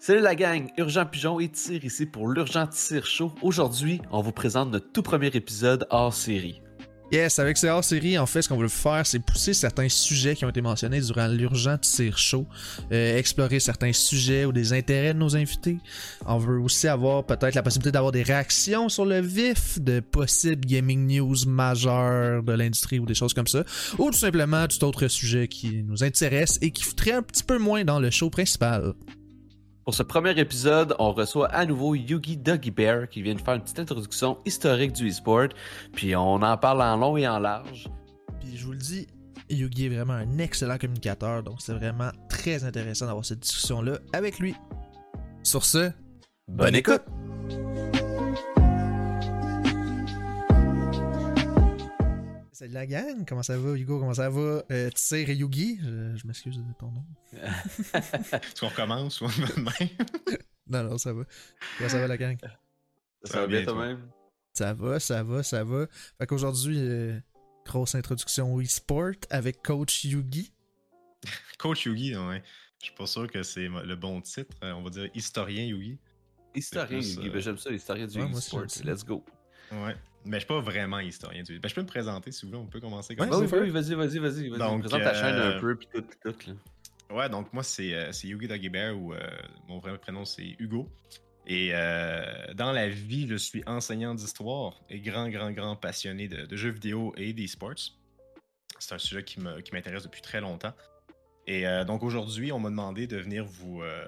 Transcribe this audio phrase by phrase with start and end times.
[0.00, 3.32] Salut la gang, Urgent Pigeon et Tire ici pour l'Urgent Tire Show.
[3.42, 6.62] Aujourd'hui, on vous présente notre tout premier épisode hors série.
[7.10, 10.44] Yes, avec ces hors-série, en fait, ce qu'on veut faire, c'est pousser certains sujets qui
[10.44, 12.46] ont été mentionnés durant l'urgent Tire Show,
[12.92, 15.78] euh, explorer certains sujets ou des intérêts de nos invités.
[16.26, 20.64] On veut aussi avoir peut-être la possibilité d'avoir des réactions sur le vif de possibles
[20.64, 23.64] gaming news majeures de l'industrie ou des choses comme ça,
[23.98, 27.58] ou tout simplement tout autre sujet qui nous intéresse et qui foutrait un petit peu
[27.58, 28.92] moins dans le show principal.
[29.88, 33.54] Pour ce premier épisode, on reçoit à nouveau Yugi Doggy Bear qui vient de faire
[33.54, 35.48] une petite introduction historique du e-sport,
[35.94, 37.88] puis on en parle en long et en large.
[38.38, 39.06] Puis je vous le dis,
[39.48, 44.38] Yugi est vraiment un excellent communicateur, donc c'est vraiment très intéressant d'avoir cette discussion-là avec
[44.38, 44.54] lui.
[45.42, 45.90] Sur ce,
[46.48, 47.00] Bonne écoute!
[52.58, 54.64] Salut la gang, comment ça va Hugo, comment ça va?
[54.72, 57.04] Euh, Tsir et Yugi, je m'excuse de ton nom.
[57.32, 60.38] Est-ce qu'on recommence ou on va de même?
[60.66, 61.22] Non, non, ça va.
[61.76, 62.36] Comment ça va la gang?
[63.22, 64.10] Ça, va bien toi-même?
[64.52, 65.86] Ça va, ça va, ça va.
[66.18, 67.20] Fait qu'aujourd'hui, euh,
[67.64, 70.52] grosse introduction au e-sport avec coach Yugi.
[71.60, 72.42] Coach Yugi, ouais.
[72.80, 74.56] Je suis pas sûr que c'est le bon titre.
[74.64, 75.96] Euh, On va dire historien Yugi.
[76.56, 78.64] Historien, plus, Yugi, euh, ben, j'aime ça, historien du ouais, e-sport.
[78.82, 79.24] Let's go.
[79.72, 79.94] Ouais.
[80.24, 81.58] Mais je suis pas vraiment historien du.
[81.58, 83.56] Ben, je peux me présenter si vous voulez, on peut commencer comme Ouais, ça.
[83.58, 84.48] oui, vas-y, vas-y, vas-y.
[84.48, 84.58] vas-y.
[84.58, 86.50] Donc, Présente ta chaîne euh, un peu, puis tout, puis tout.
[86.50, 87.14] Là.
[87.16, 89.18] Ouais, donc moi c'est euh, c'est Yugi Doggy Bear ou euh,
[89.68, 90.88] mon vrai prénom c'est Hugo.
[91.46, 96.44] Et euh, dans la vie, je suis enseignant d'histoire et grand, grand, grand passionné de,
[96.44, 97.94] de jeux vidéo et d'e-sports.
[98.78, 100.74] C'est un sujet qui me- qui m'intéresse depuis très longtemps.
[101.46, 104.04] Et euh, donc aujourd'hui, on m'a demandé de venir vous, euh,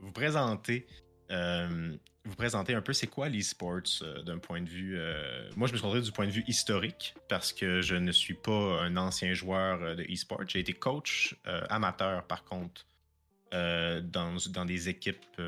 [0.00, 0.86] vous présenter.
[1.34, 4.96] Euh, vous présenter un peu c'est quoi l'e-sports euh, d'un point de vue.
[4.98, 8.34] euh, moi, je me suis du point de vue historique parce que je ne suis
[8.34, 10.42] pas un ancien joueur de e-sport.
[10.46, 11.36] J'ai été coach
[11.68, 12.86] amateur, par contre,
[13.52, 15.40] dans, dans des équipes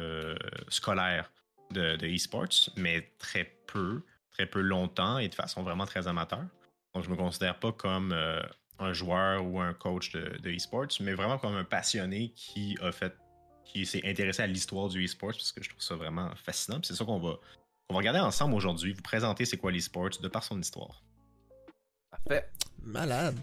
[0.69, 1.33] scolaires
[1.71, 6.45] de, de e-sports, mais très peu, très peu longtemps et de façon vraiment très amateur.
[6.95, 8.15] Donc, je me considère pas comme
[8.79, 12.93] un joueur ou un coach de, de e-sports, mais vraiment comme un passionné qui a
[12.93, 13.17] fait,
[13.67, 16.81] qui s'est intéressé à l'histoire du e-sports parce que je trouve ça vraiment fascinant.
[16.83, 17.39] C'est ça qu'on va,
[17.89, 21.03] qu'on va regarder ensemble aujourd'hui, vous présenter c'est quoi l'e-sports de par son histoire.
[22.11, 22.49] Parfait.
[22.83, 23.37] Malade.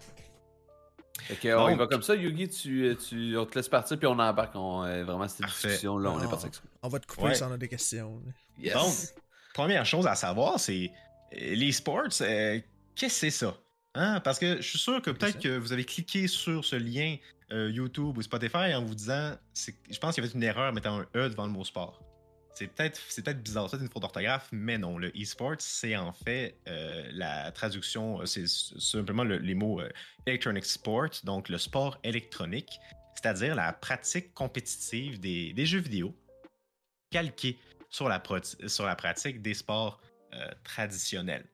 [1.20, 4.06] Fait que, on y va comme ça, Yugi, tu, tu, on te laisse partir, puis
[4.06, 4.54] on embarque.
[4.56, 6.62] On, euh, vraiment, cette discussion-là, on est parti avec ça.
[6.82, 7.34] On va te couper Ouais.
[7.34, 8.20] si on a des questions.
[8.58, 8.74] Yes!
[8.74, 9.22] Donc,
[9.54, 10.90] première chose à savoir, c'est
[11.34, 12.58] euh, les sports, euh,
[12.96, 13.56] qu'est-ce que c'est ça?
[13.94, 14.20] Hein?
[14.20, 17.16] Parce que je suis sûr que peut-être que vous avez cliqué sur ce lien
[17.54, 20.72] euh, YouTube ou Spotify en vous disant, je pense qu'il y avait une erreur en
[20.72, 22.02] mettant un E devant le mot sport.
[22.54, 24.98] C'est peut-être peut-être bizarre, c'est une faute d'orthographe, mais non.
[24.98, 29.80] Le e-sport, c'est en fait euh, la traduction, euh, c'est simplement le- les mots
[30.26, 32.78] electronic sport, donc le sport électronique,
[33.14, 36.14] c'est-à-dire la pratique compétitive des, jeux vidéo
[37.10, 37.58] calquée
[37.90, 40.00] sur la, pratique des sports
[40.64, 41.46] traditionnels.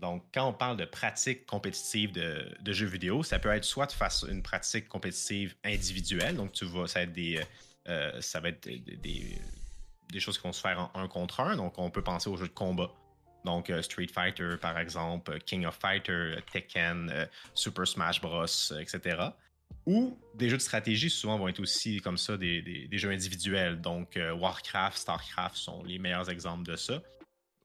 [0.00, 3.92] Donc, quand on parle de pratique compétitive de, jeux vidéo, ça peut être soit de
[3.92, 7.40] face une pratique compétitive individuelle, donc tu vas, ça va être des,
[7.88, 8.78] euh, ça va être des,
[10.10, 12.36] des- choses qui vont se faire en un contre un, donc on peut penser aux
[12.36, 12.90] jeux de combat.
[13.44, 18.20] Donc, euh, Street Fighter, par exemple, euh, King of Fighter, euh, Tekken, euh, Super Smash
[18.20, 19.30] Bros, euh, etc.
[19.86, 23.80] Ou des jeux de stratégie, souvent, vont être aussi comme ça des, jeux individuels.
[23.80, 27.00] Donc, euh, Warcraft, Starcraft sont les meilleurs exemples de ça.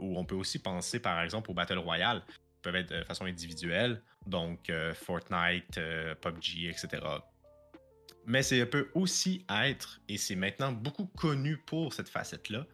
[0.03, 4.01] On peut aussi penser, par exemple, aux Battle Royale, qui peuvent être de façon individuelle.
[4.27, 7.01] Donc, euh, Fortnite, euh, PUBG, etc.
[8.25, 12.65] Mais ça peut aussi être, et c'est maintenant beaucoup connu pour cette facette-là,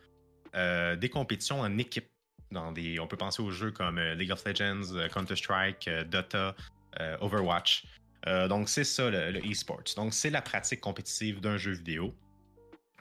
[0.56, 2.08] euh, des compétitions en équipe.
[2.52, 6.04] Dans des, on peut penser aux jeux comme euh, League of Legends, euh, Counter-Strike, euh,
[6.04, 6.56] Dota,
[7.00, 7.86] euh, Overwatch.
[8.28, 9.84] Euh, donc, c'est ça le, le e-sport.
[9.96, 12.14] Donc, c'est la pratique compétitive d'un jeu vidéo,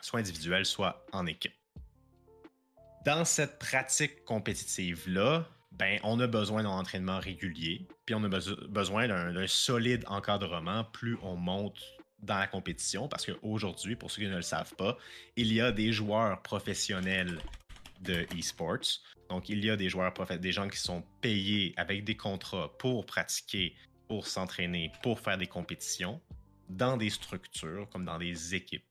[0.02, 1.57] soit individuel, soit en équipe.
[3.08, 8.68] Dans cette pratique compétitive-là, ben, on a besoin d'un entraînement régulier, puis on a beso-
[8.68, 11.80] besoin d'un solide encadrement plus on monte
[12.18, 14.98] dans la compétition, parce qu'aujourd'hui, pour ceux qui ne le savent pas,
[15.36, 17.40] il y a des joueurs professionnels
[18.02, 19.00] de e-sports.
[19.30, 23.06] Donc, il y a des joueurs des gens qui sont payés avec des contrats pour
[23.06, 23.74] pratiquer,
[24.06, 26.20] pour s'entraîner, pour faire des compétitions
[26.68, 28.84] dans des structures comme dans des équipes.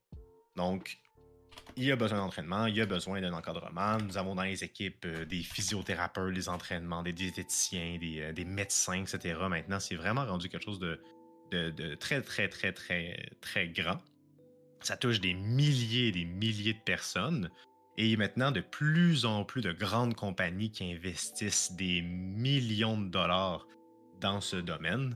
[0.56, 0.98] Donc,
[1.78, 3.98] il y a besoin d'entraînement, il y a besoin d'un encadrement.
[3.98, 9.04] Nous avons dans les équipes euh, des physiothérapeutes, des entraînements, des diététiciens, des, euh, médecins,
[9.04, 9.40] etc.
[9.48, 11.00] Maintenant, c'est vraiment rendu quelque chose de,
[11.52, 14.00] de, de très, très, très, très, très grand.
[14.82, 17.50] Ça touche des milliers et des milliers de personnes.
[17.98, 22.02] Et il y a maintenant de plus en plus de grandes compagnies qui investissent des
[22.02, 23.68] millions de dollars
[24.20, 25.16] dans ce domaine.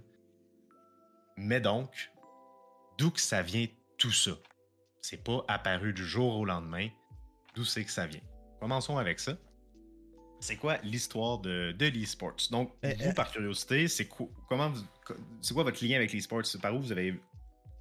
[1.38, 2.12] Mais donc,
[2.98, 3.68] d'où que ça vient
[3.98, 4.32] tout ça?
[5.02, 6.88] C'est pas apparu du jour au lendemain.
[7.56, 8.22] D'où c'est que ça vient?
[8.60, 9.34] Commençons avec ça.
[10.40, 12.36] C'est quoi l'histoire de, de l'e-sports?
[12.50, 13.14] Donc, Eh, vous, eh.
[13.14, 14.84] par curiosité, c'est quoi, comment vous-
[15.42, 16.44] c'est quoi votre lien avec l'e-sports?
[16.62, 17.20] Par où vous avez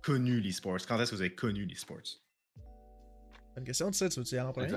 [0.02, 0.78] connu l'e-sports?
[0.86, 2.18] Quand est-ce que vous avez connu l'e-sports?
[3.56, 4.72] Bonne question, tu sais, tu veux-tu y aller en premier?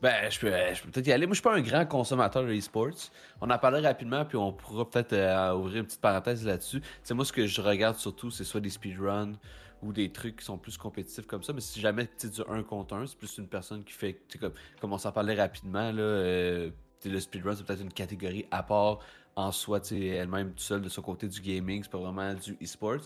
[0.00, 1.26] Ben, je peux, je peux peut-être y aller.
[1.26, 3.10] Moi, je suis pas un grand consommateur de e-sports.
[3.40, 6.80] On en parlera rapidement, puis on pourra peut-être euh, ouvrir une petite parenthèse là-dessus.
[6.80, 9.32] Tu sais, moi, ce que je regarde surtout, c'est soit des speedruns
[9.82, 11.52] ou des trucs qui sont plus compétitifs comme ça.
[11.52, 14.16] Mais si jamais tu sais, du 1 contre 1, c'est plus une personne qui fait.
[14.40, 16.70] Comme, comme on s'en parlait rapidement, là, euh,
[17.04, 19.00] le speedrun, c'est peut-être une catégorie à part
[19.34, 22.98] en soi, elle-même toute seule de son côté du gaming, c'est pas vraiment du e-sport.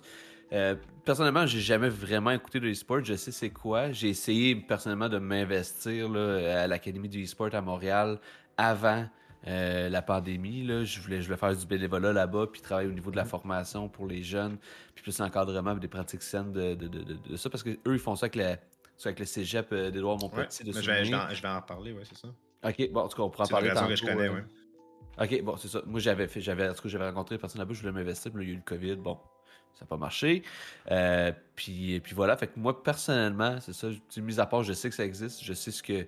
[0.52, 0.74] Euh,
[1.04, 3.02] personnellement, j'ai jamais vraiment écouté de e-sport.
[3.04, 3.92] Je sais c'est quoi.
[3.92, 8.18] J'ai essayé personnellement de m'investir à l'Académie du e-sport à Montréal
[8.56, 9.06] avant
[9.46, 10.62] euh, la pandémie.
[10.64, 10.84] Là.
[10.84, 13.88] Je, voulais, je voulais faire du bénévolat là-bas, puis travailler au niveau de la formation
[13.88, 14.56] pour les jeunes,
[14.94, 17.50] puis plus l'encadrement des pratiques saines de, de, de, de- de ça.
[17.50, 18.56] Parce que eux, ils font ça avec, la,
[18.96, 21.42] ça avec le cégep euh, d'Édouard Montpetit de mais je, vais, je, vais en, je
[21.42, 22.28] vais en parler, ouais, c'est ça.
[22.64, 23.88] Ok, bon, en tout cas, on pourra en parler tantôt.
[23.88, 24.44] que je connais, euh, ouais.
[25.18, 25.80] Ok, bon, c'est ça.
[25.86, 28.32] Moi, j'avais fait, j'avais, en tout cas, j'avais rencontré des personnes là-bas, je voulais m'investir,
[28.32, 29.18] puis là, il y a eu le COVID, bon,
[29.74, 30.42] ça n'a pas marché.
[30.90, 33.88] Euh, puis, puis voilà, fait que moi, personnellement, c'est ça,
[34.18, 36.06] mis à part, je sais que ça existe, je sais ce que,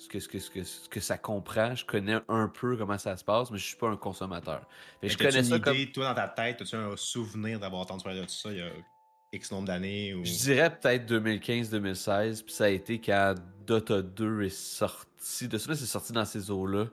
[0.00, 2.96] ce que, ce que, ce que, ce que ça comprend, je connais un peu comment
[2.96, 4.62] ça se passe, mais je suis pas un consommateur.
[5.02, 5.74] Je Mais t'as-tu connais ça une comme.
[5.76, 8.62] idée, toi, dans ta tête, as-tu un souvenir d'avoir entendu parler de ça il y
[8.62, 8.70] a
[9.32, 10.14] X nombre d'années?
[10.14, 10.24] Ou...
[10.24, 13.34] Je dirais peut-être 2015-2016, puis ça a été quand
[13.66, 15.48] Dota 2 est sorti.
[15.48, 16.86] De cela, c'est sorti dans ces eaux-là.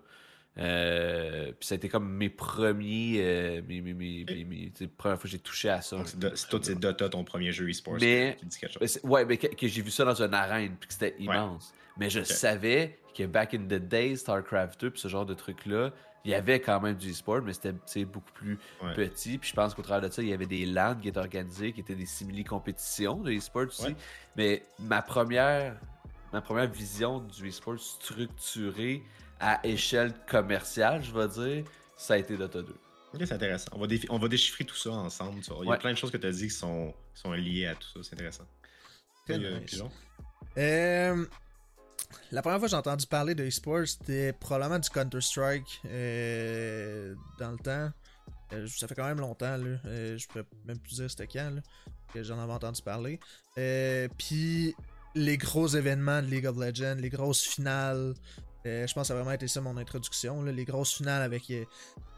[0.60, 3.18] Euh, puis ça a été comme mes premiers.
[3.22, 5.96] euh, mes, mes, mes, mes- mes- tu sais, première fois que j'ai touché à ça.
[5.98, 7.96] Donc, c'est toi, c'est Dota, ton premier jeu e-sport.
[8.02, 8.38] Mais-.
[8.82, 11.74] Mais ouais, mais que, que j'ai vu ça dans une arène, puis que c'était immense.
[12.00, 15.92] Mais je savais que back in the days, StarCraft 2, puis ce genre de trucs-là,
[16.26, 18.94] il y avait quand même du e-sport, mais c'était beaucoup plus Ouais.
[18.94, 19.38] petit.
[19.38, 21.72] Puis je pense qu'au travers de ça, il y avait des LAN qui étaient organisés,
[21.72, 23.84] qui étaient des simili-compétitions de e-sport aussi.
[23.88, 23.96] Ouais.
[24.36, 25.80] Mais ma première,
[26.34, 29.04] ma première vision du e-sport structuré
[29.40, 31.64] à échelle commerciale, je vais dire,
[31.96, 32.76] ça a été Dota 2.
[33.14, 33.70] Ok, c'est intéressant.
[33.74, 35.40] On va, on va déchiffrer tout ça ensemble.
[35.42, 35.60] tu vois.
[35.64, 35.78] Il y a Ouais.
[35.80, 38.00] plein de choses que tu as dit qui sont, qui sont liées à tout ça.
[38.04, 38.46] C'est intéressant.
[39.26, 39.72] Très euh, nice.
[39.72, 39.90] Pigeon?
[40.58, 41.26] Euh,
[42.32, 47.52] la première fois que j'ai entendu parler de e-sport, c'était probablement du Counter-Strike euh, dans
[47.52, 47.92] le temps.
[48.54, 49.78] Euh, ça fait quand même longtemps, là.
[49.86, 51.60] Euh, je pourrais même plus dire c'était quand,
[52.14, 53.20] que j'en avais entendu parler.
[53.58, 54.76] Euh, Puis
[55.16, 58.14] les gros événements de League of Legends, les grosses finales.
[58.68, 60.42] Euh, je pense que ça a vraiment été ça mon introduction.
[60.44, 61.64] là, les grosses finales avec euh,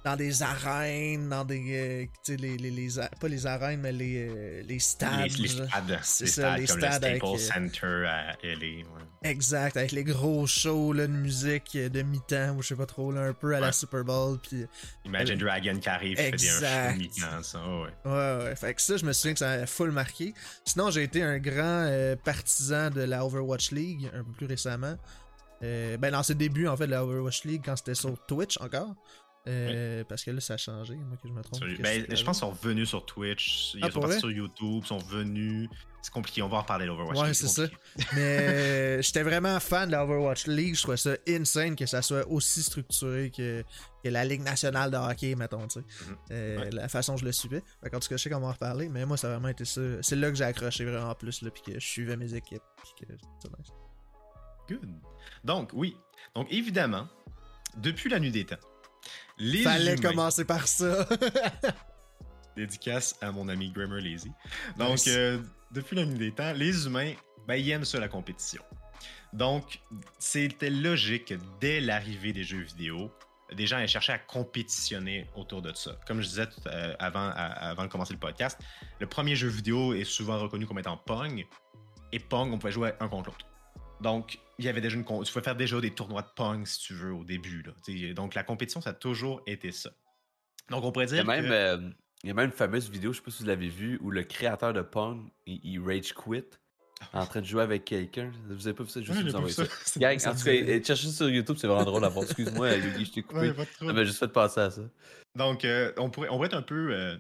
[0.05, 1.61] dans des arènes, dans des.
[1.71, 5.29] euh, tu sais, les, les, les a- pas les arènes, mais les, euh, les stades.
[5.37, 5.99] les, stades.
[6.03, 8.59] C'est les ça, stades les comme stades le Staples euh, Center à LA.
[8.59, 8.83] ouais.
[9.21, 12.85] Exact, avec les gros shows là, de musique euh, de mi-temps, ou je sais pas
[12.85, 13.73] trop, là, un peu à la.
[13.73, 14.39] Super Bowl.
[14.39, 14.65] Puis,
[15.03, 17.61] Imagine Dragon qui arrive, fait des un show mi-temps, ça.
[17.67, 18.11] oh, ouais.
[18.11, 18.55] ouais, ouais.
[18.55, 20.33] Fait que ça, je me souviens que ça a full marqué.
[20.63, 24.95] Sinon, j'ai été un grand euh, partisan de la Overwatch League, un peu plus récemment.
[25.63, 28.57] Euh, ben, dans ses débuts, en fait, de la Overwatch League, quand c'était sur Twitch
[28.61, 28.95] encore.
[29.47, 31.61] Euh, Parce que là, ça a changé, moi que je me trompe.
[31.81, 33.73] Ben, je pense qu'ils sont revenus sur Twitch.
[33.75, 35.69] Ils Ah, sont partis sur YouTube, ils sont revenus.
[36.01, 37.17] C'est compliqué, on va en reparler d'Overwatch.
[37.17, 37.63] Ouais, League, c'est ça.
[38.13, 38.37] Mais
[38.99, 40.75] euh, j'étais vraiment fan de la Overwatch League.
[40.75, 43.63] Je trouvais ça insane que ça soit aussi structuré que,
[44.03, 45.85] que la Ligue nationale de hockey, mettons, tu sais.
[46.05, 46.15] Mhm.
[46.31, 46.69] Euh, Ouais.
[46.71, 47.63] La façon dont je le suivais.
[47.81, 49.47] Fait qu'en tout cas, je sais qu'on va en reparler, mais moi, ça a vraiment
[49.49, 49.81] été ça.
[50.01, 52.61] C'est là que j'ai accroché vraiment plus, là, puis que je suivais mes équipes.
[52.77, 53.71] Puis que nice.
[54.69, 54.89] Good.
[55.43, 55.95] Donc, oui.
[56.35, 57.07] Donc, évidemment,
[57.77, 58.55] depuis la nuit des temps,
[59.37, 61.07] les Fallait humains- commencer par ça.
[62.55, 64.31] Dédicace à mon ami Grammer Lazy.
[64.77, 65.39] Donc, euh,
[65.71, 67.13] depuis la nuit des temps, les humains,
[67.47, 68.61] ben, ils aiment ça, la compétition.
[69.31, 69.79] Donc,
[70.17, 73.11] c'était logique que dès l'arrivée des jeux vidéo,
[73.55, 75.97] des gens aient cherché à compétitionner autour de ça.
[76.05, 78.59] Comme je disais tout, euh, avant, à- avant de commencer le podcast,
[78.99, 81.45] le premier jeu vidéo est souvent reconnu comme étant Pong.
[82.11, 83.45] Et Pong, on pouvait jouer un contre l'autre.
[84.01, 85.03] Donc, il y avait déjà une.
[85.05, 87.63] Tu pouvais faire déjà des tournois de Pong si tu veux au début.
[87.63, 88.13] Là.
[88.13, 89.91] Donc, la compétition, ça a toujours été ça.
[90.69, 91.21] Donc, on pourrait Il y dire.
[91.21, 91.89] a même, que- euh,
[92.23, 94.11] il y a même une fameuse vidéo, je sais pas si vous l'avez vue, où
[94.11, 96.43] le créateur de Pong, il, il rage quit
[97.13, 98.29] en train de jouer avec quelqu'un.
[98.49, 99.01] Vous avez pas vu ça?
[99.01, 99.65] Je Ouais, vous envoyer ça.
[99.65, 99.71] ça.
[99.85, 102.25] C'est- Gang, ça en tout cas, cherchez sur YouTube, c'est vraiment drôle à voir.
[102.25, 103.51] Excuse-moi, Yugi, je t'ai coupé.
[103.81, 104.81] Ouais, m'a juste fait penser à ça.
[105.35, 107.15] Donc, euh, on, pourrait, on pourrait être un peu euh,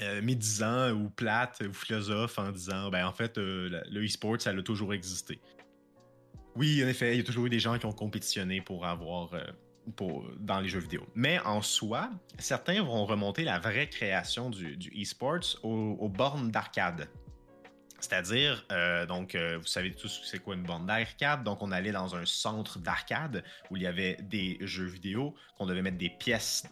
[0.00, 4.62] euh, médisant ou plate ou philosophe en disant ben en fait, le e-sport, ça a
[4.62, 5.40] toujours existé.
[6.56, 9.34] Oui, en effet, il y a toujours eu des gens qui ont compétitionné pour avoir.
[9.34, 9.44] euh,
[9.94, 11.06] pour, dans les jeux vidéo.
[11.14, 12.10] Mais en soi,
[12.40, 17.08] certains vont remonter la vraie création du, e-sports aux, bornes d'arcade.
[18.00, 21.44] C'est-à-dire, euh, donc, euh, vous savez tous c'est quoi une borne d'arcade?
[21.44, 25.66] Donc, on allait dans un centre d'arcade où il y avait des jeux vidéo, qu'on
[25.66, 26.64] devait mettre des pièces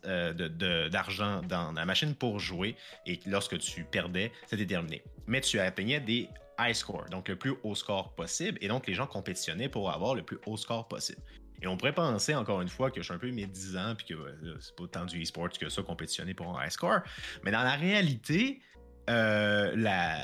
[0.91, 2.75] d'argent dans la machine pour jouer.
[3.07, 5.05] Et lorsque tu perdais, c'était terminé.
[5.29, 8.95] Mais tu atteignais des high score, donc le plus haut score possible, et donc les
[8.95, 11.21] gens compétitionnaient pour avoir le plus haut score possible.
[11.63, 14.59] Et on pourrait penser, encore une fois, que je suis un peu médisant, puis que
[14.61, 17.01] c'est pas tant du e-sport que ça, compétitionner pour un high score.
[17.43, 18.61] Mais dans la réalité,
[19.09, 20.19] euh, la,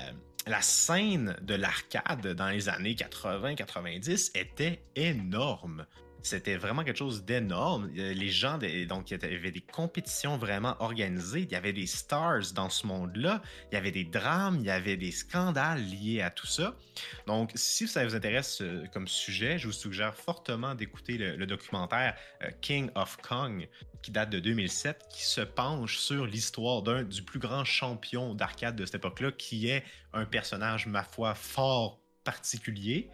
[0.47, 5.87] la scène de l'arcade dans les années 80-90 était énorme
[6.23, 7.91] c'était vraiment quelque chose d'énorme.
[7.95, 8.59] Les gens,
[8.89, 11.43] donc, il y avait des compétitions vraiment organisées.
[11.43, 13.43] Il y avait des stars dans ce monde-là.
[13.71, 16.75] Il y avait des drames, il y avait des scandales liés à tout ça.
[17.27, 22.17] Donc, si ça vous intéresse euh, comme sujet, je vous suggère fortement d'écouter le, documentaire
[22.43, 23.69] euh, King of Kong,
[24.03, 28.77] qui date de 2007, qui se penche sur l'histoire d'un du plus grand champion d'arcade
[28.77, 33.11] de cette époque-là, qui est un personnage, ma foi, fort particulier.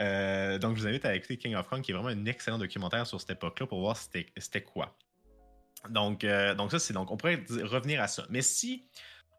[0.00, 2.58] Euh, donc, je vous invite à écouter King of Kong, qui est vraiment un excellent
[2.58, 4.96] documentaire sur cette époque-là pour voir c'était quoi.
[5.88, 8.26] Donc, euh, donc ça, c'est donc, on pourrait revenir à ça.
[8.28, 8.84] Mais si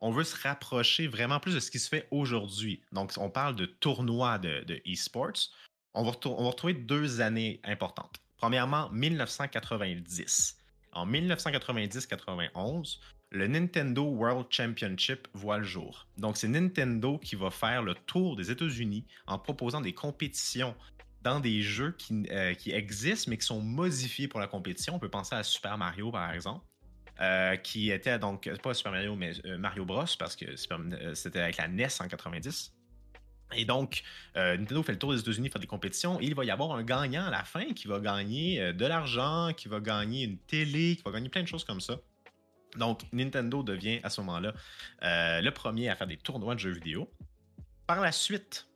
[0.01, 3.55] on veut se rapprocher vraiment plus de ce qui se fait aujourd'hui, donc on parle
[3.55, 5.51] de tournois de, de e-sports,
[5.93, 8.17] on, on va retrouver deux années importantes.
[8.37, 10.57] Premièrement, 1990.
[10.93, 12.97] En 1990-91,
[13.31, 16.05] le Nintendo World Championship voit le jour.
[16.17, 20.75] Donc, c'est Nintendo qui va faire le tour des États-Unis en proposant des compétitions
[21.21, 24.95] dans des jeux qui, euh, existent, mais qui sont modifiés pour la compétition.
[24.95, 26.65] On peut penser à Super Mario, par exemple.
[27.19, 30.55] Euh, qui était donc pas Super Mario, mais euh, Mario Bros, parce que
[31.13, 32.73] c'était avec la NES en 90.
[33.53, 34.01] Et donc,
[34.33, 36.83] Nintendo fait le tour des États-Unis, faire des compétitions, et il va y avoir un
[36.83, 41.03] gagnant à la fin qui va gagner de l'argent, qui va gagner une télé, qui
[41.03, 41.99] va gagner plein de choses comme ça.
[42.75, 44.53] Donc, Nintendo devient à ce moment-là
[45.03, 47.11] euh, le premier à faire des tournois de jeux vidéo.
[47.87, 48.67] Par la suite,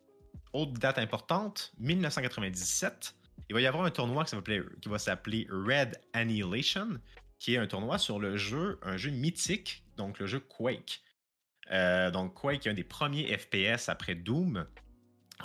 [0.53, 3.15] autre date importante, 1997,
[3.49, 6.99] il va y avoir un tournoi qui va s'appeler Red Annihilation,
[7.39, 11.01] qui est un tournoi sur le jeu, un jeu mythique, donc le jeu Quake.
[11.71, 14.65] Euh, donc Quake est un des premiers FPS après Doom,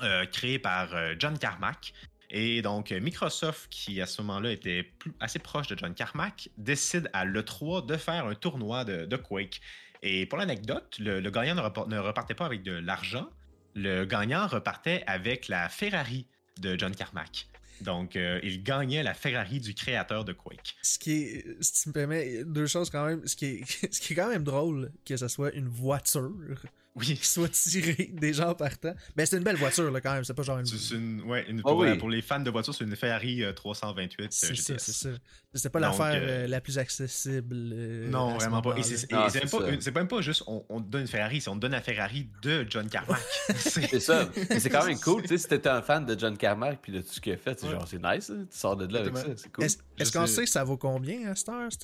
[0.03, 0.89] euh, créé par
[1.19, 1.93] John Carmack,
[2.31, 7.25] et donc, Microsoft, qui à ce moment-là était assez proche de John Carmack, décide à
[7.25, 9.61] l'E3 de faire un tournoi de, Quake.
[10.03, 13.29] Et pour l'anecdote, le, gagnant ne, repartait pas avec de l'argent.
[13.75, 16.27] Le gagnant repartait avec la Ferrari
[16.61, 17.49] de John Carmack.
[17.81, 20.77] Donc, euh, il gagnait la Ferrari du créateur de Quake.
[20.83, 21.43] Ce qui
[21.87, 23.23] me permets, deux choses quand même.
[23.27, 23.65] Ce qui
[24.11, 26.63] est quand même drôle que ce soit une voiture
[26.97, 27.17] oui.
[27.17, 28.95] qui soit tiré des gens partant.
[29.17, 30.25] Mais c'est une belle voiture, là, quand même.
[30.25, 30.67] C'est pas genre une.
[30.67, 34.23] C'est une, ouais, une, ah pour, pour, les fans de voitures, c'est une Ferrari 328.
[34.23, 35.09] Euh, c'est ça, c'est ça.
[35.53, 37.75] C'est pas l'affaire euh, la plus accessible.
[38.09, 38.77] non, vraiment pas.
[38.77, 42.29] Et c'est même pas juste on, on, donne une Ferrari, c'est on donne la Ferrari
[42.43, 43.21] de John Carmack.
[43.57, 44.29] c'est ça.
[44.49, 45.23] Mais c'est quand même cool.
[45.23, 47.37] Tu sais, si t'étais un fan de John Carmack puis de tout ce qu'il a
[47.37, 48.31] fait, c'est genre, c'est nice.
[48.31, 48.47] Hein.
[48.51, 49.27] Tu sors de là avec ça.
[49.37, 49.65] C'est cool.
[49.65, 51.83] Est-ce qu'on sait ça vaut combien à Star, cette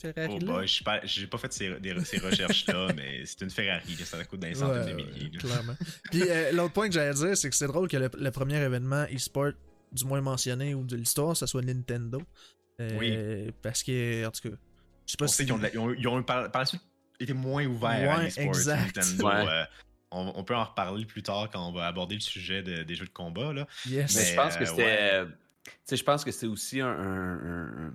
[0.00, 0.60] Ferrari-là?
[0.60, 3.96] Oh, bah, j'ai pas fait ces, ces recherches-là, mais c'est une Ferrari.
[4.04, 5.30] Ça coûte dans les centaines de milliers.
[5.38, 5.74] Clairement.
[6.10, 9.04] Puis euh, l'autre point que j'allais dire, c'est que c'est drôle que le, premier événement
[9.14, 9.52] e-sport,
[9.92, 12.20] du moins mentionné ou de l'histoire, ça soit Nintendo.
[12.80, 13.52] Euh, oui.
[13.62, 14.56] Parce que, en tout cas,
[15.06, 15.44] je sais pas si.
[15.44, 16.82] Ils ont, ils ont, par, la suite
[17.18, 18.54] été moins ouverts à l'e-sport.
[18.66, 19.28] Nintendo.
[19.28, 19.64] Euh,
[20.10, 23.10] on, peut en reparler plus tard quand on va aborder le sujet des jeux de
[23.10, 23.52] combat.
[23.52, 23.66] Là.
[23.86, 24.14] Yes.
[24.16, 25.24] Mais, je pense que c'était.
[25.64, 27.92] Tu sais, je pense que c'est aussi un,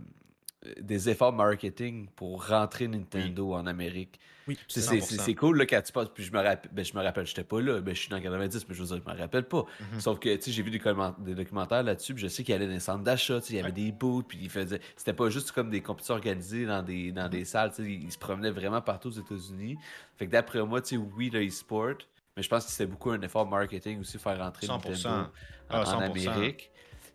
[0.80, 4.20] des efforts marketing pour rentrer Nintendo en Amérique.
[4.52, 6.10] Oui, c'est cool là, quand tu passes.
[6.14, 8.20] Puis je me rappelle, ben, je me rappelle, j'étais pas là, ben, je suis dans
[8.20, 9.62] 90, mais je veux dire, je me rappelle pas.
[9.62, 10.00] Mm-hmm.
[10.00, 10.82] Sauf que j'ai vu des,
[11.20, 13.92] des, documentaires là-dessus, je sais qu'il y avait des centres d'achat, il y avait des
[13.92, 14.80] booths, puis il faisait.
[14.96, 17.46] C'était pas juste comme des compétitions organisées dans des, dans des mm-hmm.
[17.46, 19.78] salles, il, se promenait vraiment partout aux États-Unis.
[20.18, 20.82] Fait que d'après moi,
[21.16, 21.96] oui, le e-sport,
[22.36, 25.28] mais je pense que c'était beaucoup un effort marketing aussi, faire rentrer Nintendo en,
[25.70, 26.72] ah, en Amérique.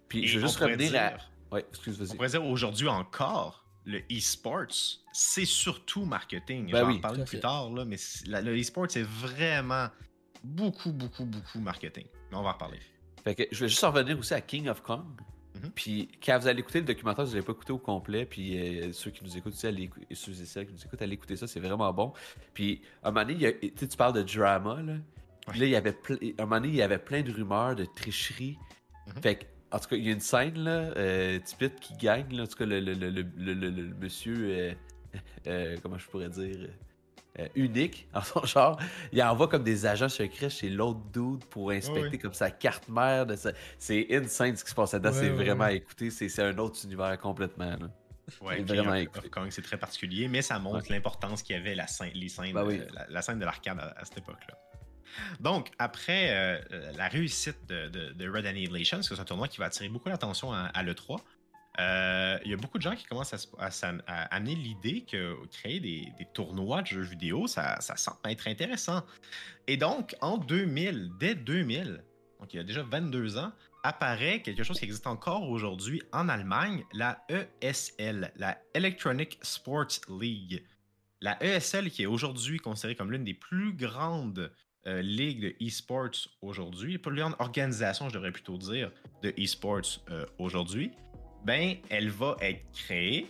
[0.08, 1.12] Puis je veux juste revenir à.
[1.54, 6.70] Ouais, excuse, On pourrait dire aujourd'hui encore le e-sports, c'est surtout marketing.
[6.70, 9.88] Ben je vais en parler plus tard, là, mais le e-sport, c'est vraiment
[10.42, 12.06] beaucoup, beaucoup, beaucoup marketing.
[12.30, 12.80] Mais on va en reparler.
[13.24, 15.04] Fait que je vais juste revenir aussi à King of Kong.
[15.54, 15.70] Mhm.
[15.74, 18.26] Puis quand vous allez écouter le documentaire, vous n'allez pas écouté au complet.
[18.26, 21.14] Puis euh, ceux qui nous écoutent aussi, allez, ceux et celles qui nous écoutent, allez
[21.14, 22.12] écouter ça, c'est vraiment bon.
[22.54, 24.94] Puis à un moment donné, tu parles de drama, là.
[25.54, 25.96] Là, il y avait
[26.38, 28.58] à un moment donné, il y avait plein de rumeurs de tricherie.
[29.06, 29.22] Mhm.
[29.22, 32.34] Fait que en tout cas, il y a une scène, là, euh, Tipit qui gagne,
[32.34, 34.72] là, en tout cas, le, le, le, le monsieur, euh,
[35.46, 36.68] euh, comment je pourrais dire,
[37.38, 38.80] euh, unique en son genre.
[39.12, 43.26] Il envoie comme des agents secrets chez l'autre dude pour inspecter comme sa carte mère.
[43.26, 43.52] De sa...
[43.78, 45.12] C'est insane ce qui se passe là-dedans.
[45.12, 46.10] c'est vraiment à écouter.
[46.10, 47.76] C'est un autre univers complètement.
[47.76, 47.90] Là.
[48.40, 48.94] Ouais, vraiment
[49.50, 52.84] c'est très particulier, mais ça montre l'importance qu'il y avait la scène, les scènes, ben
[53.08, 54.58] la, scène de l'arcade à, cette époque-là.
[55.40, 60.08] Donc, après euh, la réussite de, Red Annihilation, c'est un tournoi qui va attirer beaucoup
[60.08, 61.20] l'attention à, l'E3,
[61.78, 66.12] euh, il y a beaucoup de gens qui commencent à, amener l'idée que créer des,
[66.32, 69.02] tournois de jeux vidéo, ça, ça semble être intéressant.
[69.66, 72.02] Et donc, en 2000, dès 2000,
[72.40, 76.28] donc il y a déjà 22 ans, apparaît quelque chose qui existe encore aujourd'hui en
[76.28, 80.64] Allemagne, la ESL, la Electronic Sports League.
[81.20, 84.52] La ESL, qui est aujourd'hui considérée comme l'une des plus grandes
[84.86, 88.90] euh, ligues de e-sports aujourd'hui, plus grande organisation, je devrais plutôt dire,
[89.22, 90.92] de e-sports euh, aujourd'hui,
[91.44, 93.26] ben, elle va être créée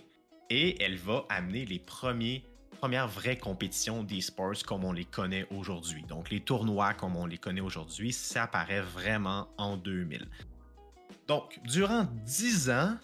[0.51, 2.45] et elle va amener les premiers
[2.77, 6.03] premières vraies compétitions d'e-sports comme on les connaît aujourd'hui.
[6.03, 10.29] Donc les tournois comme on les connaît aujourd'hui, ça apparaît vraiment en 2000.
[11.27, 12.99] Donc durant 10 ans,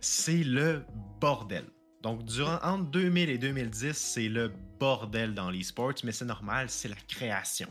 [0.00, 0.84] c'est le
[1.20, 1.64] bordel.
[2.06, 6.86] Donc durant entre 2000 et 2010, c'est le bordel dans l'e-sports, mais c'est normal, c'est
[6.86, 7.66] la création.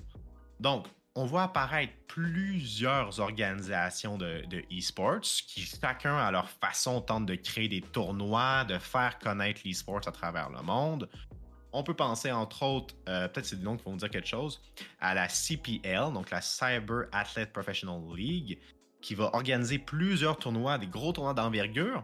[0.60, 4.44] Donc on voit apparaître plusieurs organisations de,
[4.78, 10.06] e-sports qui, chacun à leur façon, tentent de créer des tournois, de faire connaître l'e-sports
[10.06, 11.10] à travers le monde.
[11.72, 14.62] On peut penser, entre autres, euh, peut-être c'est des noms qui vont dire quelque chose,
[15.00, 18.60] à la CPL, donc la Cyber Athlete Professional League,
[19.02, 22.04] qui va organiser plusieurs tournois, des gros tournois d'envergure,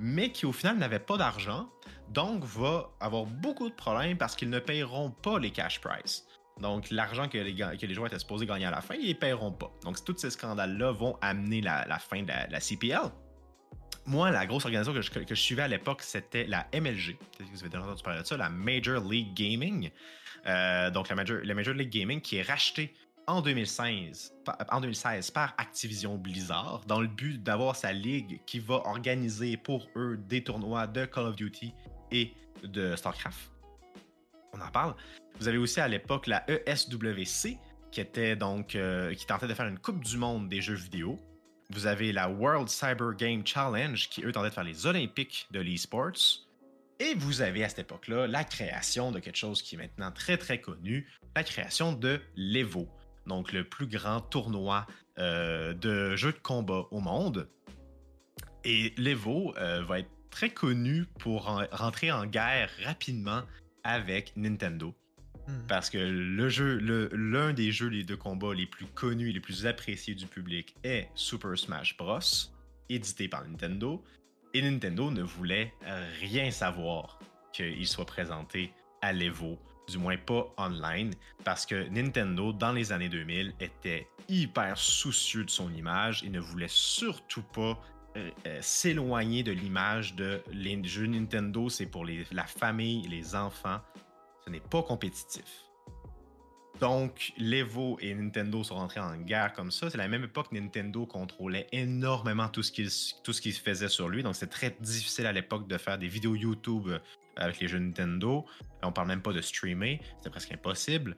[0.00, 1.68] mais qui au final n'avait pas d'argent,
[2.08, 6.24] donc va avoir beaucoup de problèmes parce qu'ils ne paieront pas les cash prizes.
[6.60, 9.14] Donc, l'argent que les, que les joueurs étaient supposés gagner à la fin, ils ne
[9.14, 9.72] paieront pas.
[9.82, 13.10] Donc, tous ces scandales-là vont amener la, fin de la, CPL.
[14.06, 17.16] Moi, la grosse organisation que je, suivais à l'époque, c'était la MLG.
[17.16, 19.90] Peut-être que vous avez déjà entendu parler de ça, la Major League Gaming.
[20.46, 22.94] Euh, donc, la Major League Gaming qui est rachetée
[23.26, 24.34] en 2016,
[24.70, 29.88] en 2016 par Activision Blizzard dans le but d'avoir sa ligue qui va organiser pour
[29.96, 31.72] eux des tournois de Call of Duty
[32.10, 33.50] et de StarCraft.
[34.52, 34.94] On en parle.
[35.38, 37.58] Vous avez aussi à l'époque la ESWC,
[37.90, 41.18] qui était donc euh, qui tentait de faire une Coupe du Monde des jeux vidéo.
[41.70, 45.60] Vous avez la World Cyber Game Challenge, qui eux tentaient de faire les Olympiques de
[45.60, 46.44] l'e-sports.
[47.00, 50.36] Et vous avez à cette époque-là la création de quelque chose qui est maintenant très
[50.36, 52.88] très connu, la création de l'Evo,
[53.26, 54.86] donc le plus grand tournoi
[55.18, 57.48] euh, de jeux de combat au monde.
[58.64, 63.42] Et l'Evo euh, va être très connu pour rentrer en guerre rapidement
[63.84, 64.94] avec Nintendo.
[65.46, 65.66] Hmm.
[65.68, 66.78] Parce que le jeu,
[67.12, 71.08] l'un des jeux de combat les plus connus et les plus appréciés du public est
[71.14, 72.18] Super Smash Bros,
[72.88, 74.02] édité par Nintendo.
[74.54, 75.74] Et Nintendo ne voulait
[76.20, 77.18] rien savoir
[77.52, 78.72] qu'il soit présenté
[79.02, 84.78] à l'Evo, du moins pas online, parce que Nintendo, dans les années 2000, était hyper
[84.78, 87.78] soucieux de son image et ne voulait surtout pas
[88.16, 93.80] euh, euh, s'éloigner de l'image de les jeux Nintendo, c'est pour la famille, les enfants
[94.44, 95.64] ce n'est pas compétitif.
[96.80, 99.90] Donc, l'Evo et Nintendo sont rentrés en guerre comme ça.
[99.90, 102.88] C'est la même époque que Nintendo contrôlait énormément tout ce qui,
[103.22, 104.24] tout ce qui se faisait sur lui.
[104.24, 106.88] Donc, c'est très difficile à l'époque de faire des vidéos YouTube
[107.36, 108.44] avec les jeux Nintendo.
[108.82, 111.16] On parle même pas de streamer, c'était presque impossible.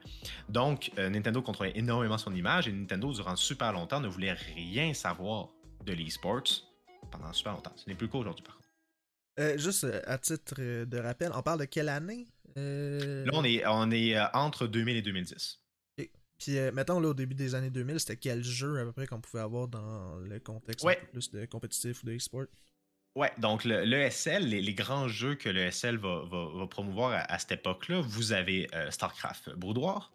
[0.49, 4.93] Donc, euh, Nintendo contrôlait énormément son image et Nintendo, durant super longtemps, ne voulait rien
[4.93, 5.49] savoir
[5.85, 6.63] de l'e-sports
[7.11, 7.73] pendant super longtemps.
[7.75, 8.69] Ce n'est plus le cas aujourd'hui, par contre.
[9.39, 12.27] Euh, juste à titre de rappel, on parle de quelle année?
[12.57, 15.61] Euh, là, on est, on est euh, entre 2000 et 2010.
[16.37, 19.07] Puis, euh, mettons, là, au début des années 2000, c'était quel jeu à peu près
[19.07, 22.45] qu'on pouvait avoir dans le contexte plus de compétitif ou de e-sport?
[23.17, 27.99] Ouais, donc l'ESL, le les, grands jeux que l'ESL va, va, promouvoir à, cette époque-là,
[28.01, 30.11] vous avez StarCraft Broudoir,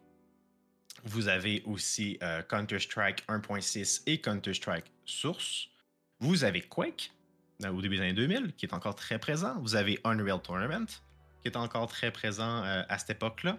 [1.03, 5.67] vous avez aussi Counter-Strike 1.6 et Counter-Strike Source,
[6.21, 7.11] vous avez Quake
[7.69, 10.87] au début des années 2000, qui est encore très présent, vous avez Unreal Tournament,
[11.41, 13.57] qui est encore très présent euh, à cette époque-là.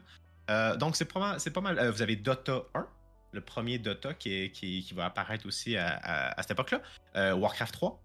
[0.50, 1.78] Euh, donc, c'est pas, mal.
[1.78, 2.86] Euh, vous avez Dota 1,
[3.32, 7.34] le premier Dota qui, va apparaître aussi à, cette époque-là.
[7.34, 8.03] Warcraft 3.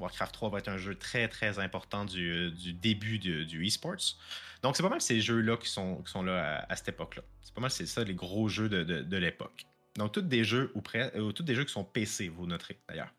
[0.00, 4.16] Warcraft 3 va être un jeu très, très important du, début du e-sports.
[4.62, 7.22] Donc, c'est pas mal ces jeux-là qui sont, là à, cette époque-là.
[7.42, 9.66] C'est pas mal, c'est ça, les gros jeux de, l'époque.
[9.96, 13.12] Donc, tous des jeux ou près, tous des jeux qui sont PC, vous noterez d'ailleurs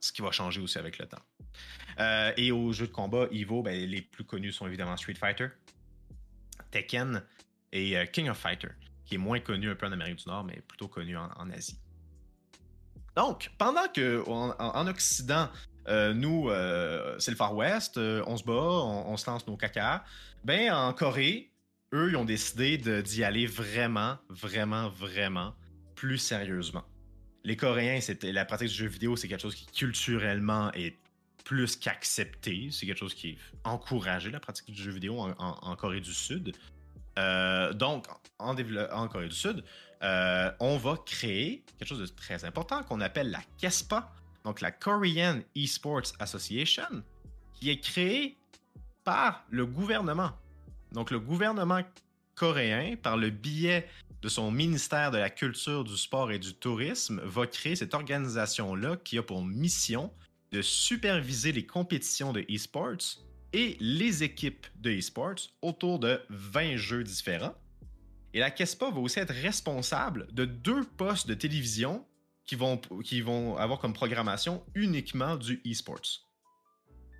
[0.00, 1.22] ce qui va changer aussi avec le temps.
[1.98, 5.48] Euh, et aux jeux de combat, Evo, ben, les plus connus sont évidemment Street Fighter,
[6.70, 7.22] Tekken
[7.72, 8.68] et euh, King of Fighter,
[9.04, 11.78] qui est moins connu un peu en Amérique du Nord, mais plutôt connu en, Asie.
[13.16, 15.50] Donc, pendant que en, Occident,
[15.88, 16.50] euh, nous,
[17.18, 20.04] c'est le Far West, on se bat, on, se lance nos caca,
[20.44, 21.50] ben en Corée,
[21.92, 25.54] eux, ils ont décidé d'y aller vraiment, vraiment, vraiment
[25.94, 26.84] plus sérieusement
[27.48, 30.96] les Coréens, la pratique du jeu vidéo, c'est quelque chose qui culturellement est
[31.44, 32.68] plus qu'accepté.
[32.70, 36.54] C'est quelque chose qui est encouragé, la pratique du jeu vidéo en, Corée du Sud.
[37.18, 38.06] Euh, donc,
[38.38, 39.64] en, Corée du Sud,
[40.02, 44.12] euh, on va créer quelque chose de très important qu'on appelle la KESPA.
[44.48, 47.04] Donc la Korean Esports Association,
[47.52, 48.38] qui est créée
[49.04, 50.30] par le gouvernement.
[50.92, 51.82] Donc le gouvernement
[52.34, 53.86] coréen, par le biais
[54.22, 58.96] de son ministère de la Culture, du Sport et du Tourisme, va créer cette organisation-là
[59.04, 60.10] qui a pour mission
[60.50, 63.18] de superviser les compétitions de esports
[63.52, 67.54] et les équipes de esports autour de 20 jeux différents.
[68.32, 72.06] Et la KESPA va aussi être responsable de deux postes de télévision
[72.48, 76.24] qui vont, qui vont avoir comme programmation uniquement du esports.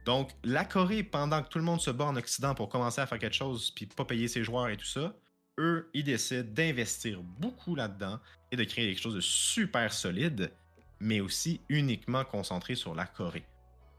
[0.06, 3.06] Donc, la Corée, pendant que tout le monde se bat en Occident pour commencer à
[3.06, 5.14] faire quelque chose puis pas payer ses joueurs et tout ça,
[5.58, 8.18] eux, ils décident d'investir beaucoup là-dedans
[8.50, 10.50] et de créer quelque chose de super solide,
[10.98, 13.44] mais aussi uniquement concentré sur la Corée.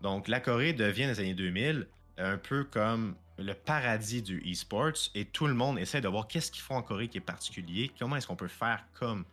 [0.02, 1.88] Donc, la Corée devient dans les années 2000
[2.18, 6.52] un peu comme le paradis du e-sports et tout le monde essaie de voir qu'est-ce
[6.52, 9.26] qu'ils font en Corée qui est particulier, comment est-ce qu'on peut faire comme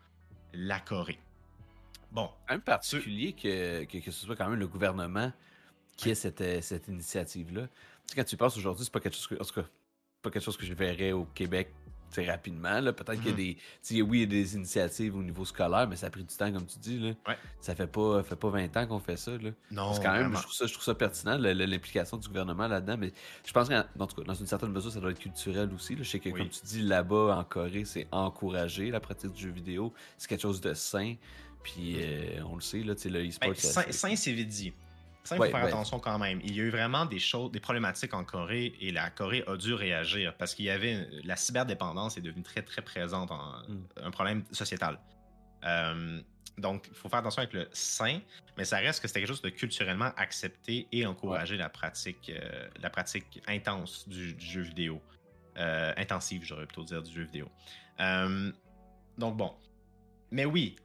[0.53, 1.19] la Corée.
[2.11, 2.31] Bon.
[2.49, 5.33] Un particulier que, que, ce soit quand même le gouvernement
[5.97, 7.63] qui ait cette, euh, cette initiative-là.
[7.63, 7.69] Tu
[8.07, 9.67] sais, quand tu penses aujourd'hui, c'est pas quelque chose que, en tout cas,
[10.23, 11.73] pas quelque chose que je verrais au Québec
[12.23, 12.83] rapidement.
[12.83, 13.37] Peut-être qu'il y a mhm.
[13.37, 14.03] des.
[14.03, 16.51] Oui, il y a des initiatives au niveau scolaire, mais ça a pris du temps,
[16.53, 16.99] comme tu dis.
[16.99, 17.37] Là.
[17.61, 19.33] Ça fait pas, fait pas 20 ans qu'on fait ça.
[19.33, 19.51] Là.
[19.71, 19.93] Non.
[20.01, 22.97] quand même, je trouve, ça, je trouve ça pertinent, l'implication du gouvernement là-dedans.
[22.99, 23.13] Mais
[23.45, 25.97] je pense que, dans une certaine mesure, ça doit être culturel aussi.
[25.99, 29.51] Je sais que, comme tu dis, là-bas, en Corée, c'est encouragé la pratique du jeu
[29.51, 29.93] vidéo.
[30.19, 31.15] C'est quelque chose de sain.
[31.63, 33.51] Puis euh, on le sait, là, le e-sport.
[33.51, 34.73] Ben, sain, c'est vite dit.
[35.25, 36.41] Ça, il faut faire attention quand même.
[36.45, 39.57] Il y a eu vraiment des choses, des problématiques en Corée et la Corée a
[39.57, 43.85] dû réagir parce qu'il y avait la cyberdépendance est devenue très très présente, en, hmm.
[44.05, 45.01] un problème sociétal.
[45.65, 46.21] Euh,
[46.59, 48.21] donc, il faut faire attention avec le sain,
[48.57, 52.69] mais ça reste que c'était quelque chose de culturellement accepté et encourager la pratique, euh,
[52.81, 55.03] la pratique intense du, jeu vidéo,
[55.59, 57.51] euh, intensive, j'aurais plutôt dire du jeu vidéo.
[59.19, 59.53] donc bon,
[60.31, 60.77] mais oui,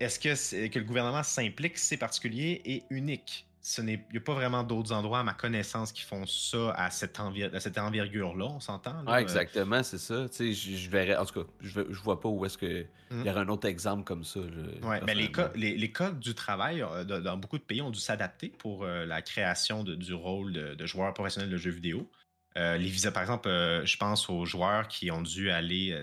[0.00, 3.48] est-ce que, que le gouvernement s'implique, c'est particulier et unique?
[3.76, 7.18] Il n'y a pas vraiment d'autres endroits, à ma connaissance, qui font ça à cette,
[7.18, 9.04] envergure-là, on s'entend?
[9.06, 10.26] Oui, exactement, c'est ça.
[10.38, 13.30] Je, je verrais, en tout cas, je, je vois pas où est-ce qu'il il y
[13.30, 14.40] aurait un autre exemple comme ça.
[14.40, 18.48] Oui, mais les, les, codes du travail euh, dans beaucoup de pays ont dû s'adapter
[18.48, 22.10] pour euh, la création du rôle de, joueur professionnel de jeux vidéo.
[22.56, 26.00] Euh, les visas, par exemple, je pense aux joueurs qui ont dû aller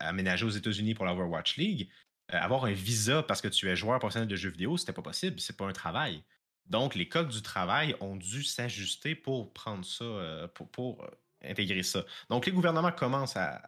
[0.00, 1.88] aménager aux États-Unis pour l'Overwatch League.
[2.28, 5.40] Avoir un visa parce que tu es joueur professionnel de jeux vidéo, c'était pas possible,
[5.40, 6.22] c'est pas un travail.
[6.68, 11.08] Donc, les codes du travail ont dû s'ajuster pour prendre ça, euh, pour, euh,
[11.42, 12.04] intégrer ça.
[12.28, 13.62] Donc, les gouvernements commencent à,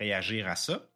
[0.00, 0.86] réagir à ça.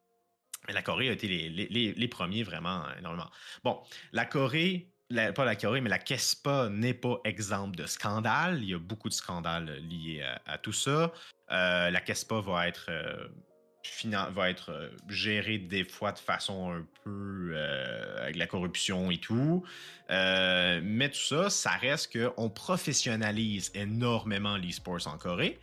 [0.69, 3.31] Mais la Corée a été les, premiers vraiment énormément.
[3.65, 3.81] Bon,
[4.13, 8.63] la Corée, pas la Corée, mais la KESPA n'est pas exemple de scandale.
[8.63, 11.13] Il y a beaucoup de scandales liés à, tout ça.
[11.51, 12.91] Euh, la KESPA va être
[14.33, 19.19] va être euh, géré des fois de façon un peu euh, avec la corruption et
[19.19, 19.65] tout.
[20.11, 25.59] Euh, mais tout ça, ça reste qu'on professionnalise énormément l'e-sports en Corée,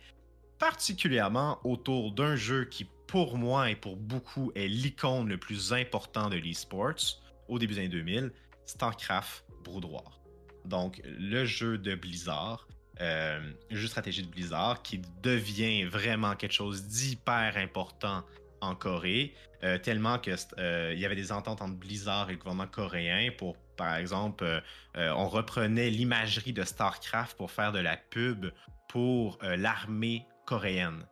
[0.58, 6.28] particulièrement autour d'un jeu qui, pour moi et pour beaucoup, est l'icône le plus important
[6.28, 8.32] de l'e-sports au début des années 2000,
[8.66, 10.20] StarCraft Brood War.
[10.64, 12.66] Donc, le jeu de Blizzard
[13.00, 18.24] euh, jeu stratégie de Blizzard qui devient vraiment quelque chose d'hyper important
[18.60, 19.34] en Corée,
[19.64, 23.30] euh, tellement que euh, il y avait des ententes entre Blizzard et le gouvernement coréen
[23.36, 28.46] pour, par exemple, euh, on reprenait l'imagerie de StarCraft pour faire de la pub
[28.88, 31.04] pour l'armée coréenne.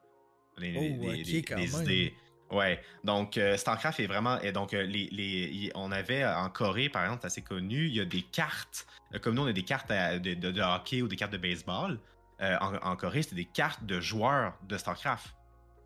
[0.58, 2.14] Les, oh, idées.
[2.50, 4.38] Ouais, donc StarCraft est vraiment.
[4.40, 8.22] Et donc, les, on avait en Corée, par exemple, assez connu, il y a des
[8.22, 11.98] cartes euh, comme nous, on a des cartes de, hockey ou des cartes de baseball.
[12.40, 15.34] Euh, en, Corée, c'était des cartes de joueurs de StarCraft.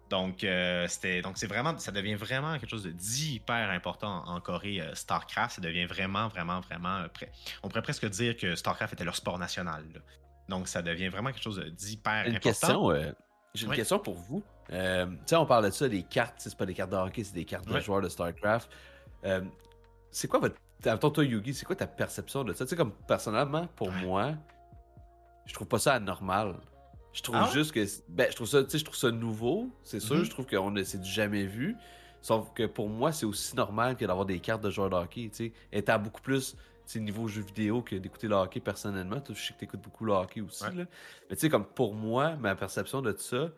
[0.08, 4.82] Donc, euh, c'était, donc c'est vraiment, ça devient vraiment quelque chose d'hyper important en, Corée.
[4.94, 7.04] StarCraft, ça devient vraiment, vraiment, vraiment.
[7.62, 9.84] on pourrait presque dire que StarCraft était leur sport national.
[10.48, 12.40] Donc, ça devient vraiment quelque chose d'hyper important.
[12.40, 13.14] Question,
[13.54, 14.42] j'ai une question pour vous.
[14.70, 14.76] Tu
[15.26, 17.44] sais, on parle de ça, des cartes, c'est pas des cartes de hockey, c'est des
[17.44, 18.70] cartes de joueurs de StarCraft.
[20.10, 22.64] c'est quoi votre Attends, toi, Yugi, c'est quoi ta perception de ça?
[22.64, 24.32] Tu sais, comme personnellement, pour moi,
[25.44, 26.54] je trouve pas ça anormal.
[27.12, 27.84] Je trouve ah juste que.
[28.08, 30.16] Ben, je trouve ça, tu sais, je trouve ça nouveau, c'est sûr.
[30.16, 30.24] Mm-hmm.
[30.24, 31.76] Je trouve que c'est du jamais vu.
[32.22, 35.28] Sauf que pour moi, c'est aussi normal que d'avoir des cartes de joueurs de hockey,
[35.30, 35.52] tu sais.
[35.72, 36.56] Étant beaucoup plus
[36.98, 39.22] niveau jeu vidéo que d'écouter le hockey personnellement.
[39.28, 40.64] Je sais que tu écoutes beaucoup le hockey aussi.
[40.64, 40.84] Là.
[41.28, 43.50] Mais tu sais, comme pour moi, ma perception de ça,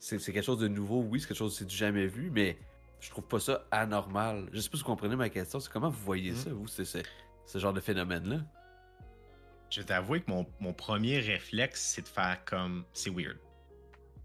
[0.00, 1.02] c'est quelque chose de nouveau.
[1.02, 2.58] Oui, c'est quelque chose c'est du jamais vu, mais
[3.00, 4.48] je trouve pas ça anormal.
[4.52, 5.60] Je sais pas si vous comprenez ma question.
[5.60, 6.36] C'est comment vous voyez hmm.
[6.36, 8.40] ça, vous, ce genre de phénomène-là?
[9.68, 13.38] Je vais t'avouer que mon, premier réflexe, c'est de faire comme c'est weird.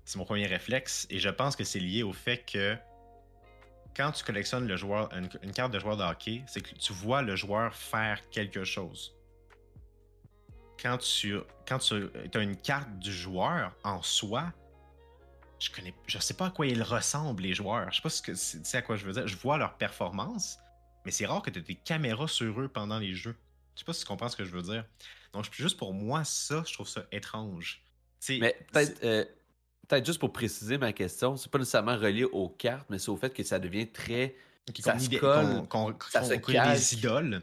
[0.03, 2.75] C'est mon premier réflexe et je pense que c'est lié au fait que
[3.95, 7.21] quand tu collectionnes le joueur, une, carte de joueur de hockey, c'est que tu vois
[7.21, 9.15] le joueur faire quelque chose.
[10.81, 14.51] quand tu, quand tu as une carte du joueur en soi,
[15.59, 17.91] je connais, je sais pas à quoi ils ressemblent, les joueurs.
[17.91, 19.27] Je sais pas ce que, sais à quoi je veux dire.
[19.27, 20.57] Je vois leur performance,
[21.05, 23.35] mais c'est rare que tu aies des caméras sur eux pendant les jeux.
[23.75, 24.85] Je sais pas si tu comprends ce que je veux dire.
[25.33, 27.83] Donc, juste pour moi, ça, je trouve ça étrange.
[28.29, 29.25] mais peut-être, euh,
[29.87, 33.17] peut-être juste pour préciser ma question, c'est pas nécessairement relié aux cartes, mais c'est au
[33.17, 34.35] fait que ça devient très.
[34.79, 37.41] ça se colle, qu'on, ça se des idoles.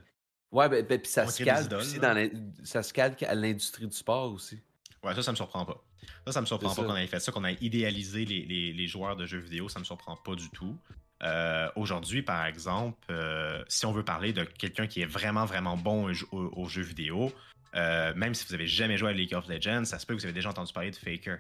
[0.51, 2.31] Ouais, ben, ben puis ça, se calque aussi dans
[2.63, 4.59] ça se calque à l'industrie du sport aussi.
[5.03, 5.83] Ouais, ça, ça me surprend pas.
[6.27, 8.87] Ça, ça me surprend pas qu'on ait fait ça, qu'on ait idéalisé les, les, les,
[8.87, 10.79] joueurs de jeux vidéo, ça me surprend pas du tout.
[11.23, 15.77] Euh, aujourd'hui, par exemple, euh, si on veut parler de quelqu'un qui est vraiment, vraiment
[15.77, 17.33] bon aux, jeux vidéo,
[17.75, 20.21] euh, même si vous avez jamais joué à League of Legends, ça se peut que
[20.21, 21.39] vous avez déjà entendu parler de Faker.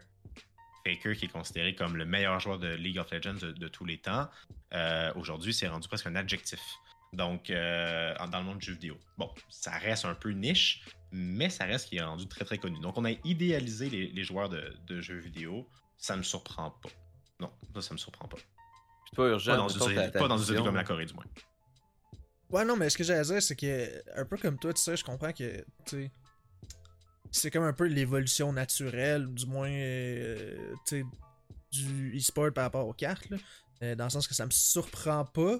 [0.87, 3.99] Faker qui est considéré comme le meilleur joueur de League of Legends de, tous les
[3.99, 4.29] temps.
[5.17, 6.61] Aujourd'hui, c'est rendu presque un adjectif.
[7.13, 8.97] Donc, dans le monde du jeu vidéo.
[9.19, 12.81] Bon, ça reste un peu niche, mais ça reste qui est rendu très très connu.
[12.81, 15.69] Donc, on a idéalisé les, joueurs de, de, jeux vidéo.
[15.99, 16.89] Ça ne me surprend pas.
[17.39, 18.39] Non, ça, ça me surprend pas.
[19.15, 19.53] Pas urgent.
[19.53, 21.27] Pas dans, une comme la Corée, du moins.
[22.51, 24.97] Ouais, non, mais ce que j'allais dire, c'est que, un peu comme toi, tu sais,
[24.97, 26.11] je comprends que, tu
[27.31, 31.05] c'est comme un peu l'évolution naturelle, du moins, euh, tu sais,
[31.71, 33.39] du e-sport par rapport aux cartes, là.
[33.83, 35.59] Euh, dans le sens que ça me surprend pas.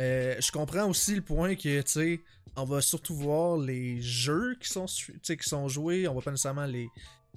[0.00, 2.20] Euh, je comprends aussi le point que, tu sais,
[2.56, 6.66] on va surtout voir les jeux qui sont, qui sont joués, on va pas nécessairement
[6.66, 6.88] les,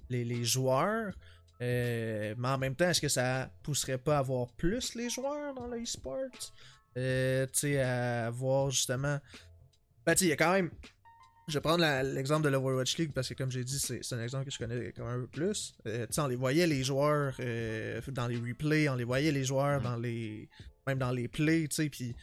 [0.09, 1.13] les, les joueurs.
[1.61, 5.53] Euh, mais en même temps, est-ce que ça pousserait pas à avoir plus les joueurs
[5.53, 6.29] dans le e-sport?
[6.97, 9.19] Euh, tu sais, à voir justement.
[10.05, 10.71] Ben, tu il y a quand même.
[11.47, 14.45] Je vais prendre l'exemple de l'Overwatch League parce que, comme j'ai dit, c'est un exemple
[14.45, 15.73] que je connais quand même un peu plus.
[15.87, 17.33] Euh, tu sais, on les voyait les joueurs
[18.07, 19.83] dans les replays, on les voyait les joueurs mm-hmm.
[19.83, 20.49] dans les.
[20.87, 22.15] Même dans les plays, tu sais, puis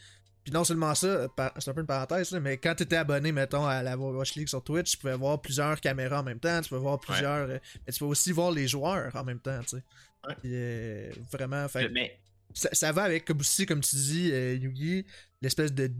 [0.47, 3.65] puis non seulement ça, c'est un peu une parenthèse, mais quand tu étais abonné, mettons,
[3.65, 6.69] à la Watch League sur Twitch, tu pouvais voir plusieurs caméras en même temps, tu
[6.69, 7.49] peux voir plusieurs.
[7.49, 9.83] Euh, mais tu peux aussi voir les joueurs en même temps, tu sais.
[10.25, 10.35] Ouais.
[10.45, 12.17] Euh, vraiment, fait, mais...
[12.53, 15.05] ça, va avec, comme aussi, comme tu dis, euh, Yugi,
[15.41, 15.91] l'espèce de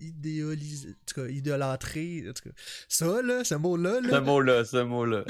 [0.00, 2.54] idéaliser, en tout cas, idolâtrer, en tout cas,
[2.88, 4.00] ça, là, ce mot-là.
[4.02, 5.24] ce mot-là, ce mot-là.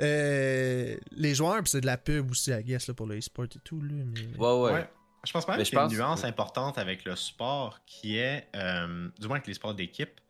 [1.12, 3.60] les joueurs, puis c'est de la pub aussi, I guess, là, pour le e-sport et
[3.62, 3.92] tout, là.
[3.92, 4.36] Mais...
[4.36, 4.72] ouais.
[4.72, 4.88] ouais.
[5.24, 9.08] Je pense pas qu'il y a une nuance importante avec le sport qui est, euh,
[9.18, 10.20] du moins avec les sports d'équipe,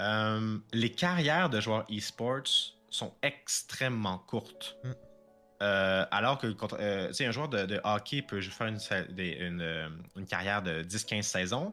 [0.00, 4.76] euh, les carrières de joueurs e-sports sont extrêmement courtes.
[4.84, 4.90] Mm.
[5.62, 6.48] Euh, alors que
[6.80, 8.80] euh, un joueur de, hockey peut faire une,
[10.16, 11.72] une, carrière de 10-15 saisons.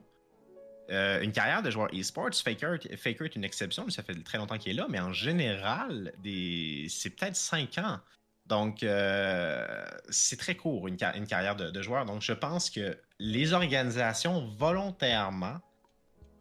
[0.89, 4.73] une carrière de joueur e-sports, Faker, Faker est une exception, ça fait très longtemps qu'il
[4.73, 7.99] est là, mais en général, c'est peut-être 5 ans.
[8.49, 12.05] Donc, euh, c'est très court, une, carrière de, joueur.
[12.05, 15.59] Donc, je pense que les organisations, volontairement,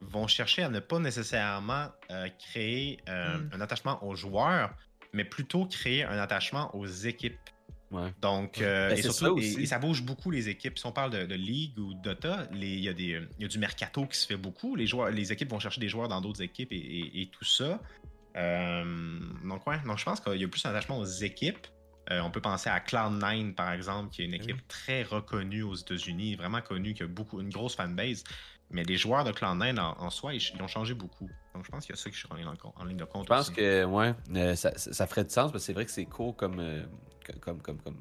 [0.01, 3.51] vont chercher à ne pas nécessairement euh, créer euh, mm.
[3.53, 4.75] un attachement aux joueurs,
[5.13, 7.37] mais plutôt créer un attachement aux équipes.
[8.23, 10.79] Donc, ben, et, surtout, et, ça bouge beaucoup les équipes.
[10.79, 14.19] Si on parle de, de League ou Dota, il y, y, a du mercato qui
[14.19, 14.77] se fait beaucoup.
[14.77, 17.81] Les, joueurs, les équipes vont chercher des joueurs dans d'autres équipes et, tout ça.
[18.35, 21.67] donc, ouais, donc je pense qu'il y a plus un attachement aux équipes.
[22.11, 25.75] Euh, on peut penser à Cloud9, par exemple, qui est une équipe très reconnue aux
[25.75, 28.25] États-Unis, vraiment connue, qui a beaucoup, une grosse fanbase.
[28.71, 31.29] Mais les joueurs de Cloud9 en, soi, ils, ont changé beaucoup.
[31.55, 33.25] Donc je pense qu'il y a ça qui est en, ligne de compte.
[33.25, 36.05] Je pense que, ouais, euh, ça, ferait du sens, parce que c'est vrai que c'est
[36.05, 36.83] court comme, euh,
[37.41, 37.97] comme, comme, comme,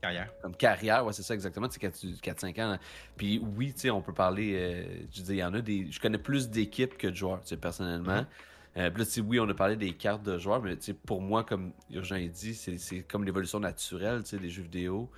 [0.00, 0.30] carrière.
[0.42, 1.68] Comme carrière, ouais, c'est ça exactement.
[1.70, 2.78] C'est 4-5 ans.
[3.16, 5.06] Puis oui, tu sais, on peut parler.
[5.12, 5.90] je dis, il y en a des.
[5.90, 8.20] Je connais plus d'équipes que de joueurs, tu sais, personnellement.
[8.22, 8.26] Mm-hmm.
[8.76, 12.16] Euh, là, oui, on a parlé des cartes de joueurs, mais pour moi, comme Urgent
[12.16, 15.10] a dit, c'est comme l'évolution naturelle des jeux vidéo.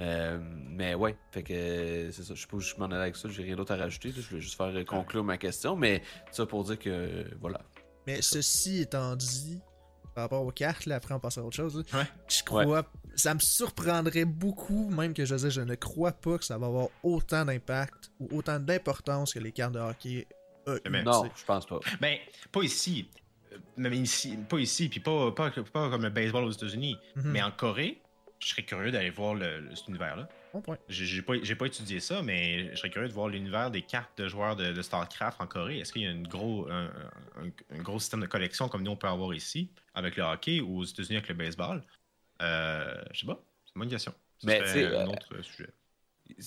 [0.00, 2.34] Euh, mais ouais, fait que c'est ça.
[2.34, 4.12] Je sais pas où je m'en allais avec ça, j'ai rien d'autre à rajouter.
[4.12, 7.60] je vais juste faire conclure ma question, mais ça pour dire que voilà.
[8.06, 9.60] Mais ceci étant dit,
[10.14, 11.84] par rapport aux cartes, là, après on passe à autre chose.
[12.28, 16.44] Je crois, ça me surprendrait beaucoup, même que je disais, je ne crois pas que
[16.44, 20.26] ça va avoir autant d'impact ou autant d'importance que les cartes de hockey
[20.68, 21.80] euh, non, je pense pas.
[22.00, 22.18] Ben,
[22.50, 23.08] pas ici.
[23.52, 26.96] Euh, mais ici, pas ici, puis pas, pas, comme le baseball aux États-Unis.
[27.16, 27.30] Mhm.
[27.30, 28.00] Mais en Corée,
[28.38, 30.28] je serais curieux d'aller voir le, cet univers-là.
[30.52, 30.76] Bon point.
[30.88, 34.28] J'ai pas, pas, étudié ça, mais je serais curieux de voir l'univers des cartes de
[34.28, 35.78] joueurs de, StarCraft en Corée.
[35.78, 36.90] Est-ce qu'il y a une gros, un,
[37.78, 40.84] gros système de collection comme nous on peut avoir ici avec le hockey ou aux
[40.84, 41.82] États-Unis avec le baseball?
[42.42, 43.42] Euh, je sais pas.
[43.64, 44.12] C'est une bonne question.
[44.44, 45.70] Mais c'est un autre sujet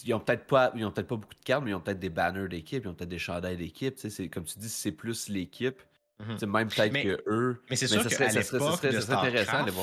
[0.03, 1.99] ils ont peut-être pas ils ont peut-être pas beaucoup de cartes mais ils ont peut-être
[1.99, 5.29] des banners d'équipe ils ont peut-être des chandails d'équipe c'est comme tu dis c'est plus
[5.29, 5.81] l'équipe
[6.19, 6.49] mhm.
[6.49, 9.73] même peut-être que eux mais c'est sûr que à l'époque de Starcraft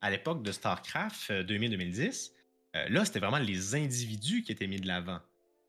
[0.00, 2.32] à l'époque de Starcraft 2000-2010
[2.76, 5.20] euh, euh, là c'était vraiment les individus qui étaient mis de l'avant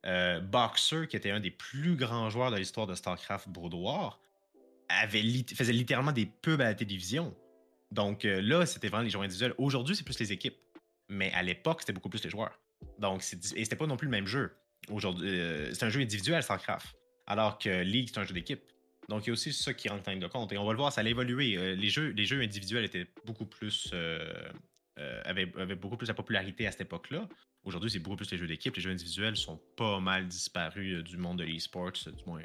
[0.05, 4.19] euh, Boxer qui était un des plus grands joueurs de l'histoire de Starcraft Brodoir
[4.89, 5.23] avait
[5.55, 7.35] faisait littéralement des pubs à la télévision.
[7.91, 9.53] Donc euh, là, c'était vraiment les joueurs individuels.
[9.57, 10.57] Aujourd'hui, c'est plus les équipes.
[11.09, 12.59] Mais à l'époque, c'était beaucoup plus les joueurs.
[12.99, 14.51] Donc, et c'était pas non plus le même jeu.
[14.89, 16.95] Aujourd'hui, euh, c'est un jeu individuel, StarCraft.
[17.25, 18.61] Alors que League, c'est un jeu d'équipe.
[19.09, 20.51] Donc, il y a aussi ça qui rentre en ligne de compte.
[20.51, 21.57] Et on va le voir, ça a évolué.
[21.57, 23.93] Euh, les, jeux, les jeux individuels étaient beaucoup plus.
[25.25, 27.27] avaient, beaucoup plus la popularité à cette époque-là.
[27.63, 28.75] Aujourd'hui, c'est beaucoup plus les jeux d'équipe.
[28.75, 32.41] Les jeux individuels sont pas mal disparus du monde de l'e-sports, du moins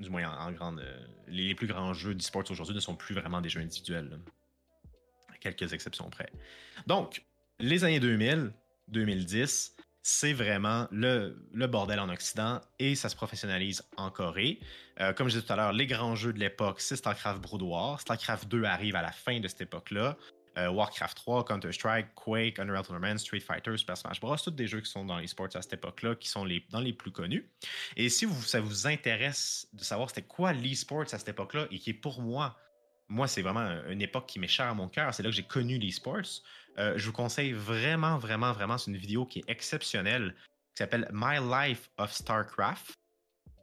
[0.00, 0.80] du moins en, grande.
[0.80, 4.18] Euh, les, plus grands jeux d'e-sports aujourd'hui ne sont plus vraiment des jeux individuels.
[5.28, 6.30] À quelques exceptions près.
[6.86, 7.22] Donc,
[7.58, 8.52] les années 2000,
[8.90, 14.58] 2010, c'est vraiment le, bordel en Occident et ça se professionnalise en Corée.
[15.00, 17.62] Euh, comme je disais tout à l'heure, les grands jeux de l'époque, c'est StarCraft Brood
[17.62, 18.00] War.
[18.00, 20.16] StarCraft 2 arrive à la fin de cette époque-là.
[20.58, 24.36] Euh, Warcraft 3, Counter-Strike, Quake, Unreal Tournament, Street Fighter, Super Smash Bros.
[24.36, 26.80] Tous des jeux qui sont dans les sports à cette époque-là, qui sont les, dans
[26.80, 27.48] les plus connus.
[27.96, 31.78] Et si vous, ça vous intéresse de savoir c'était quoi l'e-sports à cette époque-là, et
[31.78, 32.56] qui est pour moi,
[33.10, 35.42] moi, c'est vraiment une époque qui m'est chère à mon cœur, c'est là que j'ai
[35.42, 36.42] connu l'e-sports.
[36.78, 40.34] Euh, je vous conseille vraiment, vraiment, vraiment, c'est une vidéo qui est exceptionnelle,
[40.74, 42.94] qui s'appelle My Life of StarCraft,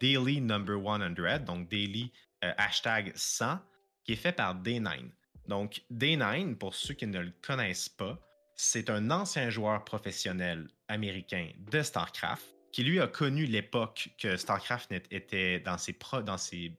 [0.02, 2.12] Daily Number 100, donc daily
[2.44, 3.60] euh, hashtag 100,
[4.04, 5.10] qui est fait par Day9.
[5.48, 8.20] Donc, Day9, pour ceux qui ne le connaissent pas,
[8.56, 14.92] c'est un ancien joueur professionnel américain de StarCraft qui lui a connu l'époque que StarCraft
[15.10, 15.94] était dans ses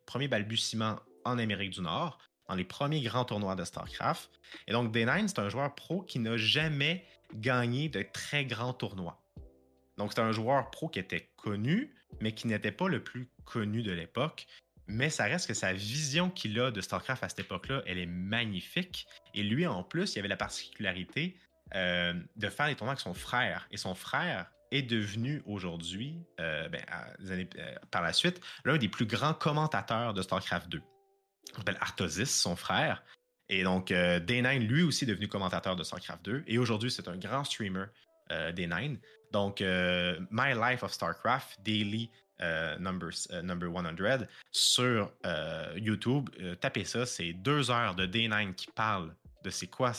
[0.07, 4.31] premiers balbutiements en Amérique du Nord, dans les premiers grands tournois de StarCraft.
[4.67, 9.21] Et donc, Day9, c'est un joueur pro qui n'a jamais gagné de très grands tournois.
[9.99, 13.83] Donc, c'est un joueur pro qui était connu, mais qui n'était pas le plus connu
[13.83, 14.47] de l'époque
[14.89, 18.07] mais ça reste que sa vision qu'il a de StarCraft à cette époque-là, elle est
[18.07, 19.07] magnifique.
[19.35, 21.37] Et lui, en plus, il avait la particularité
[21.75, 23.69] euh, de faire les tournois avec son frère.
[23.71, 26.83] Et son frère est devenu aujourd'hui, euh, ben,
[27.91, 30.83] par la suite, l'un des plus grands commentateurs de StarCraft 2.
[31.57, 33.03] S'appelle Artosis, son frère.
[33.49, 36.45] Et donc, Day9, lui aussi, est devenu commentateur de StarCraft 2.
[36.47, 37.87] Et aujourd'hui, c'est un grand streamer
[38.31, 38.99] Day9.
[39.33, 46.31] Donc, My Life of StarCraft, Daily euh, number, euh, number 100 sur euh, YouTube.
[46.61, 49.91] tapez ça, c'est deux heures de D9 qui parle de c'est quoi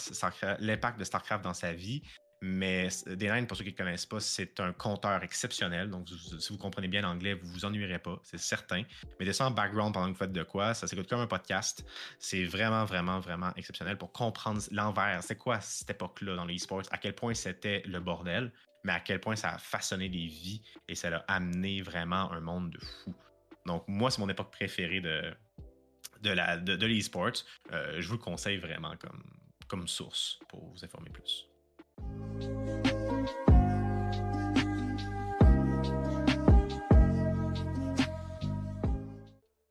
[0.60, 2.02] l'impact de StarCraft dans sa vie.
[2.42, 5.90] Mais D9, pour ceux qui ne connaissent pas, c'est un compteur exceptionnel.
[5.90, 8.84] Donc, si vous comprenez bien l'anglais, vous vous ennuierez pas, c'est certain.
[9.20, 10.74] Mettez ça en background pendant que vous faites de quoi.
[10.74, 11.86] Ça s'écoute comme un podcast.
[12.18, 15.22] C'est vraiment, vraiment, vraiment exceptionnel pour comprendre l'envers.
[15.22, 16.84] C'est quoi cette époque-là dans l'e-sports?
[16.92, 18.54] À quel point c'était le bordel?
[18.86, 22.40] Mais à quel point ça a façonné des vies et ça a amené vraiment un
[22.40, 23.14] monde de fou.
[23.66, 25.34] Donc, moi, c'est mon époque préférée de,
[26.22, 27.34] de, la, de, l'e-sport.
[27.74, 29.24] Euh, je vous le conseille vraiment comme,
[29.68, 31.49] comme source pour vous informer plus.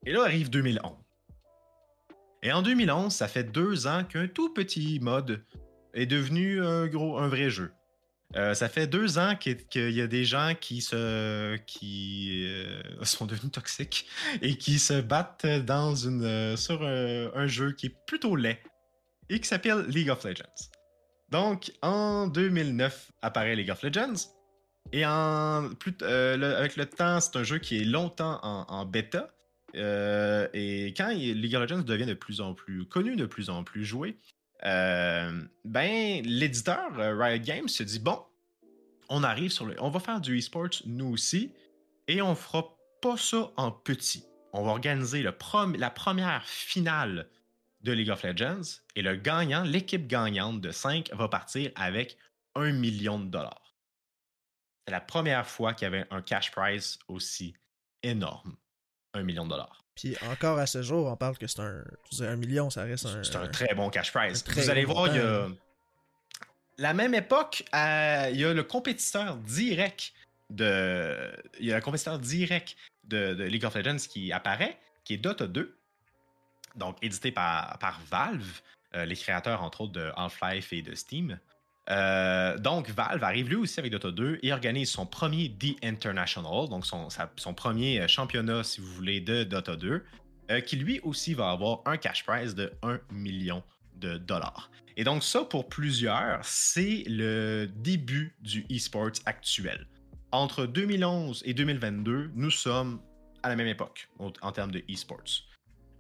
[0.07, 0.93] Et là arrive 2011.
[2.43, 5.45] Et en 2011, ça fait deux ans qu'un tout petit mode
[5.93, 7.73] est devenu un un vrai jeu.
[8.37, 11.57] Euh, ça fait deux ans qu'il y a des gens qui euh,
[13.03, 14.07] sont devenus toxiques
[14.43, 18.59] et qui se battent dans euh, sur un, jeu qui est plutôt laid
[19.31, 20.78] et qui s'appelle League of Legends.
[21.31, 24.31] Donc en 2009 apparaît League of Legends
[24.93, 25.03] et
[25.79, 29.29] plus avec le temps c'est un jeu qui est longtemps en, bêta
[29.75, 33.85] et quand League of Legends devient de plus en plus connu, de plus en plus
[33.85, 34.17] joué,
[34.65, 38.21] euh, ben, l'éditeur euh, Riot Games se dit bon,
[39.09, 39.77] on arrive sur le.
[39.81, 41.53] On va faire du e-sports nous aussi,
[42.09, 44.25] et on fera pas ça en petit.
[44.53, 45.33] On va organiser la
[45.91, 47.29] première finale
[47.83, 52.17] de League of Legends, et le gagnant, l'équipe gagnante de 5 va partir avec
[52.55, 53.77] un million de dollars.
[54.87, 57.55] C'est la première fois qu'il y avait un cash prize aussi
[58.03, 58.57] énorme.
[59.15, 59.85] Un million de dollars.
[59.95, 61.83] Puis encore à ce jour, on parle que c'est un,
[62.21, 63.23] un million, ça reste un.
[63.25, 64.45] C'est un très bon cash prize.
[64.47, 65.49] Vous allez voir, il y a.
[66.79, 70.13] La même époque, euh, il y a le compétiteur direct
[70.51, 71.33] de.
[71.59, 75.47] Il y a le compétiteur direct de, League of Legends qui apparaît, qui est Dota
[75.47, 75.78] 2.
[76.79, 78.61] Donc, édité par, Valve,
[78.95, 81.39] euh, les créateurs, entre autres, de Half-Life et de Steam.
[81.91, 86.69] Euh, donc, Valve arrive lui aussi avec Dota 2 et organise son premier The International,
[86.69, 90.05] donc son, premier euh, championnat, si vous voulez, de Dota 2,
[90.51, 93.63] euh, qui lui aussi va avoir un cash prize de 1 million
[93.97, 94.71] de dollars.
[94.97, 99.87] Et donc, ça, pour plusieurs, c'est le début du e-sport actuel.
[100.31, 103.01] Entre 2011 et 2022, nous sommes
[103.43, 105.48] à la même époque en termes de e-sports.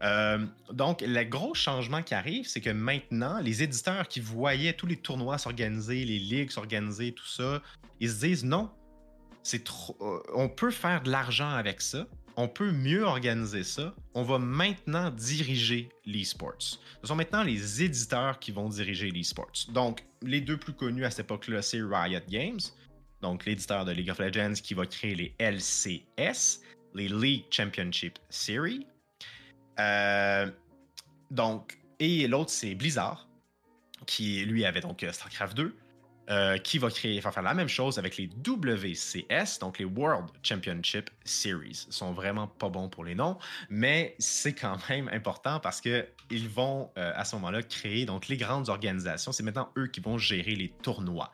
[0.02, 4.86] Euh, donc, le gros changement qui arrive, c'est que maintenant, les éditeurs qui voyaient tous
[4.86, 7.60] les tournois s'organiser, les ligues s'organiser, tout ça,
[8.00, 8.70] ils se disent non,
[9.42, 12.06] c'est trop, euh, on peut faire de l'argent avec ça.
[12.36, 13.92] on peut mieux organiser ça.
[14.14, 16.78] On va maintenant diriger l'e-sports.
[17.02, 19.66] Ce sont maintenant les éditeurs qui vont diriger l'e-sports.
[19.70, 22.60] Donc, les deux plus connus à cette époque-là, c'est Riot Games,
[23.22, 26.60] donc l'éditeur de League of Legends qui va créer les LCS,
[26.94, 28.86] les League Championship Series.
[29.78, 30.50] Euh,
[31.30, 33.28] donc, et l'autre, c'est Blizzard,
[34.06, 35.76] qui lui avait donc euh, StarCraft 2.
[36.30, 41.08] Euh, qui va créer, faire la même chose avec les WCS, donc les World Championship
[41.24, 41.86] Series.
[41.88, 43.38] Ils sont vraiment pas bons pour les noms,
[43.70, 48.36] mais c'est quand même important parce que ils vont à ce moment-là créer donc les
[48.36, 49.32] grandes organisations.
[49.32, 51.32] C'est maintenant eux qui vont gérer les tournois.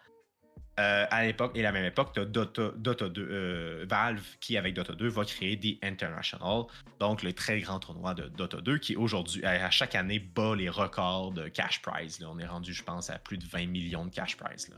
[0.80, 2.70] Euh, à l'époque et la même époque, tu as Dota,
[3.08, 6.64] 2, euh, Valve qui, avec Dota 2, va créer The International,
[6.98, 10.68] donc le très grand tournoi de Dota 2 qui aujourd'hui, à chaque année, bat les
[10.68, 12.18] records de cash prize.
[12.28, 14.68] On est rendu, je pense, à plus de 20 millions de cash prize.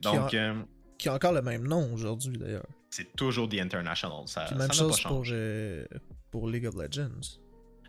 [0.00, 0.62] Donc, qui a, euh,
[0.98, 2.66] qui a, encore le même nom aujourd'hui, d'ailleurs.
[2.90, 4.26] C'est toujours The International.
[4.26, 5.24] Ça, même chose pour,
[6.32, 7.43] pour League of Legends.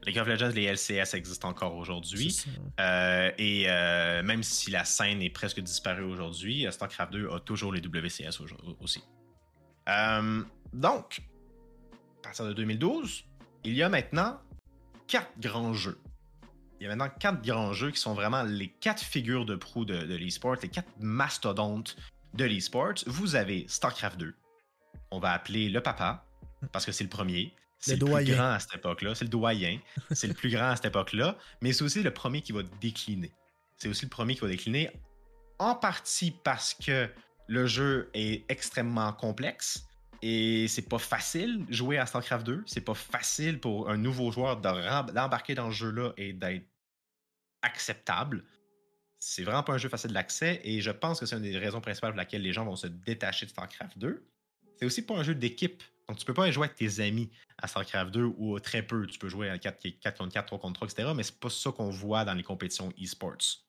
[0.06, 2.44] League of Legends, les LCS existent encore aujourd'hui.
[2.80, 7.74] Euh, et euh, même si la scène est presque disparue aujourd'hui, StarCraft 2 a toujours
[7.74, 8.42] les WCS
[8.80, 9.04] aussi.
[9.90, 10.44] Euh,
[10.74, 11.22] donc,
[12.20, 13.26] à partir de 2012,
[13.64, 14.40] il y a maintenant
[15.08, 16.00] quatre grands jeux.
[16.80, 19.86] Il y a maintenant quatre grands jeux qui sont vraiment les quatre figures de proue
[19.86, 21.96] de, de l'esport, les quatre mastodontes
[22.34, 22.94] de l'esport.
[23.08, 24.36] Vous avez StarCraft 2.
[25.12, 26.26] On va appeler le papa,
[26.72, 27.54] parce que c'est le premier.
[27.80, 29.16] C'est le, plus grand à cette époque-là.
[29.16, 29.80] C'est le doyen.
[30.12, 31.38] c'est le plus grand à cette époque-là.
[31.62, 33.32] Mais c'est aussi le premier qui va décliner.
[33.78, 34.90] C'est aussi le premier qui va décliner.
[35.60, 37.10] En partie parce que
[37.48, 39.86] le jeu est extrêmement complexe.
[40.22, 42.64] Et c'est pas facile jouer à StarCraft 2.
[42.66, 46.66] C'est pas facile pour un nouveau joueur d'embarquer dans ce jeu-là et d'être
[47.62, 48.44] acceptable.
[49.20, 51.82] C'est vraiment pas un jeu facile d'accès et je pense que c'est une des raisons
[51.82, 54.26] principales pour laquelle les gens vont se détacher de StarCraft 2.
[54.78, 55.84] C'est aussi pas un jeu d'équipe.
[56.08, 59.08] Donc, tu peux pas jouer avec tes amis à StarCraft 2 ou très peu.
[59.08, 61.12] Tu peux jouer à 4, 4 contre 4, 3 contre 3, etc.
[61.16, 63.64] Mais c'est pas ça qu'on voit dans les compétitions e-sports.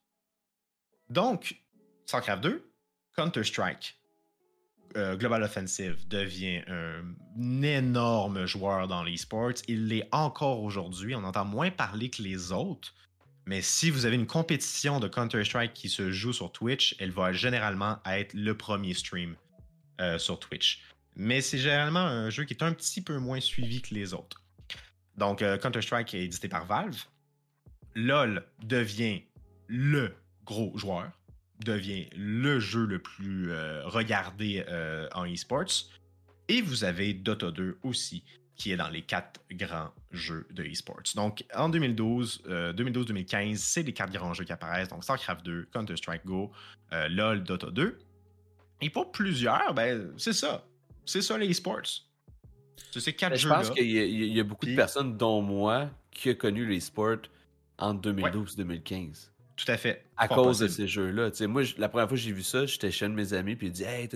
[1.09, 1.57] Donc,
[2.05, 2.71] StarCraft 2,
[3.17, 3.97] Counter-Strike,
[4.97, 9.63] euh, Global Offensive devient un énorme joueur dans l'e-sports.
[9.67, 11.15] Il l'est encore aujourd'hui.
[11.15, 12.95] On entend moins parler que les autres.
[13.47, 17.33] Mais si vous avez une compétition de Counter-Strike qui se joue sur Twitch, elle va
[17.33, 19.37] généralement être le premier stream
[20.01, 20.83] euh, sur Twitch
[21.17, 24.43] mais c'est généralement un jeu qui est un petit peu moins suivi que les autres.
[25.17, 27.03] Donc, euh, Counter-Strike est édité par Valve.
[27.95, 29.23] LOL devient
[29.67, 30.13] le
[30.45, 31.11] gros joueur,
[31.65, 35.89] devient le jeu le plus euh, regardé euh, en esports.
[36.49, 38.23] Et vous avez Dota 2 aussi,
[38.55, 41.03] qui est dans les quatre grands jeux de esports.
[41.15, 44.89] Donc, en 2012, 2012-2015, c'est les quatre grands jeux qui apparaissent.
[44.89, 46.53] Donc, StarCraft 2, Counter-Strike Go,
[46.93, 47.99] LOL, Dota 2.
[48.83, 50.65] Et pour plusieurs, ben, c'est ça
[51.07, 52.03] c'est ça les esports.
[52.91, 53.63] C'est ces quatre jeux-là.
[53.63, 57.23] Je pense qu'il y, a beaucoup de personnes, dont moi, qui ont connu les sports
[57.79, 59.31] en 2012-2015.
[59.57, 60.05] Tout à fait.
[60.19, 61.31] À cause de ces jeux-là.
[61.49, 63.69] Moi, la première fois que j'ai vu ça, j'étais chez un de mes amis, puis
[63.69, 64.07] il dit Hey,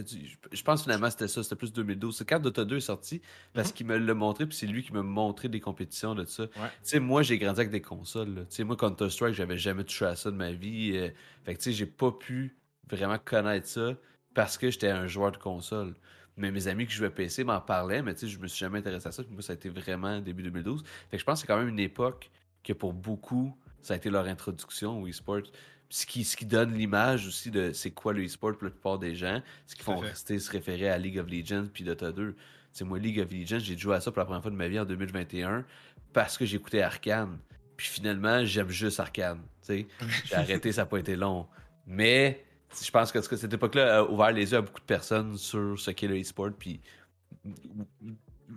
[0.52, 2.14] je pense finalement c'était ça, c'était plus 2012.
[2.14, 3.22] C'est quand Dota 2 est sorti,
[3.54, 3.72] parce mm-hmm.
[3.72, 6.44] qu'il me l'a montré, puis c'est lui qui m'a montré des compétitions de ça.
[6.82, 8.44] sais Moi, j'ai grandi avec des consoles.
[8.50, 10.92] sais Moi, Counter-Strike, j'avais jamais touché à ça de ma vie.
[10.94, 11.08] Euh,
[11.44, 12.58] fait que j'ai pas pu
[12.90, 13.94] vraiment connaître ça
[14.34, 15.94] parce que j'étais un joueur de console.
[16.40, 18.78] Mais mes amis qui jouaient PC m'en parlaient, mais tu sais, je me suis jamais
[18.78, 19.22] intéressé à ça.
[19.22, 20.82] Puis moi, ça a été vraiment début 2012.
[21.10, 22.30] Fait que je pense que c'est quand même une époque
[22.64, 25.42] que pour beaucoup, ça a été leur introduction au e-sport.
[25.90, 28.98] Ce qui, ce qui donne l'image aussi de c'est quoi le e-sport pour la plupart
[28.98, 32.34] des gens, ce qui font rester se référer à League of Legends puis Dota 2.
[32.72, 34.68] C'est moi, League of Legends, j'ai joué à ça pour la première fois de ma
[34.68, 35.64] vie en 2021
[36.12, 37.38] parce que j'écoutais Arkane.
[37.76, 39.42] Puis finalement, j'aime juste Arkane.
[39.68, 39.86] J'ai
[40.32, 41.46] arrêté, ça n'a pas été long.
[41.86, 42.44] Mais
[42.82, 45.90] je pense que cette époque-là a ouvert les yeux à beaucoup de personnes sur ce
[45.90, 46.80] qu'est le e-sport, puis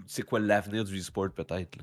[0.08, 1.78] c'est quoi l'avenir du e-sport peut-être.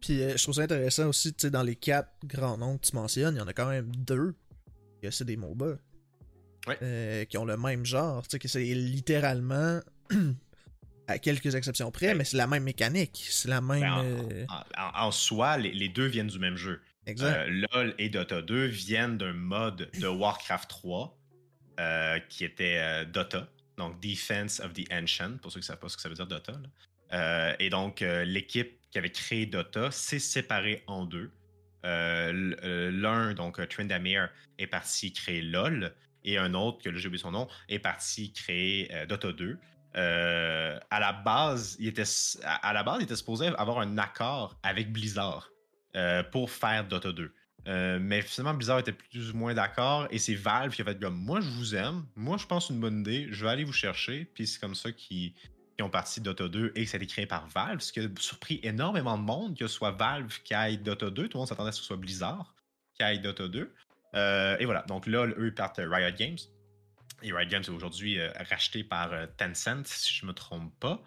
[0.00, 2.86] Puis euh, je trouve ça intéressant aussi, tu sais, dans les quatre grands noms que
[2.86, 4.34] tu mentionnes, il y en a quand même deux
[5.02, 5.76] que c'est des MOBA.
[6.82, 9.80] Euh, qui ont le même genre, tu sais, que c'est littéralement,
[11.06, 13.80] à quelques exceptions près, mais c'est la même mécanique, c'est la même...
[13.80, 16.80] Ben, euh, en, soi, les, deux viennent du même jeu.
[17.06, 17.48] Exact.
[17.48, 21.19] LOL et Dota 2 viennent d'un mode de Warcraft 3
[21.80, 25.78] euh, qui était euh, Dota, donc Defense of the Ancient, pour ceux qui ne savent
[25.78, 26.52] pas ce que ça veut dire Dota.
[27.14, 31.30] Euh, et donc, l'équipe qui avait créé Dota s'est séparée en deux.
[31.82, 34.28] L'un, donc Trendamir,
[34.58, 38.90] est parti créer LOL, et un autre, que j'ai oublié son nom, est parti créer
[39.08, 39.58] Dota 2.
[39.94, 42.04] à la base, il était
[42.44, 45.48] à la base, il était supposé avoir un accord avec Blizzard
[46.30, 47.32] pour faire Dota 2.
[47.66, 50.98] Euh, mais finalement, Blizzard était plus ou moins d'accord et c'est Valve qui a fait
[50.98, 53.72] comme moi je vous aime, moi je pense une bonne idée, je vais aller vous
[53.72, 55.34] chercher, puis c'est comme ça qu'ils
[55.76, 58.00] qui ont parti Dota 2 et que ça a été créé par Valve, ce qui
[58.00, 61.28] a surpris énormément de monde, que ce soit Valve qui aille Dota 2.
[61.28, 62.54] Tout le monde s'attendait à ce que ce soit Blizzard
[62.94, 63.72] qui aille Dota 2.
[64.14, 66.36] Euh, et voilà, donc là, eux, partent Riot Games.
[67.22, 71.02] Et Riot Games est aujourd'hui euh, racheté par Tencent, si je ne me trompe pas.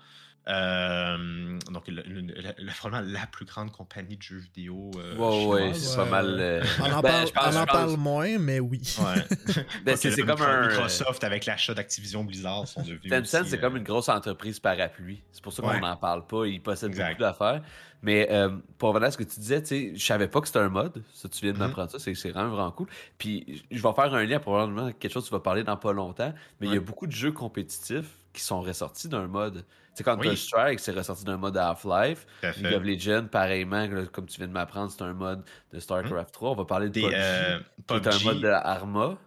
[0.47, 4.91] Euh, donc, le, le- le- probablement la plus grande compagnie de jeux vidéo.
[4.97, 5.77] euh, Ouais, ouais, chinoise.
[5.91, 6.37] c'est pas mal.
[6.39, 8.81] euh, On en ben, parle, je pense- on en je pense- parle moins, mais oui.
[8.99, 9.63] Ouais.
[9.85, 10.67] Ben, c'est comme un.
[10.67, 13.09] Microsoft avec l'achat d'Activision Blizzard sont devenus.
[13.09, 15.21] Tencent, c'est euh, comme une grosse entreprise parapluie.
[15.31, 15.79] C'est pour ça qu'on Ouais.
[15.79, 16.45] n'en parle pas.
[16.45, 17.09] Ils possèdent Exact.
[17.11, 17.61] beaucoup d'affaires.
[18.01, 20.47] Mais euh, pour revenir à ce que tu disais, tu sais, je savais pas que
[20.47, 21.01] c'était un mode.
[21.13, 21.67] Ça, tu viens de Mhm.
[21.67, 21.99] m'apprendre ça.
[21.99, 22.87] C'est c'est vraiment, vraiment cool.
[23.17, 25.93] Puis je vais faire un lien probablement quelque chose que tu vas parler dans pas
[25.93, 26.33] longtemps.
[26.59, 29.63] Mais il y a beaucoup de jeux compétitifs qui sont ressortis d'un mode.
[29.95, 30.15] Tu sais, Oui.
[30.17, 32.25] Counter-Strike, c'est ressorti d'un mode Half-Life.
[32.57, 36.51] League of Legends, pareillement, comme tu viens de m'apprendre, c'est un mode de StarCraft 3.
[36.51, 39.17] On va parler de Des, PUBG, euh, qui est un PUBG, mode de Arma.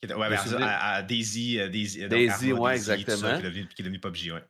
[0.00, 3.30] qui ouais, ben, Daisy, euh, Daisy, donc Daisy, Arma, ouais, Daisy, tout ça, exactement.
[3.40, 4.44] qui est devenu, qui est devenu PUBG, ouais.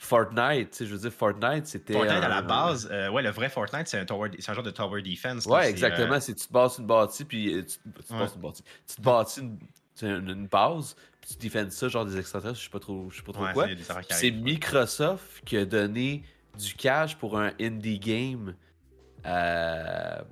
[0.00, 1.92] Fortnite, tu sais, je veux dire, Fortnite, c'était.
[1.92, 4.62] Fortnite, à la base, euh, ouais, le vrai Fortnite, c'est un, tower- c'est un genre
[4.62, 5.44] de tower defense.
[5.46, 6.14] Ouais, c'est, exactement.
[6.14, 8.20] euh, C'est tu te bâtis une bâtie, puis euh, tu, tu te Ouais.
[8.20, 8.62] bâtis une bâtie.
[8.86, 12.58] Tu te bâtis une, tu une, une base, puis tu défends ça, genre des extraterrestres,
[12.60, 13.66] je sais pas trop, je sais pas trop ouais, quoi.
[14.10, 14.30] c'est.
[14.30, 16.22] Microsoft qui a donné
[16.58, 18.54] du cash pour un indie game
[19.24, 20.24] à,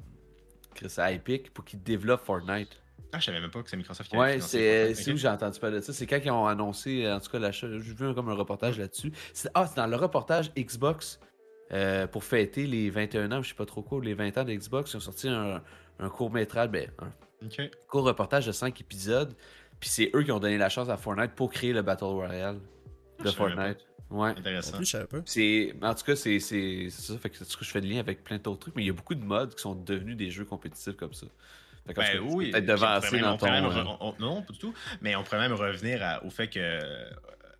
[0.74, 2.80] Chris, à Epic pour qu'ils développent Fortnite.
[3.12, 4.96] Ah, je savais même pas que c'est Microsoft qui avait Ouais, c'est Fortnite.
[4.96, 5.14] c'est Ok.
[5.14, 5.92] où j'ai entendu parler de ça?
[5.92, 7.68] C'est quand ils ont annoncé, en tout cas, l'achat.
[7.70, 9.12] J'ai vu comme un reportage là-dessus.
[9.54, 11.20] Ah, c'est dans le reportage Xbox
[11.72, 14.92] euh, pour fêter les 21 ans, je sais pas trop quoi, les 20 ans d'Xbox.
[14.92, 15.62] Ils ont sorti un,
[15.98, 17.10] un court-métrage, ben, un
[17.46, 17.70] Ok.
[17.88, 19.34] court reportage de 5 épisodes.
[19.80, 22.58] Puis c'est eux qui ont donné la chance à Fortnite pour créer le Battle Royale
[23.18, 23.78] Ah, de je Fortnite.
[24.08, 24.28] Ouais.
[24.30, 24.76] En Intéressant.
[24.76, 25.18] plus, je savais pas.
[25.26, 27.18] C'est, en tout cas, c'est, c'est, c'est ça.
[27.18, 28.92] Fait que, cas, je fais le lien avec plein d'autres trucs, mais il y a
[28.92, 31.26] beaucoup de modes qui sont devenus des jeux compétitifs comme ça.
[31.86, 33.46] Fait Ben oui, peut-être devancer dans ton.
[33.46, 34.74] même euh, on- non, pas du tout.
[35.00, 37.10] Mais on pourrait même revenir à- au fait que euh,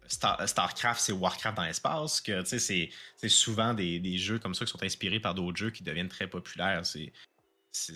[0.09, 4.39] Star- StarCraft, c'est Warcraft dans l'espace, que tu sais, c'est c'est souvent des, des jeux
[4.39, 6.85] comme ça qui sont inspirés par d'autres jeux qui deviennent très populaires.
[6.87, 7.13] C'est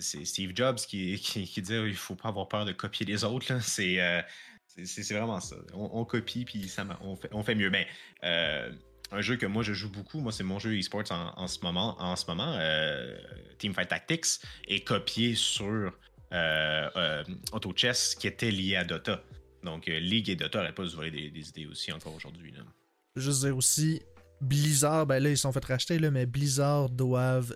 [0.01, 3.23] c'est- Steve Jobs qui, qui, qui dit il faut pas avoir peur de copier les
[3.23, 3.51] autres.
[3.51, 4.21] euh,
[4.67, 5.55] c'est- vraiment ça.
[5.73, 7.69] On, copie puis ça, on, fait, on fait mieux.
[7.69, 7.87] Mais
[8.23, 8.71] euh,
[9.11, 11.59] un jeu que moi je joue beaucoup, moi c'est mon jeu e-sports en, en ce
[11.61, 13.17] moment, en ce moment euh,
[13.57, 14.25] Teamfight Tactics,
[14.67, 15.91] est copié sur
[17.51, 19.21] Auto Chess qui était lié à Dota.
[19.63, 22.53] Donc League et Dota n'auraient pas se voler des, des idées aussi encore aujourd'hui.
[23.15, 24.01] Juste dire aussi,
[24.41, 27.53] Blizzard, ben là, ils se sont fait racheter, là, mais Blizzard doivent.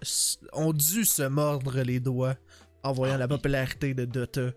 [0.53, 2.35] ont dû se mordre les doigts
[2.83, 3.29] en voyant Ah la oui.
[3.29, 4.51] popularité de Dota.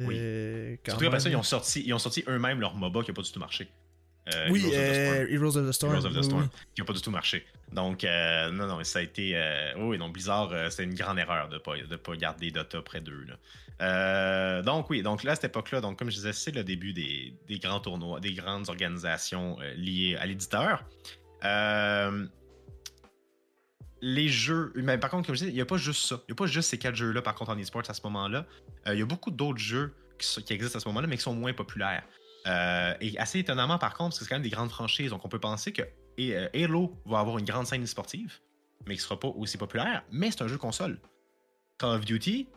[0.00, 0.14] Oui.
[0.18, 3.10] Euh, quand Surtout après ça, ils ont sorti, ils ont sorti eux-mêmes leur MOBA qui
[3.10, 3.68] n'a pas du tout marché.
[4.34, 5.24] Euh, Oui, Heroes of the Storm.
[5.24, 5.92] euh, Heroes of the Storm.
[5.94, 6.48] Heroes of the oui, Storm, oui.
[6.74, 7.46] qui n'a pas du tout marché.
[7.72, 9.72] Donc, euh, non, non, ça a été.
[9.78, 12.82] oui, donc Blizzard, euh, c'était une grande erreur de ne pas, de pas garder Dota
[12.82, 13.24] près d'eux.
[13.78, 14.62] là.
[14.62, 17.32] Donc, oui, donc là, à cette époque-là, donc, comme je disais, c'est le début des,
[17.46, 20.84] des grands tournois, des grandes organisations liées à l'éditeur.
[21.44, 22.26] Euh,
[24.00, 26.16] les jeux, mais par contre, comme je disais, il n'y a pas juste ça.
[26.28, 28.46] Il n'y a pas juste ces quatre jeux-là, par contre, en e-sport à ce moment-là.
[28.86, 31.34] Euh, il y a beaucoup d'autres jeux qui, existent à ce moment-là, mais qui sont
[31.34, 32.04] moins populaires.
[32.46, 35.24] Euh, et assez étonnamment, par contre, parce que c'est quand même des grandes franchises, donc
[35.24, 35.82] on peut penser que
[36.54, 38.38] Halo va avoir une grande scène sportive,
[38.86, 40.98] mais qui sera pas aussi populaire, mais c'est un jeu console.
[41.78, 42.48] Call of Duty,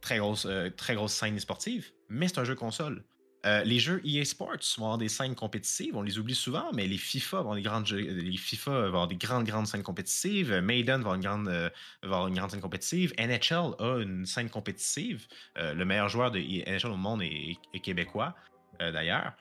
[0.00, 0.46] très grosse,
[0.76, 3.02] très grosse scène sportive, mais c'est un jeu console.
[3.46, 6.86] Euh, les jeux EA Sports vont avoir des scènes compétitives, on les oublie souvent, mais
[6.86, 10.52] les FIFA vont avoir des grandes, jeux- les FIFA vont des grandes, scènes compétitives.
[10.52, 13.12] Euh, Maiden va avoir une grande, euh, scène compétitive.
[13.18, 15.26] NHL a une scène compétitive.
[15.58, 18.34] Euh, le meilleur joueur de NHL au monde est, québécois,
[18.82, 19.32] euh, d'ailleurs.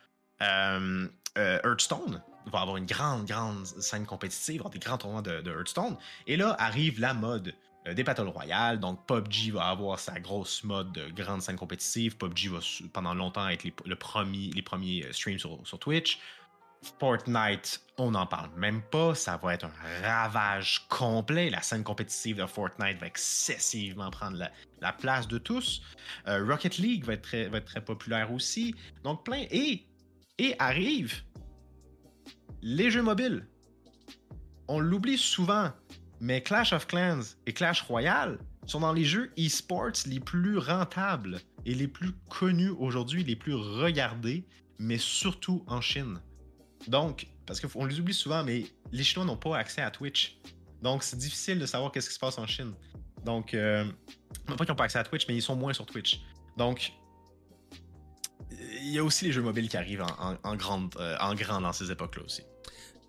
[0.41, 5.49] Euh, euh, Hearthstone va avoir une grande, grande scène compétitive, avoir des grands tournois de,
[5.49, 5.97] Hearthstone.
[6.27, 7.51] Et là arrive la mode euh,
[7.93, 8.79] des Battle Royale.
[8.79, 12.17] Donc PUBG va avoir sa grosse mode de grande scène compétitive.
[12.17, 12.59] PUBG va
[12.93, 16.19] pendant longtemps être les, le premier, les premiers euh, streams sur, Twitch.
[16.99, 19.15] Fortnite, on n'en parle même pas.
[19.15, 21.49] Ça va être un ravage complet.
[21.49, 25.81] La scène compétitive de Fortnite va excessivement prendre la, la place de tous.
[26.27, 28.75] Euh, Rocket League va être, très, va être très populaire aussi.
[29.03, 29.45] Donc plein.
[29.49, 29.85] Et,
[30.37, 31.23] et arrive
[32.61, 33.47] les jeux mobiles.
[34.67, 35.71] On l'oublie souvent,
[36.19, 41.39] mais Clash of Clans et Clash Royale sont dans les jeux e-sports les plus rentables
[41.65, 44.45] et les plus connus aujourd'hui, les plus regardés,
[44.79, 46.19] mais surtout en Chine.
[46.87, 50.37] Donc, parce qu'on les oublie souvent, mais les Chinois n'ont pas accès à Twitch.
[50.81, 52.73] Donc, c'est difficile de savoir qu'est-ce qui se passe en Chine.
[53.23, 53.83] Donc, euh,
[54.47, 56.21] non pas qu'ils n'ont pas accès à Twitch, mais ils sont moins sur Twitch.
[56.57, 56.91] Donc,
[58.51, 61.61] il y a aussi les jeux mobiles qui arrivent en, en- grande, euh, en grand
[61.61, 62.43] dans ces époques-là aussi.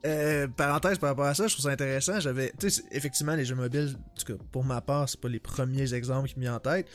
[0.04, 2.20] Euh, parenthèse par rapport à ça, je trouve ça intéressant.
[2.20, 5.40] J'avais, tu effectivement, les jeux mobiles, en tout cas, pour ma part, c'est pas les
[5.40, 6.86] premiers exemples qui me viennent en tête.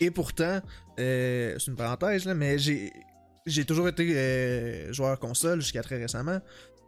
[0.00, 0.60] Et pourtant,
[0.98, 2.92] euh, c'est une parenthèse, là, mais j'ai,
[3.46, 6.40] j'ai toujours été euh, joueur console jusqu'à très récemment.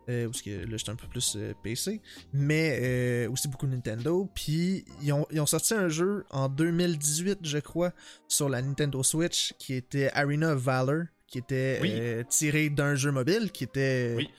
[0.08, 2.00] Euh, parce que là, j'étais un peu plus euh, PC.
[2.32, 4.28] Mais euh, aussi beaucoup Nintendo.
[4.34, 7.92] Puis, ils ont, ils ont sorti un jeu en 2018, je crois,
[8.26, 11.90] sur la Nintendo Switch, qui était Arena of Valor, qui était Oui.
[11.92, 14.14] euh, tiré d'un jeu mobile, qui était.
[14.16, 14.30] Oui.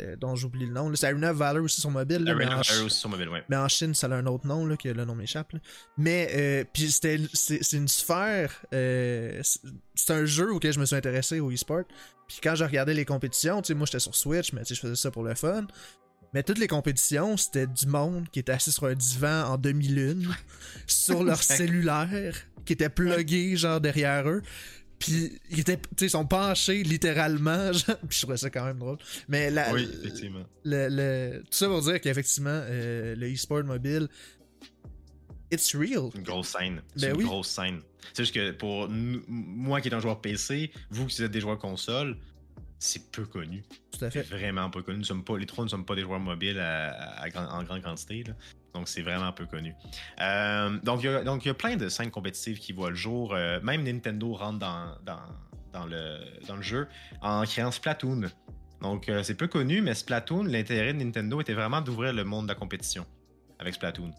[0.00, 0.94] Euh, dont j'oublie le nom.
[0.94, 2.24] C'est Arena of Valor aussi sur mobile.
[2.24, 3.42] là, Arena Valor aussi sur mobile, ouais.
[3.48, 5.52] mais en Chine, ça a un autre nom, là, que le nom m'échappe.
[5.96, 9.40] Mais, euh, puis c'était, c'est, c'est une sphère, euh,
[9.94, 11.84] c'est, un jeu auquel je me suis intéressé au e-sport.
[12.26, 14.74] Puis quand je regardais les compétitions, tu sais, moi j'étais sur Switch, mais tu sais,
[14.74, 15.66] je faisais ça pour le fun.
[16.32, 20.28] Mais toutes les compétitions, c'était du monde qui était assis sur un divan en demi-lune,
[20.86, 24.42] sur leur cellulaire, qui était plugué, genre, derrière eux.
[25.00, 28.64] Puis, ils étaient, tu sais, ils sont penchés littéralement, genre, puis je trouvais ça quand
[28.64, 28.98] même drôle.
[29.28, 30.44] Mais la, Oui, effectivement.
[30.64, 34.08] le, le- tout ça pour dire qu'effectivement, euh, le e-sport mobile,
[35.50, 36.10] it's real.
[36.14, 36.82] Une grosse scène.
[36.96, 37.24] C'est Ben une oui.
[37.24, 37.80] grosse scène.
[38.12, 41.58] C'est juste que pour moi qui est un joueur PC, vous qui êtes des joueurs
[41.58, 42.16] console,
[42.78, 43.62] c'est peu connu.
[43.92, 44.36] Tout à C'est fait.
[44.36, 44.98] vraiment peu connu.
[44.98, 48.24] Nous sommes pas, les trois ne sommes pas des joueurs mobiles à- en grande quantité.
[48.24, 48.34] là.
[48.74, 49.74] Donc c'est vraiment peu connu.
[50.20, 53.34] Euh, donc il y, y a plein de scènes compétitives qui voient le jour.
[53.34, 54.94] Euh, même Nintendo rentre dans,
[55.72, 56.88] dans, le, dans le jeu
[57.20, 58.22] en créant Splatoon.
[58.80, 62.46] Donc euh, c'est peu connu, mais Splatoon, l'intérêt de Nintendo était vraiment d'ouvrir le monde
[62.46, 63.06] de la compétition
[63.58, 64.12] avec Splatoon.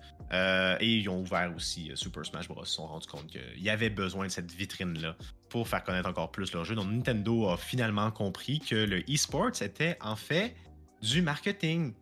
[0.80, 2.64] Et ils ont ouvert aussi Super Smash Bros.
[2.64, 5.18] Ils se sont rendus compte qu'il y avait besoin de cette vitrine-là
[5.49, 6.74] pour faire connaître encore plus leur jeu.
[6.74, 10.56] Donc Nintendo a finalement compris que le e-sport était en fait
[11.02, 11.93] du marketing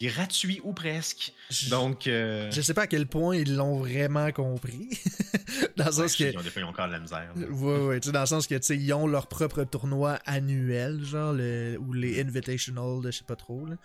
[0.00, 1.32] gratuit ou presque.
[1.50, 4.88] Je- Donc, euh, Je sais pas à quel point ils l'ont vraiment compris.
[5.76, 6.24] dans le sens que.
[6.24, 7.32] ils ont des fois ils ont encore de la misère.
[7.34, 7.46] là.
[7.48, 10.18] Ouais, ouais, tu sais, dans le sens que, tu sais, ils ont leur propre tournoi
[10.26, 13.76] annuel, genre, le, ou les Invitational, de je sais pas trop, là.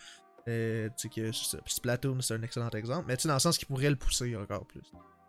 [0.47, 1.31] Euh, tu sais, que
[1.67, 4.35] Splatoon, c'est un excellent exemple, mais tu sais, dans le sens qu'ils pourraient le pousser
[4.35, 4.81] encore plus.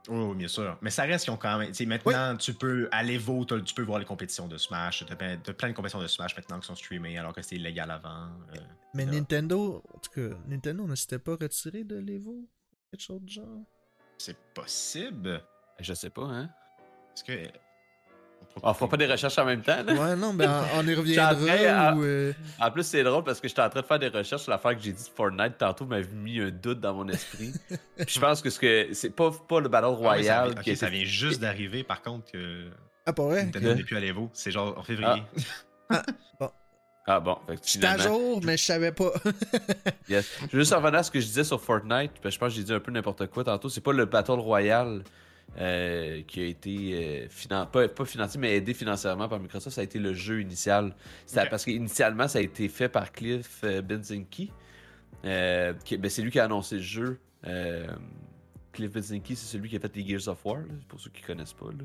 [0.08, 0.78] Oui, oui, bien sûr.
[0.80, 1.68] Mais ça reste qu'ils ont quand même.
[1.68, 5.04] tu sais, maintenant, tu peux aller Evo, t'as- tu peux voir les compétitions de Smash.
[5.06, 7.56] T'as plein, t'as plein de compétitions de Smash maintenant qui sont streamées alors que c'était
[7.56, 8.28] illégal avant.
[8.54, 8.60] euh.
[8.94, 9.12] Mais Là.
[9.12, 12.48] Nintendo, en tout cas, Nintendo ne s'était pas retiré de l'Evo
[12.90, 13.62] Quelque chose genre?
[14.18, 15.42] C'est possible.
[15.78, 16.50] Je sais pas, hein.
[17.14, 17.48] Est-ce que.
[18.62, 19.92] On fera pas des recherches en même temps, là.
[19.94, 21.88] Ouais, non, ben on, on y reviendra.
[21.88, 24.08] à- ou, euh, En plus, c'est drôle parce que j'étais en train de faire des
[24.08, 27.08] recherches sur l'affaire que j'ai dit de Fortnite tantôt, m'avait mis un doute dans mon
[27.08, 27.52] esprit.
[27.96, 30.50] Puis je pense que ce que c'est pas, pas le Battle Ah oui, ça, Royale
[30.58, 32.66] ok, ça vient juste d'arriver, par contre, que
[33.06, 33.44] Ah, pas vrai?
[33.44, 34.28] Nintendo n'est plus à l'Evo.
[34.34, 35.22] C'est genre en février.
[37.06, 39.10] Ah bon, fait que J'étais à finalement- jour, mais je savais pas.
[40.08, 40.30] Yes.
[40.42, 42.48] Je veux juste revenir à ce que je disais sur Fortnite, parce que je pense
[42.50, 43.68] que j'ai dit un peu n'importe quoi tantôt.
[43.68, 45.02] C'est pas le Battle Royale
[45.58, 49.74] euh, qui a été euh, finan- pas, pas financé, mais aidé financièrement par Microsoft.
[49.74, 50.94] Ça a été le jeu initial.
[51.26, 51.50] C'était Ok.
[51.50, 54.50] Parce qu'initialement, ça a été fait par Cliff euh, Benzinki.
[55.84, 57.18] Qui- ben, c'est lui qui a annoncé le jeu.
[58.72, 61.22] Cliff Benzinki, c'est celui qui a fait les Gears of War, là, pour ceux qui
[61.22, 61.66] connaissent pas.
[61.66, 61.84] Là.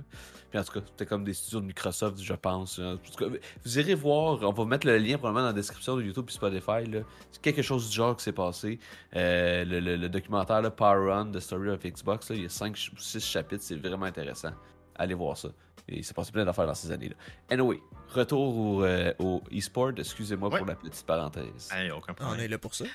[0.50, 2.80] Puis en tout cas, c'était comme des studios de Microsoft, je pense.
[2.80, 3.26] En tout cas,
[3.64, 6.32] vous irez voir, on va mettre le lien probablement dans la description de YouTube et
[6.32, 7.04] Spotify.
[7.32, 8.80] C'est quelque chose du genre qui s'est passé.
[9.16, 12.46] Euh, le, le- le documentaire là, Power Run, The Story of Xbox, là, il y
[12.46, 14.52] a 5 ou 6 chapitres, c'est vraiment intéressant.
[14.96, 15.50] Allez voir ça.
[15.88, 17.16] Et il s'est passé plein d'affaires dans ces années-là.
[17.50, 17.80] Anyway,
[18.10, 19.92] retour au, euh, au e-sport.
[19.98, 20.58] Excusez-moi Ouais.
[20.60, 21.70] pour la petite parenthèse.
[21.96, 22.86] Aucun on est là pour ça.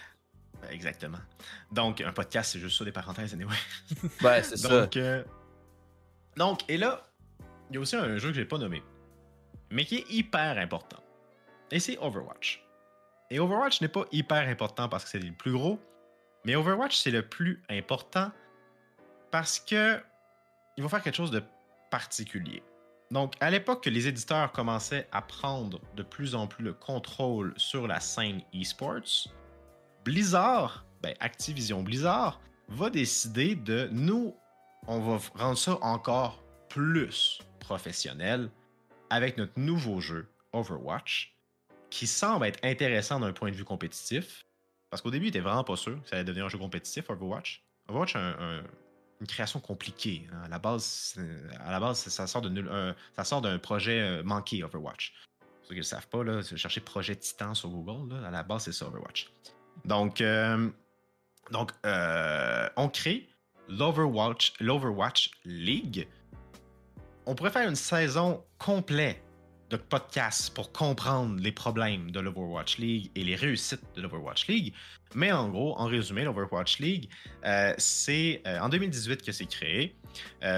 [0.70, 1.18] Exactement.
[1.72, 3.54] Donc, un podcast, c'est juste ça des parenthèses, anyway.
[4.22, 4.68] Ouais, c'est ça.
[4.68, 5.24] Donc, euh,
[6.36, 7.08] donc, et là,
[7.70, 8.82] il y a aussi un jeu que j'ai pas nommé,
[9.70, 11.02] mais qui est hyper important.
[11.70, 12.64] Et c'est Overwatch.
[13.30, 15.80] Et Overwatch n'est pas hyper important parce que c'est le plus gros,
[16.44, 18.32] mais Overwatch c'est le plus important
[19.30, 20.00] parce que
[20.76, 21.42] il va faire quelque chose de
[21.90, 22.62] particulier.
[23.10, 27.52] Donc, à l'époque que les éditeurs commençaient à prendre de plus en plus le contrôle
[27.56, 29.28] sur la scène esports,
[30.04, 34.34] Blizzard, ben Activision Blizzard, va décider de nous,
[34.86, 38.50] on va rendre ça encore plus professionnel
[39.10, 41.34] avec notre nouveau jeu Overwatch,
[41.90, 44.46] qui semble être intéressant d'un point de vue compétitif.
[44.88, 47.08] Parce qu'au début, il était vraiment pas sûr que ça allait devenir un jeu compétitif,
[47.10, 47.62] Overwatch.
[47.88, 48.62] Overwatch, un- un-
[49.20, 50.26] une création compliquée.
[50.32, 50.42] hein.
[50.44, 51.14] À la base,
[51.60, 52.40] à la base ça sort
[53.42, 55.12] d'un projet euh, manqué, Overwatch.
[55.40, 56.40] Pour ceux qui ne le savent pas, là,
[56.84, 58.14] projet Titan sur Google.
[58.14, 59.30] là, à la base, c'est ça, Overwatch.
[59.84, 60.68] Donc, euh,
[61.50, 63.28] donc euh, on crée
[63.68, 66.08] l'Overwatch, l'Overwatch League.
[67.26, 69.22] On pourrait faire une saison complète
[69.70, 74.74] de podcasts pour comprendre les problèmes de l'Overwatch League et les réussites de l'Overwatch League.
[75.14, 77.08] Mais en gros, en résumé, l'Overwatch League,
[77.44, 79.96] euh, c'est en 2018 que c'est créé.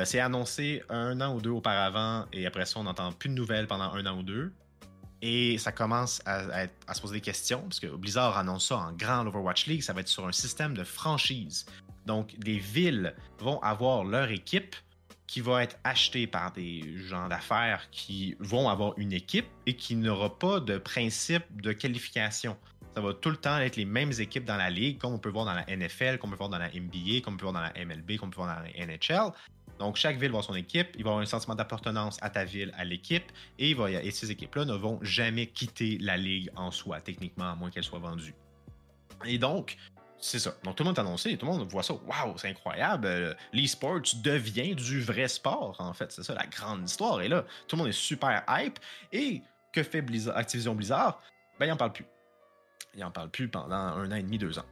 [0.05, 3.67] C'est annoncé un an ou deux auparavant et après ça, on n'entend plus de nouvelles
[3.67, 4.51] pendant un an ou deux.
[5.23, 9.23] Et ça commence à, se poser des questions, parce que Blizzard annonce ça en grand
[9.23, 11.65] l'Overwatch League, ça va être sur un système de franchise.
[12.07, 14.75] Donc, des villes vont avoir leur équipe
[15.29, 19.95] qui va être achetée par des gens d'affaires qui vont avoir une équipe et qui
[19.95, 22.57] n'aura pas de principe de qualification.
[22.95, 25.31] ça va tout le temps être les mêmes équipes dans la ligue, comme on peut
[25.31, 27.55] voir dans la NFL, comme on peut voir dans la NBA, comme on peut voir
[27.55, 29.33] dans la MLB, comme on peut voir dans la NHL.
[29.83, 32.45] Donc, chaque ville va avoir son équipe, il va avoir un sentiment d'appartenance à ta
[32.45, 33.25] ville, à l'équipe,
[33.59, 33.75] et,
[34.13, 37.99] ces équipes-là ne vont jamais quitter la ligue en soi, techniquement, à moins qu'elle soit
[37.99, 38.33] vendue.
[39.25, 39.77] Et donc,
[40.21, 40.55] c'est ça.
[40.63, 41.95] Donc, tout le monde est annoncé, tout le monde voit ça.
[41.95, 43.09] Waouh, c'est incroyable.
[43.09, 46.13] Euh, L'e-sport devient du vrai sport, en fait.
[46.13, 47.21] C'est ça la grande histoire.
[47.21, 48.79] Et là, tout le monde est super hype.
[49.11, 51.21] Et que fait Activision Blizzard?
[51.59, 52.07] Ben, il en parle plus.
[52.95, 54.67] Il en parle plus pendant un an et demi, deux ans.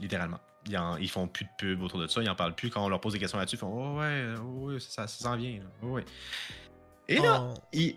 [0.00, 0.40] Littéralement.
[0.66, 2.22] Ils, ils font plus de pub autour de ça.
[2.22, 2.70] Ils en parlent plus.
[2.70, 5.24] Quand on leur pose des questions là-dessus, ils font Oh, ouais, oh, ouais, ça, ça
[5.24, 5.60] s'en vient.
[5.82, 6.04] Oh, ouais.
[7.08, 7.96] Et là, On- ils.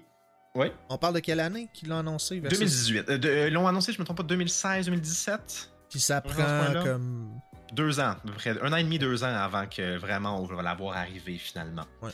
[0.55, 0.71] Ouais.
[0.89, 3.09] On parle de quelle année qu'ils l'ont annoncé versus- 2018.
[3.09, 6.73] Euh, de- euh, Ils l'ont annoncé, je me trompe pas, 2016, 2017 Puis ça prend
[6.83, 7.31] comme.
[7.73, 10.45] deux ans, à peu près un an et demi, deux ans avant que vraiment on
[10.45, 11.85] va l'avoir arrivé finalement.
[12.03, 12.11] Ouais.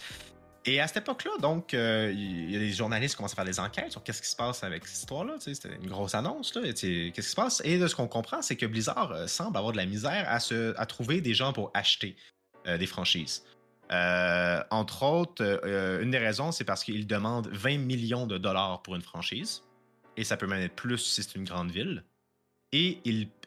[0.65, 3.45] Et à cette époque-là, donc, euh, il y a des journalistes qui commencent à faire
[3.45, 5.35] des enquêtes sur qu'est-ce qui se passe avec cette histoire-là.
[5.39, 6.51] C'était une grosse annonce.
[6.51, 7.61] Qu'est-ce qui se passe?
[7.63, 10.39] Et de ce qu'on comprend, c'est que Blizzard euh, semble avoir de la misère à,
[10.39, 12.15] se, à trouver des gens pour acheter
[12.67, 13.43] euh, des franchises.
[13.91, 15.43] Entre autres,
[16.03, 19.63] une des raisons, c'est parce qu'ils demandent 20 millions de dollars pour une franchise.
[20.15, 22.03] Et ça peut même être plus si c'est une grande ville.
[22.71, 22.99] Et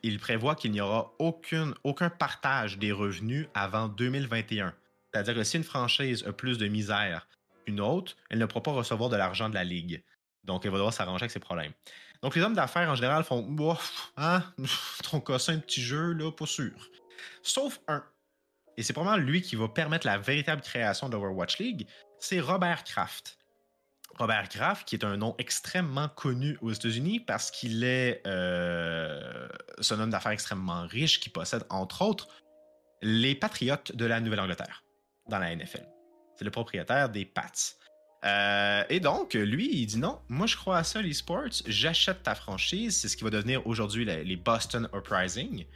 [0.03, 4.75] il, prévoit qu'il n'y aura aucune, aucun partage des revenus avant 2021.
[5.13, 7.29] C'est-à-dire que si une franchise a plus de misère
[7.65, 10.03] qu'une autre, elle ne pourra pas recevoir de l'argent de la ligue.
[10.45, 11.73] Donc, elle va devoir s'arranger avec ses problèmes.
[12.23, 14.43] Donc, les hommes d'affaires, en général, font Bof, hein,
[15.11, 16.73] ton cassin, un petit jeu, là, pas sûr.
[17.43, 18.05] Sauf un.
[18.77, 21.87] Et c'est probablement lui qui va permettre la véritable création de l'Overwatch League.
[22.19, 23.39] C'est Robert Kraft.
[24.19, 29.49] Robert Kraft, qui est un nom extrêmement connu aux États-Unis parce qu'il est euh,
[29.91, 32.29] un homme d'affaires extrêmement riche qui possède, entre autres,
[33.03, 34.83] les Patriotes de la Nouvelle-Angleterre
[35.39, 35.87] la NFL.
[36.37, 37.51] C'est le propriétaire des Pats.
[38.25, 42.23] Euh, et donc, lui, il dit non, moi je crois à ça, les sports, j'achète
[42.23, 45.67] ta franchise, c'est ce qui va devenir aujourd'hui les, les Boston Uprising.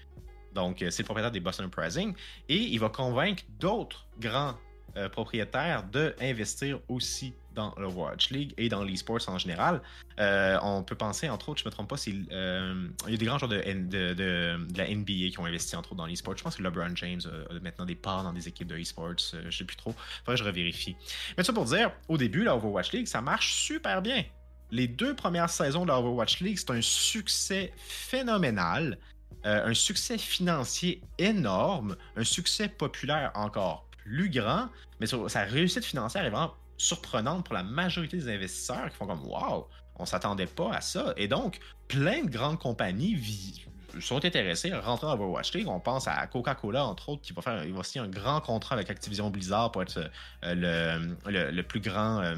[0.56, 2.14] Donc, euh, c'est le propriétaire des Boston Uprising.
[2.48, 4.54] Et il va convaincre d'autres grands
[4.96, 9.82] euh, propriétaires d'investir aussi dans le Watch League et dans l'esports en général.
[10.20, 11.96] Euh, on peut penser, entre autres, je ne me trompe pas,
[12.32, 15.96] euh, il y a des grands joueurs de, la NBA qui ont investi, entre autres,
[15.96, 16.36] dans l'esports.
[16.36, 19.06] Je pense que LeBron James a, maintenant des parts dans des équipes de esports.
[19.08, 19.94] euh, je ne sais plus trop.
[20.20, 20.96] Faudrait que je revérifie.
[21.36, 24.22] Mais ça pour dire, au début, la Overwatch League, ça marche super bien.
[24.70, 28.98] Les deux premières saisons de la Overwatch League, c'est un succès phénoménal.
[29.44, 34.68] Un succès financier énorme, un succès populaire encore plus grand,
[35.00, 39.26] mais sa réussite financière est vraiment surprenante pour la majorité des investisseurs qui font comme
[39.26, 39.64] Waouh,
[39.98, 41.12] on s'attendait pas à ça.
[41.16, 43.64] Et donc, plein de grandes compagnies
[44.00, 45.68] sont intéressées à rentrer dans Overwatch League.
[45.68, 48.74] On pense à Coca-Cola, entre autres, qui va faire il va signer un grand contrat
[48.74, 50.10] avec Activision Blizzard pour être
[50.44, 52.20] euh, le, plus grand.
[52.20, 52.36] euh,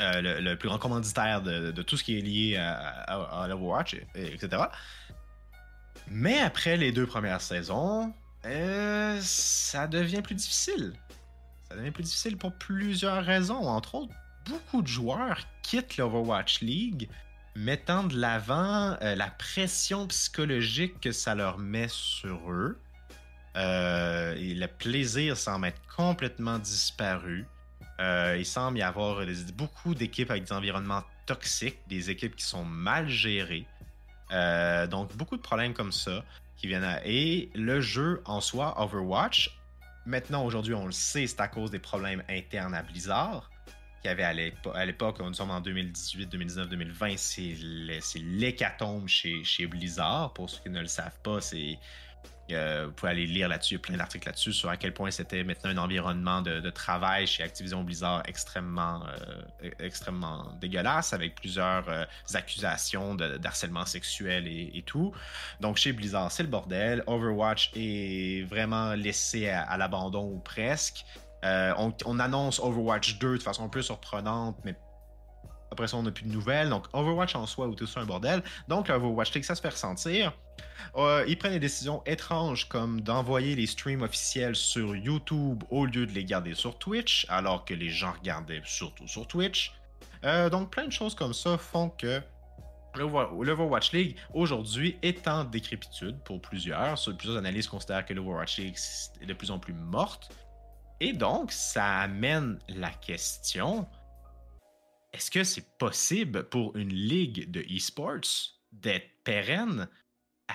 [0.00, 4.62] euh, le, plus grand commanditaire de, tout ce qui est lié à, à, à etc.
[6.08, 8.14] Mais après les deux premières saisons,
[8.46, 10.92] euh, ça devient plus difficile.
[11.68, 13.66] Ça devient plus difficile pour plusieurs raisons.
[13.68, 14.14] Entre autres,
[14.46, 17.08] beaucoup de joueurs quittent l'Overwatch League,
[17.54, 22.78] mettant de l'avant euh, la pression psychologique que ça leur met sur eux.
[23.56, 27.46] Euh, et le plaisir semble être complètement disparu.
[28.38, 33.10] Il semble y avoir beaucoup d'équipes avec des environnements toxiques, des équipes qui sont mal
[33.10, 33.66] gérées.
[34.88, 36.24] Donc, beaucoup de problèmes comme ça
[37.04, 39.50] Et le jeu en soi, Overwatch,
[40.06, 43.50] maintenant, aujourd'hui, on le sait, c'est à cause des problèmes internes à Blizzard,
[44.02, 47.54] qui avait à l'épo- à l'époque, nous sommes en 2018, 2019, 2020, c'est
[48.16, 50.32] l'hécatombe chez Blizzard.
[50.32, 51.78] Pour ceux qui ne le savent pas, c'est...
[52.54, 55.78] vous pouvez aller lire là-dessus, plein d'articles là-dessus sur à quel point c'était maintenant un
[55.78, 63.84] environnement de, travail chez Activision Blizzard extrêmement, euh, extrêmement dégueulasse, avec plusieurs euh, accusations d'harcèlement
[63.84, 65.12] sexuel et, tout.
[65.60, 67.02] Donc chez Blizzard, c'est le bordel.
[67.06, 71.04] Overwatch est vraiment laissé à, l'abandon ou presque.
[71.44, 74.74] Euh, on, on annonce Overwatch 2 de façon un peu surprenante, mais
[75.70, 76.68] après ça, on n'a plus de nouvelles.
[76.68, 78.42] Donc Overwatch en soi est tout ça un bordel.
[78.68, 80.32] Donc Overwatch League, ça se fait ressentir.
[80.96, 86.06] Euh, ils prennent des décisions étranges comme d'envoyer les streams officiels sur YouTube au lieu
[86.06, 89.72] de les garder sur Twitch, alors que les gens regardaient surtout sur Twitch.
[90.24, 92.20] Euh, donc plein de choses comme ça font que
[92.96, 96.94] l'Over- l'Overwatch League aujourd'hui est en décrépitude pour plusieurs.
[97.16, 98.76] Plusieurs analystes considèrent que l'Overwatch League
[99.20, 100.34] est de plus en plus morte.
[100.98, 103.86] Et donc, ça amène la question
[105.12, 109.88] est-ce que c'est possible pour une ligue de e-sports d'être pérenne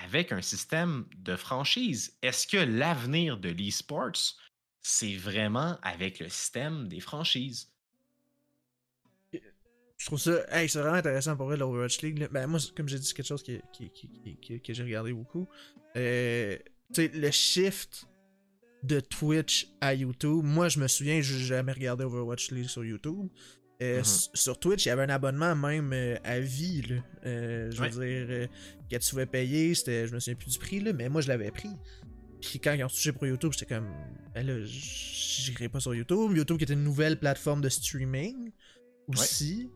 [0.04, 2.16] avec un système de franchise?
[2.22, 4.34] Est-ce que l'avenir de l'e-sports,
[4.82, 7.70] c'est vraiment avec le système des franchises?
[9.98, 10.44] je trouve ça.
[10.50, 12.28] Hey, c'est vraiment intéressant pour l'Overwatch League.
[12.30, 13.54] Ben, moi, comme j'ai dit, c'est quelque chose que
[14.68, 15.48] j'ai regardé beaucoup.
[15.96, 16.58] Euh,
[16.96, 18.06] le shift
[18.82, 20.44] de Twitch à YouTube.
[20.44, 23.28] Moi, je me souviens, j'ai jamais regardé Overwatch League sur YouTube.
[23.82, 24.00] Euh, Mhm.
[24.00, 26.82] s- Sur Twitch, il y avait un abonnement même euh, à vie.
[26.82, 26.96] Là.
[27.26, 28.26] Euh, je veux Ouais.
[28.26, 28.48] dire,
[28.90, 31.28] que tu pouvais payer, c'était, je me souviens plus du prix, là, mais moi, je
[31.28, 31.68] l'avais pris.
[32.40, 33.88] Puis quand ils ont touché pour YouTube, j'étais comme,
[34.34, 36.34] ben là, j'irai pas sur YouTube.
[36.36, 38.50] YouTube qui était une nouvelle plateforme de streaming
[39.08, 39.70] aussi,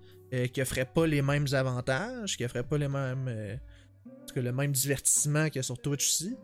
[0.53, 3.59] qui offrait pas les mêmes avantages, qui offrait pas les mêmes,
[4.07, 6.37] en tout cas, le même divertissement que sur Twitch aussi.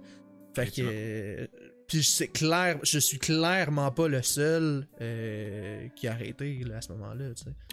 [0.55, 1.49] Fait que,
[1.89, 6.81] puis c'est clair, je suis clairement pas le seul euh, qui a arrêté là, à
[6.81, 7.27] ce moment-là.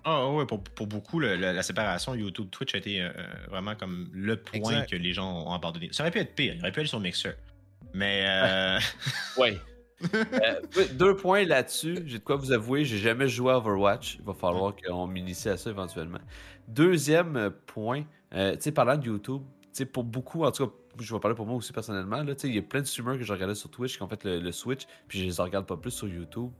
[0.03, 3.09] Ah ouais, pour, pour beaucoup, le- la séparation YouTube-Twitch a été euh,
[3.49, 4.89] vraiment comme le point Exact.
[4.91, 5.89] que les gens ont abandonné.
[5.91, 7.34] Ça aurait pu être pire, il aurait pu aller sur Mixer.
[7.93, 8.80] Mais euh,
[9.38, 9.57] Ouais.
[10.14, 11.99] Euh, oui, deux points là-dessus.
[12.05, 14.16] J'ai de quoi vous avouer, j'ai jamais joué à Overwatch.
[14.20, 16.20] Il va falloir qu'on m'initie à ça éventuellement.
[16.68, 18.03] Deuxième point,
[18.34, 21.20] euh, tu sais, parlant de YouTube, tu sais, pour beaucoup, en tout cas, je vais
[21.20, 23.56] parler pour moi aussi personnellement, là, il y a plein de streamers que je regardais
[23.56, 26.08] sur Twitch qui ont fait le, le switch, puis je les regarde pas plus sur
[26.08, 26.52] YouTube.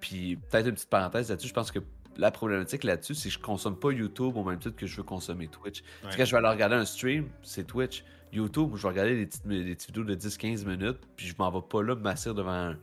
[0.00, 1.78] Puis peut-être une petite parenthèse là-dessus, je pense que
[2.16, 5.02] la problématique là-dessus, c'est que je consomme pas YouTube au même titre que je veux
[5.02, 5.82] consommer Twitch.
[6.04, 6.10] Ouais.
[6.16, 8.04] Quand je vais aller regarder un stream, c'est Twitch.
[8.32, 11.50] YouTube, je vais regarder des petites, des petites vidéos de 10-15 minutes, puis je m'en
[11.50, 12.78] vais pas là me m'asseoir devant un,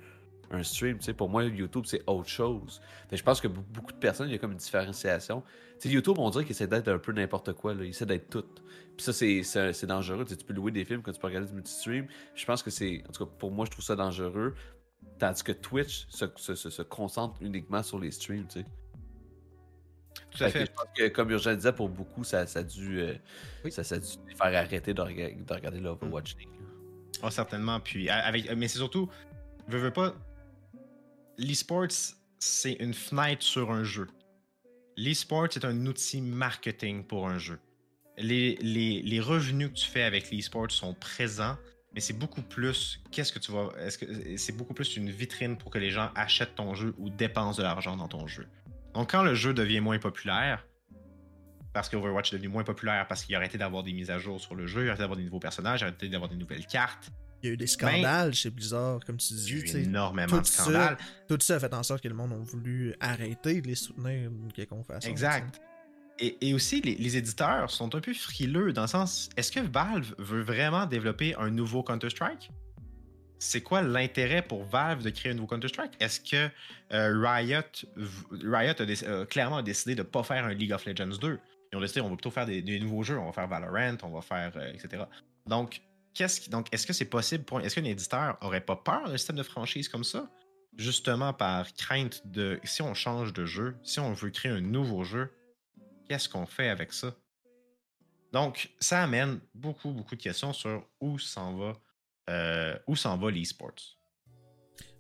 [0.52, 0.98] un stream.
[1.18, 2.82] Pour moi, YouTube, c'est autre chose.
[3.10, 5.44] Fait je pense que be- beaucoup de personnes, il y a comme une différenciation.
[5.84, 7.74] YouTube, on dirait qu'il essaie d'être un peu n'importe quoi.
[7.74, 7.84] Là.
[7.84, 8.46] Il essaie d'être tout.
[8.98, 10.24] Puis ça, c'est- dangereux.
[10.26, 12.08] Tu, sais, tu peux louer des films quand tu peux regarder du multi-stream.
[12.36, 13.04] Je pense que c'est.
[13.08, 14.54] En tout cas, pour moi, je trouve ça dangereux.
[15.20, 18.48] Tandis que Twitch se, se- se- se concentre uniquement sur les streams.
[18.48, 18.66] Tu sais.
[20.32, 22.64] tout à Fait que je pense que, comme Urgent disait, pour beaucoup, ça, ça a
[22.64, 23.14] dû, euh,
[23.66, 23.72] Oui.
[23.72, 26.50] ça, ça a dû faire arrêter de, rega- de regarder l'Overwatch League.
[27.22, 27.80] Ah, certainement.
[27.80, 29.10] Puis, avec, mais c'est surtout,
[29.68, 30.14] veux, veux pas,
[31.38, 31.88] l'e-sports,
[32.40, 34.08] c'est une fenêtre sur un jeu.
[34.98, 37.60] L'e-sport, c'est un outil marketing pour un jeu.
[38.18, 41.58] Les, les, les revenus que tu fais avec l'e-sport sont présents,
[41.94, 43.02] mais c'est beaucoup plus.
[43.12, 43.70] Qu'est-ce que tu vas.
[43.80, 47.10] Est-ce que c'est beaucoup plus une vitrine pour que les gens achètent ton jeu ou
[47.10, 48.48] dépensent de l'argent dans ton jeu.
[48.94, 50.68] Donc, quand le jeu devient moins populaire,
[51.74, 54.20] parce que Overwatch est devenu moins populaire parce qu'il a arrêté d'avoir des mises à
[54.20, 56.30] jour sur le jeu, il a arrêté d'avoir des nouveaux personnages, il a arrêté d'avoir
[56.30, 57.10] des nouvelles cartes,
[57.42, 59.72] Il y a eu des scandales chez Blizzard, comme tu il y a dis.
[59.80, 60.98] eu énormément de ça, scandales.
[61.28, 64.30] Tout ça a fait en sorte que le monde a voulu arrêter de les soutenir
[64.30, 65.10] d'une quelconque façon.
[65.10, 65.60] Exact.
[66.24, 70.42] Et, aussi, les, éditeurs sont un peu frileux dans le sens est-ce que Valve veut
[70.42, 72.50] vraiment développer un nouveau Counter-Strike?
[73.40, 75.92] C'est quoi l'intérêt pour Valve de créer un nouveau Counter-Strike?
[76.00, 76.50] Est-ce que
[76.94, 77.62] euh, Riot,
[78.42, 81.40] Riot a clairement décidé de ne pas faire un League of Legends 2
[81.74, 84.10] Ils ont décidé on va plutôt faire des, nouveaux jeux, on va faire Valorant, on
[84.10, 85.04] va faire euh, etc.
[85.46, 85.82] Donc,
[86.18, 89.90] est-ce que c'est possible pour est-ce qu'un éditeur aurait pas peur d'un système de franchise
[89.90, 90.30] comme ça?
[90.78, 95.04] Justement par crainte de si on change de jeu, si on veut créer un nouveau
[95.04, 95.30] jeu,
[96.08, 97.14] qu'est-ce qu'on fait avec ça?
[98.32, 101.74] Donc, ça amène beaucoup, beaucoup de questions sur où s'en va,
[102.30, 103.98] euh, où s'en va l'e-sports.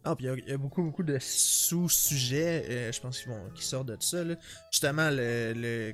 [0.06, 3.22] Ah, puis il y a- il y, a beaucoup, beaucoup de sous-sujets, euh, je pense,
[3.22, 4.22] qui, vont, qui sortent de ça.
[4.24, 4.36] Là.
[4.72, 5.94] Justement, le, le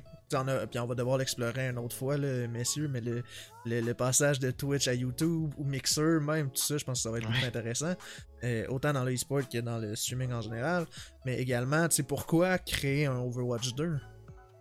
[0.68, 3.22] puis on va devoir l'explorer une autre fois, là, messieurs, mais le,
[3.66, 7.02] le, le passage de Twitch à YouTube ou Mixer, même, tout ça, je pense que
[7.04, 7.94] ça va être beaucoup intéressant.
[8.42, 10.86] Euh, autant dans le e-sport que dans le streaming en général.
[11.24, 13.98] Mais également, tu sais, pourquoi créer un Overwatch 2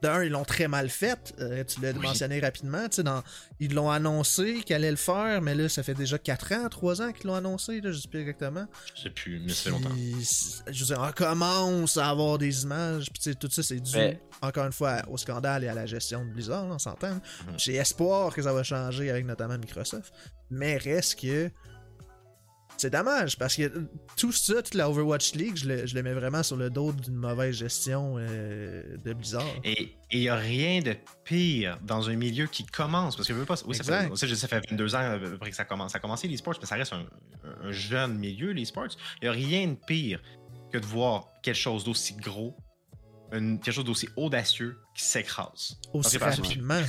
[0.02, 1.34] d'un, ils l'ont très mal fait.
[1.40, 2.00] euh, tu l'as Oui.
[2.00, 2.88] mentionné rapidement.
[2.90, 3.22] tu sais, Dans,
[3.60, 7.02] ils l'ont annoncé qu'ils allaient le faire, mais là, ça fait déjà 4 ans, 3
[7.02, 7.82] ans qu'ils l'ont annoncé.
[7.82, 8.66] Là, je sais plus exactement.
[8.96, 9.90] Je sais plus, mais fait longtemps.
[10.22, 13.10] C'est- je veux dire, on commence à avoir des images.
[13.12, 15.74] Puis, tu sais, tout ça, c'est dû, Mais- encore une fois, au scandale et à
[15.74, 17.16] la gestion de Blizzard, là, on s'entend.
[17.16, 17.22] Mhm.
[17.58, 20.14] J'ai espoir que ça va changer avec notamment Microsoft.
[20.52, 21.52] Mais reste que.
[22.80, 26.14] C'est dommage parce que tout ça, toute la Overwatch League, je le, je le mets
[26.14, 29.44] vraiment sur le dos d'une mauvaise gestion euh, de Blizzard.
[29.66, 33.18] Et il n'y a rien de pire dans un milieu qui commence.
[33.18, 33.56] Parce que je veux pas.
[33.68, 35.92] Oui, ça fait, ça, je sais, ça fait 22 ans euh, après que ça commence.
[35.92, 37.06] Ça a commencé l'e-sports, mais ça reste un,
[37.64, 38.96] un jeune milieu, l'e-sports.
[39.22, 40.22] Il n'y a rien de pire
[40.72, 42.56] que de voir quelque chose d'aussi gros,
[43.34, 45.78] une- quelque chose d'aussi audacieux qui s'écrase.
[45.94, 46.82] Aussi rapidement.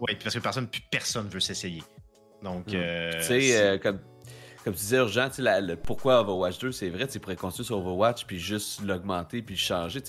[0.00, 1.82] Oui, parce que personne, plus personne veut s'essayer.
[2.42, 2.74] Donc, Mm.
[2.74, 4.00] euh, Tu sais, euh, comme,
[4.64, 7.78] comme tu disais, Urgent, la- le pourquoi Overwatch 2, c'est vrai, tu pourrais construire sur
[7.78, 10.02] Overwatch, puis juste l'augmenter, puis changer.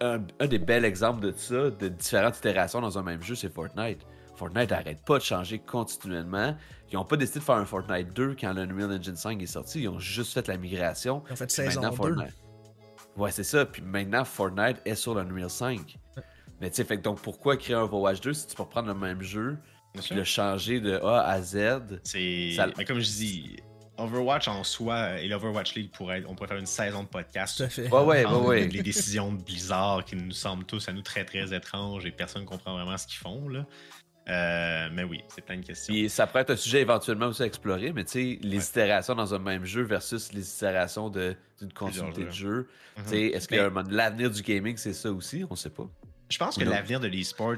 [0.00, 3.52] Un, un des bels exemples de ça, de différentes itérations dans un même jeu, c'est
[3.52, 3.98] Fortnite.
[4.36, 6.56] Fortnite n'arrête pas de changer continuellement.
[6.90, 9.82] Ils n'ont pas décidé de faire un Fortnite 2 quand l'Unreal Engine 5 est sorti.
[9.82, 11.22] Ils ont juste fait la migration.
[11.28, 11.96] Ils ont fait saison maintenant, 2.
[12.14, 12.34] Fortnite.
[13.16, 13.64] Ouais, c'est ça.
[13.66, 15.98] Puis maintenant, Fortnite est sur l'Unreal 5.
[16.60, 19.22] Mais tu sais, donc pourquoi créer un Overwatch 2 si tu peux prendre le même
[19.22, 19.56] jeu,
[20.02, 22.52] puis le changer de A à Z C'est.
[22.56, 23.56] Ça- mais comme je dis,
[23.96, 27.58] Overwatch en soi et l'Overwatch League pourrait être, on pourrait faire une saison de podcast.
[27.58, 27.82] Tout à fait.
[27.88, 28.66] Ouais, ouais, ouais, Prendre ouais.
[28.66, 32.42] Les décisions de Blizzard qui nous semblent tous à nous très très étranges et personne
[32.42, 33.64] ne comprend vraiment ce qu'ils font là.
[34.26, 35.92] Euh, mais oui, c'est plein de questions.
[35.92, 38.64] Puis ça pourrait être un sujet éventuellement aussi à explorer, mais tu sais, les Ouais.
[38.64, 42.68] itérations dans un même jeu versus les itérations de- d'une continuité de jeu.
[42.96, 45.44] Tu sais, est-ce que Mais- l'avenir du gaming, c'est ça aussi?
[45.50, 45.86] On sait pas.
[46.30, 47.56] Je pense que l'avenir de l'e-sport.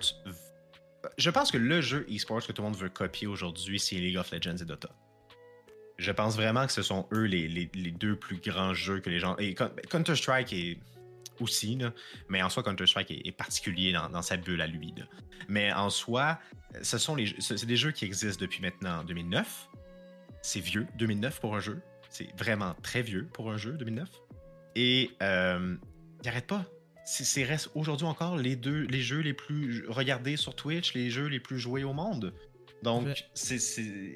[1.19, 4.17] Je pense que le jeu e-sport que tout le monde veut copier aujourd'hui, c'est League
[4.17, 4.91] of Legends et Dota.
[5.99, 9.37] Je pense vraiment que ce sont eux les, deux plus grands jeux que les gens.
[9.39, 10.79] Et Counter-Strike est
[11.41, 11.79] aussi,
[12.29, 14.93] mais en soi, Counter-Strike est, est particulier dans, sa bulle à lui.
[14.97, 15.05] là.
[15.49, 16.39] Mais en soi,
[16.83, 19.69] ce sont des jeux qui existent depuis maintenant 2009.
[20.43, 21.81] C'est vieux, 2009 pour un jeu.
[22.09, 24.09] C'est vraiment très vieux pour un jeu, 2009.
[24.75, 25.77] Et euh,
[26.47, 26.65] pas.
[27.09, 31.27] C'est reste aujourd'hui encore les deux les jeux les plus regardés sur Twitch, les jeux
[31.29, 32.35] les plus joués au monde.
[32.83, 33.15] Donc, Ouais.
[33.35, 33.59] c'est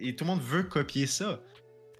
[0.03, 1.41] et tout le monde veut copier ça.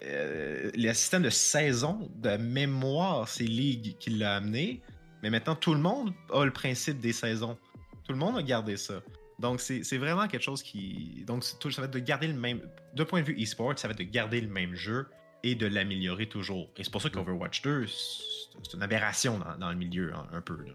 [0.03, 4.81] Euh, le système de saison, de mémoire, c'est League qui l'a amené.
[5.23, 7.57] Mais maintenant, tout le monde a le principe des saisons.
[8.05, 9.01] Tout le monde a gardé ça.
[9.39, 11.23] Donc, c'est vraiment quelque chose qui.
[11.25, 12.61] Donc, ça va être de garder le même.
[12.95, 15.07] De point de vue e-sport, ça va être de garder le même jeu
[15.43, 16.69] et de l'améliorer toujours.
[16.77, 18.31] Et c'est pour ça qu'Overwatch 2, c'est
[18.63, 20.55] c'est une aberration dans, dans le milieu, hein, un peu.
[20.55, 20.73] là,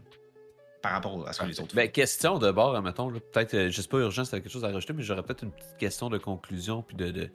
[0.82, 3.70] par rapport à ce que les autres Ben, question de bord, mettons, là, peut-être, euh,
[3.70, 5.76] je sais pas urgent si t'as quelque chose à rajouter, mais j'aurais peut-être une petite
[5.78, 7.30] question de conclusion puis de, de,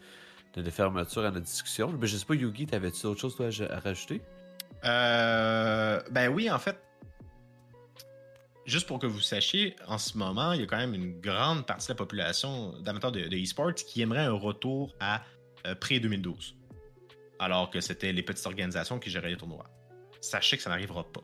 [0.56, 1.90] de, de fermeture à notre discussion.
[1.92, 4.22] Ben, je sais pas, Yugi, t'avais-tu autre chose toi, à, à rajouter?
[4.86, 6.82] Euh, ben oui, en fait,
[8.66, 11.66] juste pour que vous sachiez, en ce moment, il y a quand même une grande
[11.66, 15.24] partie de la population d'amateurs de, de e-sport qui aimerait un retour à
[15.68, 16.54] euh, pré-2012.
[17.42, 19.70] Alors que c'était les petites organisations qui géraient les tournois.
[20.22, 21.24] Sachez que ça n'arrivera pas.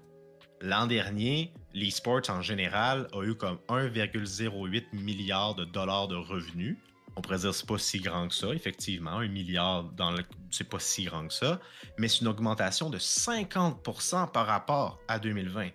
[0.60, 6.76] L'an dernier, l'e-sport en général a eu comme 1,08 milliard de dollars de revenus.
[7.16, 9.18] On pourrait dire que c'est pas si grand que ça, effectivement.
[9.20, 10.24] Un milliard, dans le...
[10.52, 11.60] c'est pas si grand que ça
[11.98, 15.70] mais c'est une augmentation de 50% par rapport à 2020.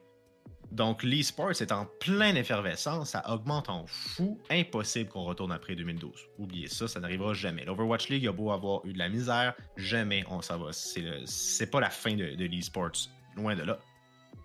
[0.72, 6.10] Donc, l'e-sport est en pleine effervescence, ça augmente en fou, impossible qu'on retourne après 2012.
[6.38, 7.66] Oubliez ça, ça n'arrivera jamais.
[7.66, 10.70] L'Overwatch League a beau avoir eu de la misère, jamais on s'en va.
[10.72, 12.92] C'est pas la fin de, de l'e-sport,
[13.36, 13.78] loin de là.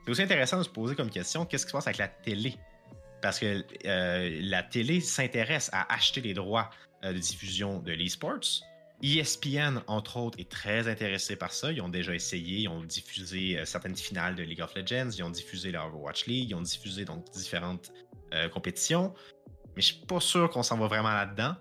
[0.04, 2.56] C'est aussi intéressant de se poser comme question qu'est-ce qui se passe avec la télé?
[3.22, 6.70] Parce que euh, la télé s'intéresse à acheter les droits
[7.06, 8.64] euh, de diffusion de l'e-sports.
[9.04, 11.72] ESPN, entre autres, est très intéressé par ça.
[11.72, 15.24] Ils ont déjà essayé, ils ont diffusé euh, certaines finales de League of Legends, ils
[15.24, 17.92] ont diffusé la Overwatch League, ils ont diffusé donc différentes
[18.34, 19.14] euh, compétitions.
[19.76, 21.56] Mais je suis pas sûr qu'on s'en va vraiment là-dedans.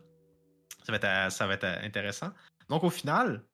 [0.84, 2.30] Ça va, être, euh, intéressant.
[2.70, 3.45] Donc au final,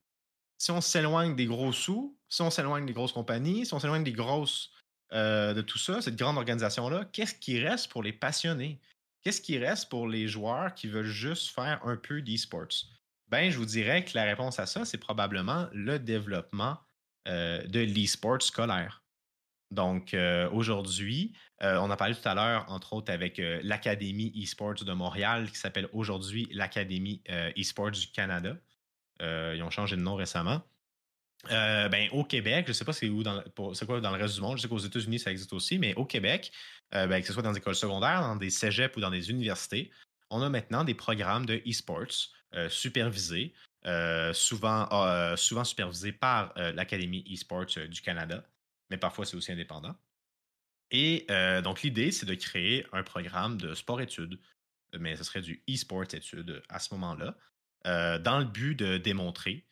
[0.59, 4.05] si on s'éloigne des gros sous, si on s'éloigne des grosses compagnies, si on s'éloigne
[4.05, 4.71] des grosses
[5.13, 8.81] de tout ça, cette grande organisation-là, qu'est-ce qui reste pour les passionnés?
[9.21, 13.02] Qu'est-ce qui reste pour les joueurs qui veulent juste faire un peu d'e-sports?
[13.33, 16.77] Ben, je vous dirais que la réponse à ça, c'est probablement le développement
[17.27, 19.03] euh, de l'e-sport scolaire.
[19.71, 24.85] Donc, euh, aujourd'hui, euh, on a parlé tout à l'heure, entre autres, avec l'Académie e-sports
[24.85, 27.23] de Montréal, qui s'appelle aujourd'hui l'Académie
[27.57, 28.55] e-sports du Canada.
[29.21, 30.61] Ils ont changé de nom récemment.
[31.49, 34.43] Ben, au Québec, je ne sais pas c'est où dans, quoi dans le reste du
[34.43, 34.59] monde.
[34.59, 36.53] Je sais qu'aux États-Unis, ça existe aussi, mais au Québec,
[36.91, 39.91] ben, que ce soit dans des écoles secondaires, dans des cégeps ou dans des universités,
[40.29, 43.55] on a maintenant des programmes de e-sports euh, supervisés,
[43.87, 48.45] euh, souvent, euh, souvent supervisés par l'Académie e-sports du Canada,
[48.91, 49.97] mais parfois c'est aussi indépendant.
[50.91, 51.27] Et
[51.65, 54.39] donc l'idée, c'est de créer un programme de sport-études,
[54.99, 57.35] mais ce serait du e-sport études à ce moment-là,
[58.19, 59.65] dans le but de démontrer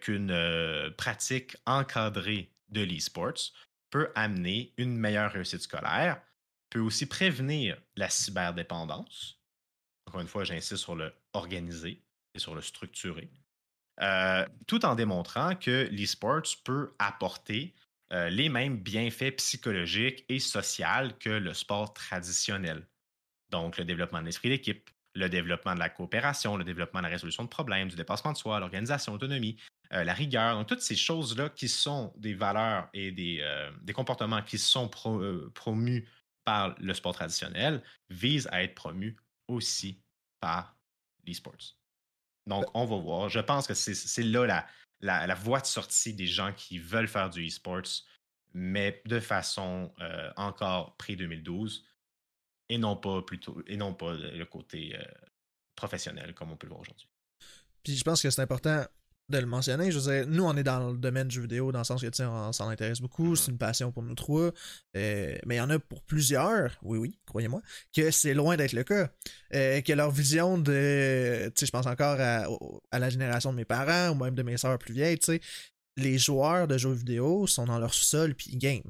[0.00, 3.52] qu'une pratique encadrée de l'e-sports
[3.90, 6.22] peut amener une meilleure réussite scolaire,
[6.70, 9.38] peut aussi prévenir la cyberdépendance.
[10.06, 12.05] Encore une fois, j'insiste sur le organisé et
[12.38, 13.30] sur le structuré.
[14.02, 17.74] Euh, tout en démontrant que l'e-sports peut apporter
[18.12, 22.86] euh, les mêmes bienfaits psychologiques et sociaux que le sport traditionnel.
[23.50, 27.10] Donc, le développement de l'esprit d'équipe, le développement de la coopération, le développement de la
[27.10, 29.56] résolution de problèmes, du dépassement de soi, l'organisation, l'autonomie,
[29.94, 30.56] euh, la rigueur.
[30.56, 33.42] Donc, toutes ces choses-là qui sont des valeurs et des,
[33.94, 36.06] comportements qui sont pro- promus
[36.44, 39.16] par le sport traditionnel visent à être promus
[39.48, 40.02] aussi
[40.38, 40.76] par
[41.26, 41.76] l'e-sports.
[42.46, 43.28] Donc, on va voir.
[43.28, 44.66] Je pense que c'est là la,
[45.00, 48.02] la, la voie de sortie des gens qui veulent faire du e-sports,
[48.54, 51.82] mais de façon euh, encore pré-2012
[52.68, 55.04] et non pas plutôt et non pas le côté euh,
[55.74, 57.08] professionnel comme on peut le voir aujourd'hui.
[57.82, 58.84] Puis je pense que c'est important
[59.28, 59.90] de le mentionner.
[59.90, 62.00] Je veux dire, nous, on est dans le domaine du jeu vidéo, dans le sens
[62.00, 64.52] que, tu sais, on s'en intéresse beaucoup, c'est une passion pour nous trois.
[64.96, 67.60] euh, mais il y en a pour plusieurs, oui, oui, croyez-moi,
[67.94, 69.10] que c'est loin d'être le cas.
[69.54, 71.46] Euh, que leur vision de.
[71.54, 74.56] Tu sais, je pense encore à la génération de mes parents, ou même de mes
[74.56, 75.40] sœurs plus vieilles, tu sais.
[75.98, 78.82] Les joueurs de jeux vidéo sont dans leur sous-sol puis ils game.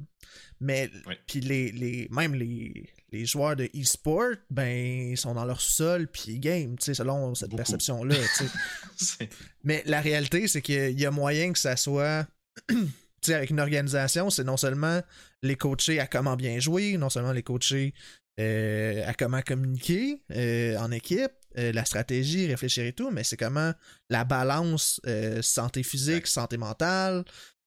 [0.61, 1.15] Mais Oui.
[1.29, 6.09] puis les, les même les, les joueurs de e-sport, ben ils sont dans leur sous-sol
[6.09, 7.59] puis ils game, tu sais, selon cette Beaucoup.
[7.59, 8.51] perception là, tu sais.
[8.97, 9.29] C'est-
[9.65, 12.27] Mais la réalité, c'est qu'il y a moyen que ça soit.
[12.69, 12.77] tu
[13.23, 15.01] sais, avec une organisation, c'est non seulement
[15.43, 17.93] les coacher à comment bien jouer, non seulement les coacher
[18.39, 23.37] euh, à comment communiquer euh, en équipe, euh, la stratégie, réfléchir et tout, mais c'est
[23.39, 23.73] comment
[24.11, 25.01] la balance
[25.41, 27.25] santé physique, santé mentale.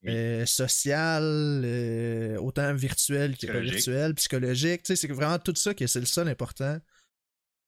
[0.08, 3.74] Euh, sociale, euh, autant virtuelle que pas Psychologique.
[3.76, 4.84] virtuelle, psychologique.
[4.84, 6.78] Tu sais, c'est vraiment tout ça que c'est le seul important.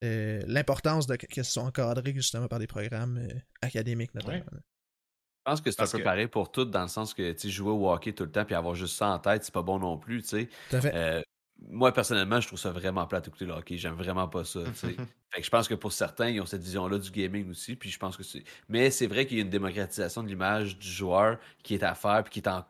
[0.04, 4.34] Euh, L'importance de que que ce soit encadré justement par des programmes euh, académiques notamment.
[4.38, 4.44] Ouais.
[4.52, 7.40] Je pense que c'est un peu que- pareil pour tout, dans le sens que tu
[7.40, 9.62] sais, jouer au hockey tout le temps puis avoir juste ça en tête, c'est pas
[9.64, 10.50] bon non plus, tu sais.
[10.70, 11.24] Tout à fait.
[11.64, 13.78] Euh, moi, personnellement, je trouve ça vraiment plate d'écouter le hockey.
[13.78, 14.60] J'aime vraiment pas ça.
[14.74, 14.96] Fait
[15.40, 17.98] que je pense que pour certains, ils ont cette vision-là du gaming aussi, puis je
[17.98, 18.44] pense que c'est...
[18.68, 21.96] Mais c'est vrai qu'il y a une démocratisation de l'image du joueur qui est à
[21.96, 22.64] faire puis qui est en,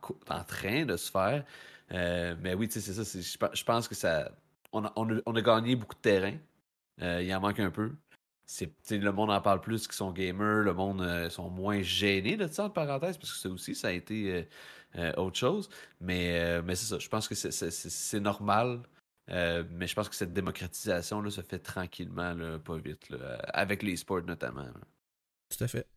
[0.43, 1.43] train de se faire.
[1.91, 3.19] Euh, mais oui, tu sais, c'est ça.
[3.19, 4.31] Je pe- je pense que ça...
[4.73, 6.33] On a, on a- on a gagné beaucoup de terrain.
[7.01, 7.91] Euh, il en manque un peu.
[8.89, 12.47] Le monde en parle plus qui sont gamers, le monde euh, sont moins gênés de
[12.47, 14.47] ça, en parenthèse, parce que ça aussi, ça a été
[14.95, 15.69] euh, autre chose.
[15.99, 18.81] Mais, euh, mais c'est ça, je pense que c'est, c'est- c'est- c'est normal.
[19.29, 23.35] Euh, mais je pense que cette démocratisation là, se fait tranquillement, là, pas vite, là,
[23.53, 24.63] avec les sports notamment.
[24.63, 24.73] là.
[25.49, 25.87] Tout à fait.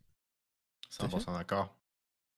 [0.89, 1.75] 100% d'accord.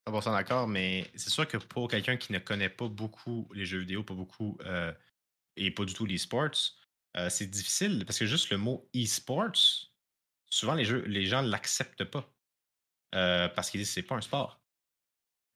[0.08, 3.80] 100% d'accord, mais c'est sûr que pour quelqu'un qui ne connaît pas beaucoup les jeux
[3.80, 4.94] vidéo, pas beaucoup, euh,
[5.58, 6.50] et pas du tout les sports,
[7.18, 9.92] euh, c'est difficile parce que juste le mot e-sports,
[10.50, 12.32] souvent les, jeux, les gens ne l'acceptent pas.
[13.16, 14.60] Euh, parce qu'ils disent que c'est pas un sport.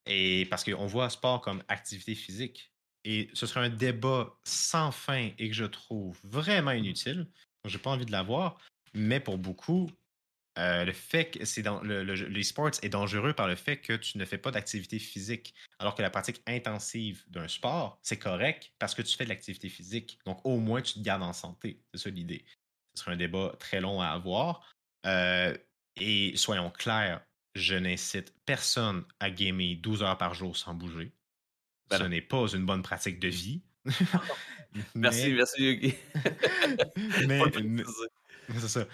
[0.06, 2.72] Et parce qu'on voit sport comme activité physique.
[3.04, 7.28] Et ce serait un débat sans fin et que je trouve vraiment inutile.
[7.66, 8.58] J'ai pas envie de l'avoir.
[8.94, 9.90] Mais pour beaucoup,
[10.58, 13.94] euh, le fait que c'est dans le, le, l'e-sports est dangereux par le fait que
[13.94, 18.74] tu ne fais pas d'activité physique, alors que la pratique intensive d'un sport, c'est correct
[18.78, 20.20] parce que tu fais de l'activité physique.
[20.26, 21.82] Donc, au moins, tu te gardes en santé.
[21.94, 22.44] C'est ça l'idée.
[22.94, 24.70] Ce serait un débat très long à avoir.
[25.06, 25.56] Euh,
[25.96, 27.26] et soyons clairs,
[27.56, 31.12] je n'incite personne à gamer 12 heures par jour sans bouger.
[31.90, 33.62] Ben Ce n'est pas une bonne pratique de vie.
[34.96, 35.96] Merci, Mais- merci Yugi.
[37.28, 37.42] mais,
[38.60, 38.86] c'est ça.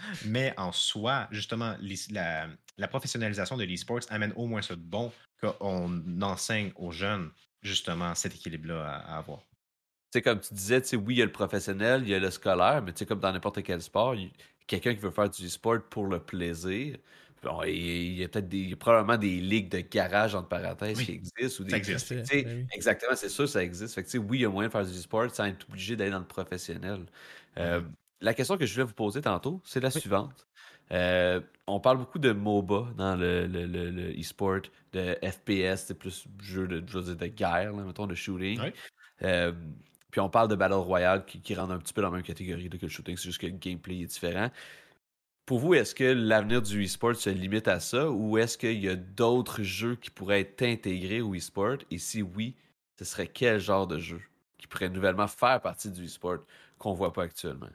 [0.58, 1.76] En soi, justement,
[2.10, 2.47] la,
[2.78, 7.30] la professionnalisation de l'e-sports amène au moins de bon qu'on enseigne aux jeunes,
[7.62, 9.39] justement, cet équilibre-là à, à avoir.
[9.39, 12.14] Tu sais, comme tu disais, tu sais, oui, il y a le professionnel, il y
[12.16, 14.16] a le scolaire, mais tu sais, comme dans n'importe quel sport,
[14.66, 16.97] quelqu'un qui veut faire du sport pour le plaisir,
[17.44, 21.06] bon, il il y a peut-être des, probablement des ligues de garage, entre parenthèses, Oui,
[21.06, 21.64] qui existent.
[21.64, 22.08] Ou ça des, existe.
[22.08, 22.68] Fait, sais, ben oui.
[22.74, 23.96] Exactement, c'est sûr, ça existe.
[23.96, 26.12] Fait que, oui, il y a moyen de faire du sport sans être obligé d'aller
[26.12, 27.06] dans le professionnel.
[27.58, 27.94] Euh, Mhm.
[28.22, 30.48] La question que je voulais vous poser tantôt, c'est la suivante.
[30.92, 34.62] Euh, on parle beaucoup de MOBA dans le, le, le- le e-sport,
[34.94, 38.60] de FPS, c'est plus jeu de, je veux dire, de guerre, là, mettons, de shooting.
[39.22, 39.52] Euh,
[40.12, 42.24] puis on parle de Battle Royale qui, qui rentre un petit peu dans la même
[42.24, 44.50] catégorie là, que le shooting, c'est juste que le gameplay est différent.
[45.48, 48.89] Pour vous, est-ce que l'avenir du e-sport se limite à ça ou est-ce qu'il y
[48.89, 51.78] a d'autres jeux qui pourraient être intégrés au e-sport?
[51.89, 52.56] Et si oui,
[53.00, 54.22] ce serait quel genre de jeu
[54.58, 56.39] qui pourrait nouvellement faire partie du e-sport
[56.78, 57.70] qu'on voit pas actuellement?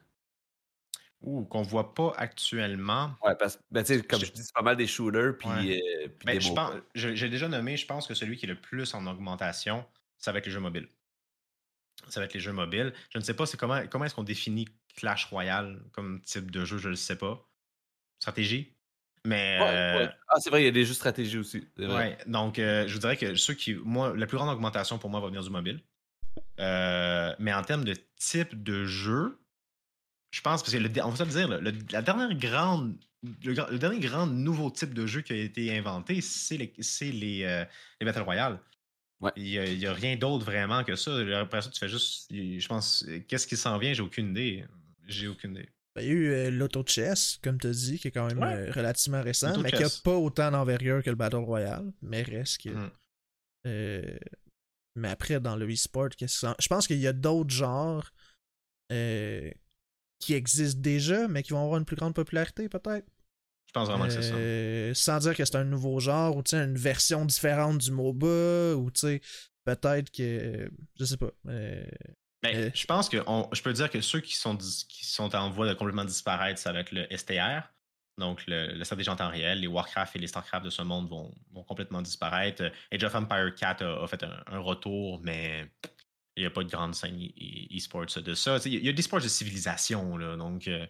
[1.23, 3.13] Ou qu'on voit pas actuellement.
[3.25, 5.81] Ouais, parce que, ben, comme Je- je dis, c'est pas mal des shooters puis, Ouais.
[6.05, 6.63] euh, puis Ben, des je MOBA.
[6.73, 9.87] pense, je- j'ai déjà nommé, je pense que celui qui est le plus en augmentation,
[10.19, 10.89] ça va être les jeux mobiles.
[12.09, 12.93] Ça va être les jeux mobiles.
[13.11, 14.67] Je ne sais pas c'est comment, comment est-ce qu'on définit
[14.97, 17.49] Clash Royale comme type de jeu, je ne le sais pas.
[18.23, 18.73] Stratégie?
[19.27, 20.11] Mais Ouais, euh, ouais.
[20.29, 21.67] Ah, c'est vrai, il y a des jeux stratégie aussi.
[21.77, 23.75] Ouais, donc euh, je vous dirais que ceux qui.
[23.75, 25.81] Moi, la plus grande augmentation pour moi va venir du mobile.
[26.61, 29.41] Euh, mais en termes de type de jeu,
[30.31, 32.97] je pense, parce que le, on va se le dire, le- la dernière grande.
[33.45, 36.73] Le, dernier grand nouveau type de jeu qui a été inventé, c'est les,
[37.13, 37.65] les, euh,
[38.01, 38.59] les Battle Royale.
[39.21, 39.31] Ouais.
[39.37, 41.13] Il n'y a, rien d'autre vraiment que ça.
[41.39, 42.33] Après ça, tu fais juste.
[42.33, 43.05] Je pense.
[43.27, 43.93] Qu'est-ce qui s'en vient?
[43.93, 44.65] J'ai aucune idée.
[45.07, 45.69] J'ai aucune idée.
[45.95, 48.39] Ben, Il y a eu euh, l'auto-chess, comme tu as dit, qui est quand même
[48.39, 48.69] Ouais.
[48.69, 50.01] euh, relativement récent, mais qui a L'auto-chess.
[50.01, 52.71] pas autant d'envergure que le Battle Royale, mais reste que.
[52.71, 52.91] Mhm.
[53.67, 54.19] Euh,
[54.97, 58.11] mais après, dans le e-sport, qu'est-ce que ça- je pense qu'il y a d'autres genres
[58.91, 59.51] euh,
[60.19, 63.07] qui existent déjà, mais qui vont avoir une plus grande popularité, peut-être.
[63.69, 64.95] Je pense vraiment que c'est ça.
[64.95, 68.75] Sans dire que c'est un nouveau genre, ou tu sais, une version différente du MOBA,
[68.77, 69.21] ou tu sais,
[69.65, 70.71] peut-être que.
[70.99, 71.31] Je sais pas.
[72.45, 75.51] Euh, je pense que on- je peux dire que ceux qui sont, qui sont en
[75.51, 77.63] voie de complètement disparaître, ça va être le STR.
[78.19, 81.09] Donc, le, le stratégie en temps réel, les Warcraft et les Starcraft de ce monde
[81.09, 82.71] vont, vont complètement disparaître.
[82.93, 85.71] Age of Empire 4 a, a fait un, un, retour, mais
[86.37, 87.19] il n'y a pas de grande scène
[87.75, 88.59] e-sports de ça.
[88.67, 90.87] Il y a des sports de civilisation, là, donc euh,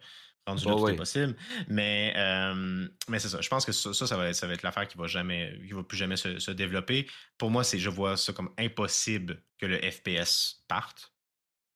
[0.47, 1.37] rendu là, tout est possible.
[1.69, 3.41] Mais, euh, mais c'est ça.
[3.41, 5.85] Je pense que ça, ça, va, ça va être l'affaire qui va jamais, qui va
[5.85, 7.09] plus jamais se, se développer.
[7.39, 11.13] Pour moi, c'est, je vois ça comme impossible que le FPS parte.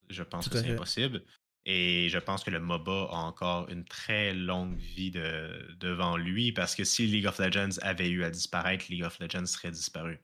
[0.09, 1.23] Je pense que c'est impossible.
[1.69, 6.53] Et je pense que le MOBA a encore une très longue vie de, devant lui
[6.53, 10.21] parce que si League of Legends avait eu à disparaître, League of Legends serait disparu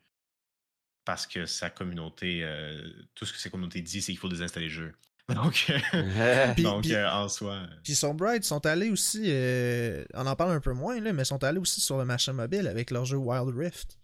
[1.04, 2.80] parce que sa communauté, euh,
[3.14, 4.92] tout ce que sa communauté dit, c'est qu'il faut désinstaller le jeu.
[5.32, 7.62] Donc, euh, donc euh, en soi.
[7.84, 9.32] Puis Bright sont allés aussi,
[10.14, 12.66] on en parle un peu moins, là, mais sont allés aussi sur le machin mobile
[12.66, 13.98] avec leur jeu Wild Rift.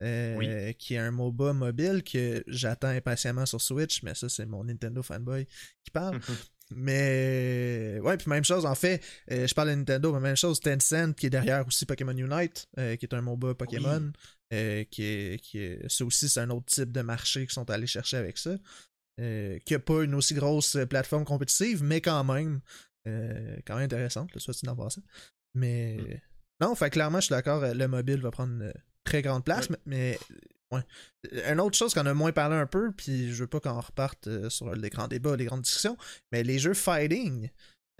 [0.00, 5.02] Qui est un MOBA mobile que j'attends impatiemment sur Switch, mais ça c'est mon Nintendo
[5.02, 5.46] fanboy
[5.84, 6.20] qui parle.
[6.70, 11.14] mais ouais, puis même chose en fait, je parle de Nintendo, mais même chose, Tencent
[11.14, 14.12] qui est derrière aussi Pokémon Unite, qui est un MOBA Pokémon.
[14.54, 17.68] Euh, qui, est, qui est, ça aussi, c'est un autre type de marché qu'ils sont
[17.68, 18.56] allés chercher avec ça.
[19.20, 22.60] Euh, qui n'a pas une aussi grosse plateforme compétitive, mais quand même,
[23.06, 25.02] euh, quand même intéressante, soit dit d'en ça.
[25.54, 26.64] Mais mm.
[26.64, 28.72] non, fait clairement, je suis d'accord, le mobile va prendre
[29.08, 30.18] très grande place, mais,
[30.72, 30.82] ouais.
[31.50, 34.48] Une autre chose qu'on a moins parlé un peu, puis je veux pas qu'on reparte
[34.48, 35.96] sur les grands débats, les grandes discussions,
[36.32, 37.50] mais les jeux fighting,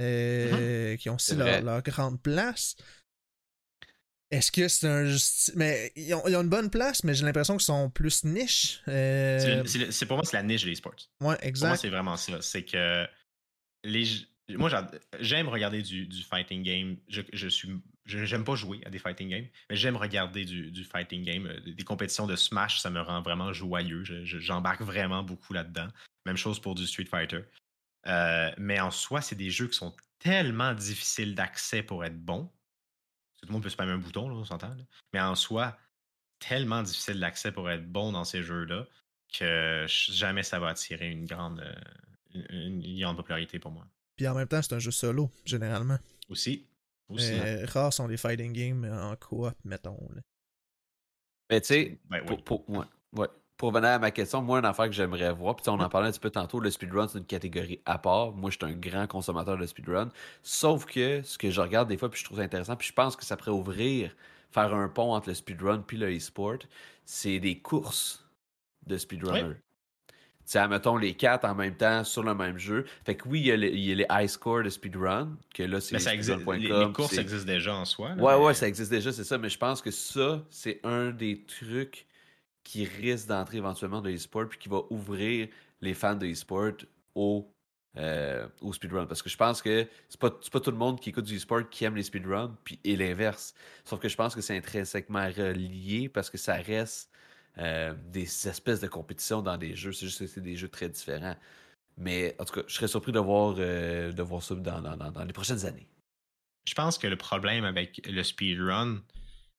[0.00, 0.96] mm-hmm.
[0.98, 2.76] qui ont aussi leur, leur, grande place.
[4.30, 5.16] Est-ce que c'est un.
[5.56, 8.82] Mais ils ont, une bonne place, mais j'ai l'impression qu'ils sont plus niche.
[8.86, 10.96] Euh, c'est pour moi, c'est la niche des sports.
[11.22, 11.60] Ouais, exact.
[11.60, 12.42] Pour moi, c'est vraiment ça.
[12.42, 13.06] C'est que.
[13.84, 14.06] Les...
[14.50, 14.70] Moi,
[15.20, 16.96] j'aime regarder du, du, fighting game.
[17.08, 17.70] Je, je suis.
[18.08, 21.46] J'aime pas jouer à des fighting games, mais j'aime regarder du, du, fighting game.
[21.46, 24.02] Euh, des compétitions de Smash, ça me rend vraiment joyeux.
[24.24, 25.88] J'embarque vraiment beaucoup là-dedans.
[26.26, 27.42] Même chose pour du Street Fighter.
[28.06, 32.50] Euh, mais en soi, c'est des jeux qui sont tellement difficiles d'accès pour être bons
[33.38, 34.76] tout le monde peut se mettre un bouton, là, on s'entend.
[35.12, 35.76] Mais en soi,
[36.38, 38.86] tellement difficile d'accès pour être bon dans ces jeux-là
[39.32, 43.86] que jamais ça va attirer une grande, euh, une, grande popularité pour moi.
[44.16, 45.98] Puis en même temps, c'est un jeu solo, généralement.
[46.28, 46.66] Aussi.
[47.08, 47.32] Aussi.
[47.32, 49.98] Euh, rares sont les fighting games en coop, mettons.
[51.50, 52.84] Mais tu sais, ben pour, ouais,
[53.16, 53.28] ouais
[53.58, 56.08] pour venir à ma question, moi, une affaire que j'aimerais voir, puis on en parlait
[56.08, 58.30] un petit peu tantôt, le speedrun, c'est une catégorie à part.
[58.30, 60.10] Moi, je suis un grand consommateur de speedrun.
[60.44, 62.92] Sauf que ce que je regarde des fois, puis je trouve ça intéressant, puis je
[62.92, 64.14] pense que ça pourrait ouvrir,
[64.52, 66.58] faire un pont entre le speedrun puis le e-sport,
[67.04, 68.24] c'est des courses
[68.86, 69.56] de speedrunner.
[70.52, 72.84] Sais, mettons les quatre en même temps sur le même jeu.
[73.04, 75.98] Fait que oui, il y a les, il high scores de speedrun, que là, c'est
[75.98, 76.54] speedrun.com.
[76.56, 78.12] Les, les, courses existent déjà en soi.
[78.14, 79.38] ouais, ouais, ça existe déjà, c'est ça.
[79.38, 82.06] Mais je pense que ça, c'est un des trucs
[82.64, 85.48] qui risque d'entrer éventuellement dans l'e-sport puis qui va ouvrir
[85.80, 86.72] les fans de e-sport
[87.14, 87.50] au,
[87.96, 89.06] euh, au speedrun.
[89.06, 91.68] Parce que je pense que c'est pas, pas tout le monde qui écoute du e-sport
[91.70, 93.54] qui aime les speedruns, puis et l'inverse.
[93.84, 97.10] Sauf que je pense que c'est intrinsèquement relié parce que ça reste
[97.58, 99.92] euh, des espèces de compétitions dans des jeux.
[99.92, 101.36] C'est juste que c'est des jeux très différents.
[101.96, 105.10] Mais en tout cas, je serais surpris de voir, euh, de voir ça dans, dans,
[105.10, 105.88] dans les prochaines années.
[106.68, 109.02] Je pense que le problème avec le speedrun,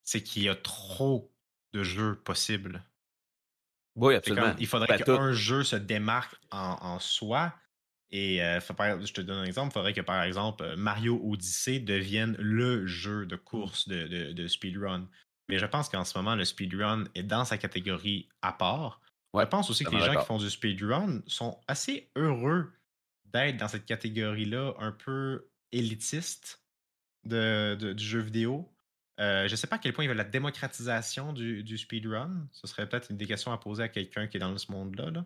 [0.03, 1.31] c'est qu'il y a trop
[1.73, 2.83] de jeux possibles.
[3.95, 4.55] Oui, absolument.
[4.59, 7.53] il faudrait ben, qu'un jeu se démarque en, soi.
[8.11, 9.71] Et euh, je te donne un exemple.
[9.71, 15.07] Il faudrait que, par exemple, Mario Odyssey devienne le jeu de course de, speedrun.
[15.49, 19.01] Mais je pense qu'en ce moment, le speedrun est dans sa catégorie à part.
[19.33, 22.71] je pense aussi que les gens qui font du speedrun sont assez heureux
[23.25, 26.63] d'être dans cette catégorie-là un peu élitiste
[27.25, 28.71] de, du jeu vidéo.
[29.19, 32.47] Euh, je ne sais pas à quel point il y a la démocratisation du, speedrun.
[32.53, 35.25] Ce serait peut-être une des questions à poser à quelqu'un qui est dans ce monde-là.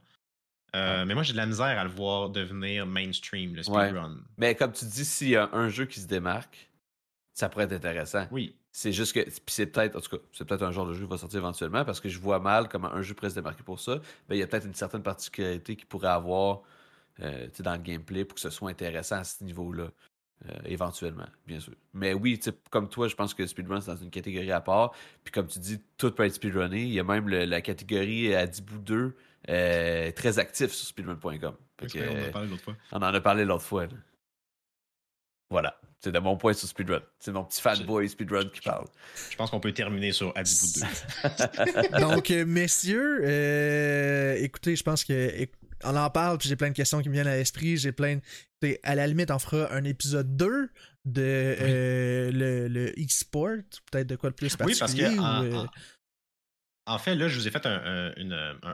[0.75, 4.17] Euh, mais moi, j'ai de la misère à le voir devenir mainstream, le speedrun.
[4.37, 6.71] Mais comme tu dis, s'il y a un jeu qui se démarque,
[7.33, 8.27] ça pourrait être intéressant.
[8.31, 8.55] Oui.
[8.71, 9.29] C'est juste que.
[9.47, 9.95] c'est peut-être.
[9.95, 12.09] En tout cas, c'est peut-être un genre de jeu qui va sortir éventuellement parce que
[12.09, 13.99] je vois mal comment un jeu pourrait se démarquer pour ça.
[14.29, 16.61] Mais il y a peut-être une certaine particularité qu'il pourrait avoir
[17.21, 19.89] euh, dans le gameplay pour que ce soit intéressant à ce niveau-là.
[20.49, 21.73] Euh, éventuellement, bien sûr.
[21.93, 22.37] Mais oui,
[22.69, 24.91] comme toi, je pense que speedrun, c'est dans une catégorie à part.
[25.23, 26.81] Puis comme tu dis, tout peut être speedrunné.
[26.81, 29.15] Il y a même la catégorie à 10 bouts 2
[29.49, 31.55] euh, très actif sur speedrun.com.
[32.91, 33.87] on en a parlé l'autre fois.
[35.53, 35.79] Voilà.
[35.99, 37.01] C'est de mon point sur speedrun.
[37.19, 38.87] C'est mon petit fanboy speedrun qui parle.
[39.29, 40.81] Je pense qu'on peut terminer sur Adibout
[41.93, 41.99] 2.
[41.99, 43.21] Donc, euh, messieurs,
[44.43, 45.47] écoutez, je pense que
[45.83, 47.77] on en parle, puis j'ai plein de questions qui me viennent à l'esprit.
[47.77, 48.19] J'ai plein.
[48.61, 48.77] De...
[48.83, 50.69] À la limite, on fera un épisode 2
[51.05, 53.57] de euh, le, e-sport,
[53.91, 55.07] peut-être de quoi de plus particulier.
[55.09, 55.55] Oui, parce que.
[55.55, 55.65] Euh,
[56.85, 58.13] en, fait, là, je vous ai fait un,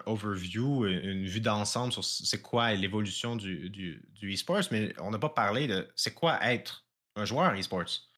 [0.06, 5.30] overview, une vue d'ensemble sur c'est quoi l'évolution du, du, e-sports, mais on n'a pas
[5.30, 8.10] parlé de c'est quoi être un joueur e-sports.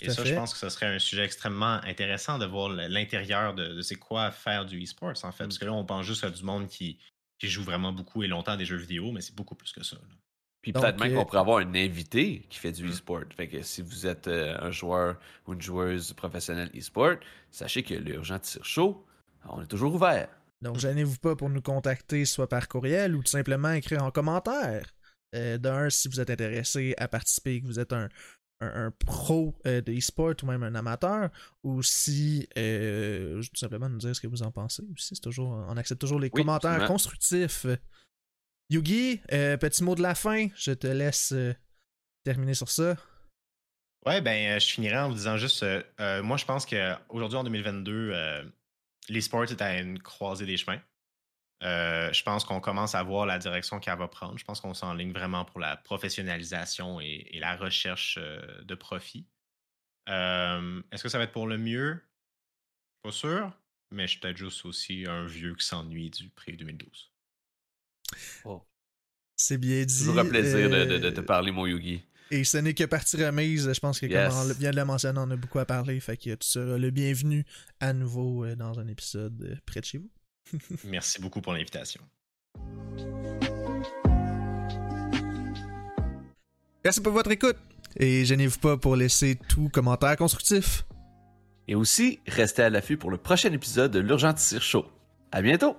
[0.00, 3.80] Et ça, je pense que ce serait un sujet extrêmement intéressant de voir l'intérieur de,
[3.80, 5.44] c'est quoi faire du e-sports, en fait.
[5.44, 6.98] Parce que là, on pense juste à du monde qui,
[7.38, 9.84] qui joue vraiment beaucoup et longtemps à des jeux vidéo, mais c'est beaucoup plus que
[9.84, 9.96] ça.
[10.62, 12.90] Puis peut-être même euh, qu'on pourrait avoir un invité qui fait du mm.
[12.90, 13.24] e-sport.
[13.36, 15.16] Fait que si vous êtes euh, un joueur
[15.46, 17.16] ou une joueuse professionnelle e-sport,
[17.50, 19.06] sachez que l'urgent tire chaud,
[19.48, 20.28] on est toujours ouvert.
[20.62, 24.94] Donc, gênez-vous pas pour nous contacter, soit par courriel ou tout simplement écrire en commentaire.
[25.34, 28.08] Euh, D'un, si vous êtes intéressé à participer, que vous êtes un,
[28.60, 31.30] un, pro euh, de e-sport ou même un amateur,
[31.62, 35.20] ou si euh, tout simplement nous dire ce que vous en pensez aussi.
[35.20, 37.66] Toujours, on accepte toujours les commentaires constructifs.
[38.70, 41.34] Yugi, euh, petit mot de la fin, je te laisse
[42.24, 42.96] terminer sur ça.
[44.06, 45.64] Ouais, ben, je finirai en vous disant juste,
[46.22, 48.12] moi je pense qu'aujourd'hui en 2022,
[49.08, 50.80] l'e-sport est à une croisée des chemins.
[51.62, 54.36] Euh, je pense qu'on commence à voir la direction qu'elle va prendre.
[54.38, 59.26] Je pense qu'on s'enligne vraiment pour la professionnalisation et, la recherche euh, de profit.
[60.08, 62.00] Euh, est-ce que ça va être pour le mieux?
[63.02, 63.50] Pas sûr,
[63.90, 67.12] mais je suis peut-être juste aussi un vieux qui s'ennuie du prix 2012.
[69.36, 69.98] C'est bien dit.
[69.98, 72.04] Toujours un plaisir de, te parler, mon Yugi.
[72.30, 73.72] Et ce n'est que partie remise.
[73.72, 76.00] Je pense que, comme on vient de le mentionner, on a beaucoup à parler.
[76.00, 77.44] Fait que tu seras le bienvenu
[77.80, 80.10] à nouveau dans un épisode près de chez vous.
[80.84, 82.00] Merci beaucoup pour l'invitation.
[86.84, 87.56] Merci pour votre écoute.
[87.96, 90.84] Et gênez-vous pas pour laisser tout commentaire constructif.
[91.66, 94.84] Et aussi, restez à l'affût pour le prochain épisode de l'Urgent Show.
[95.32, 95.76] À bientôt!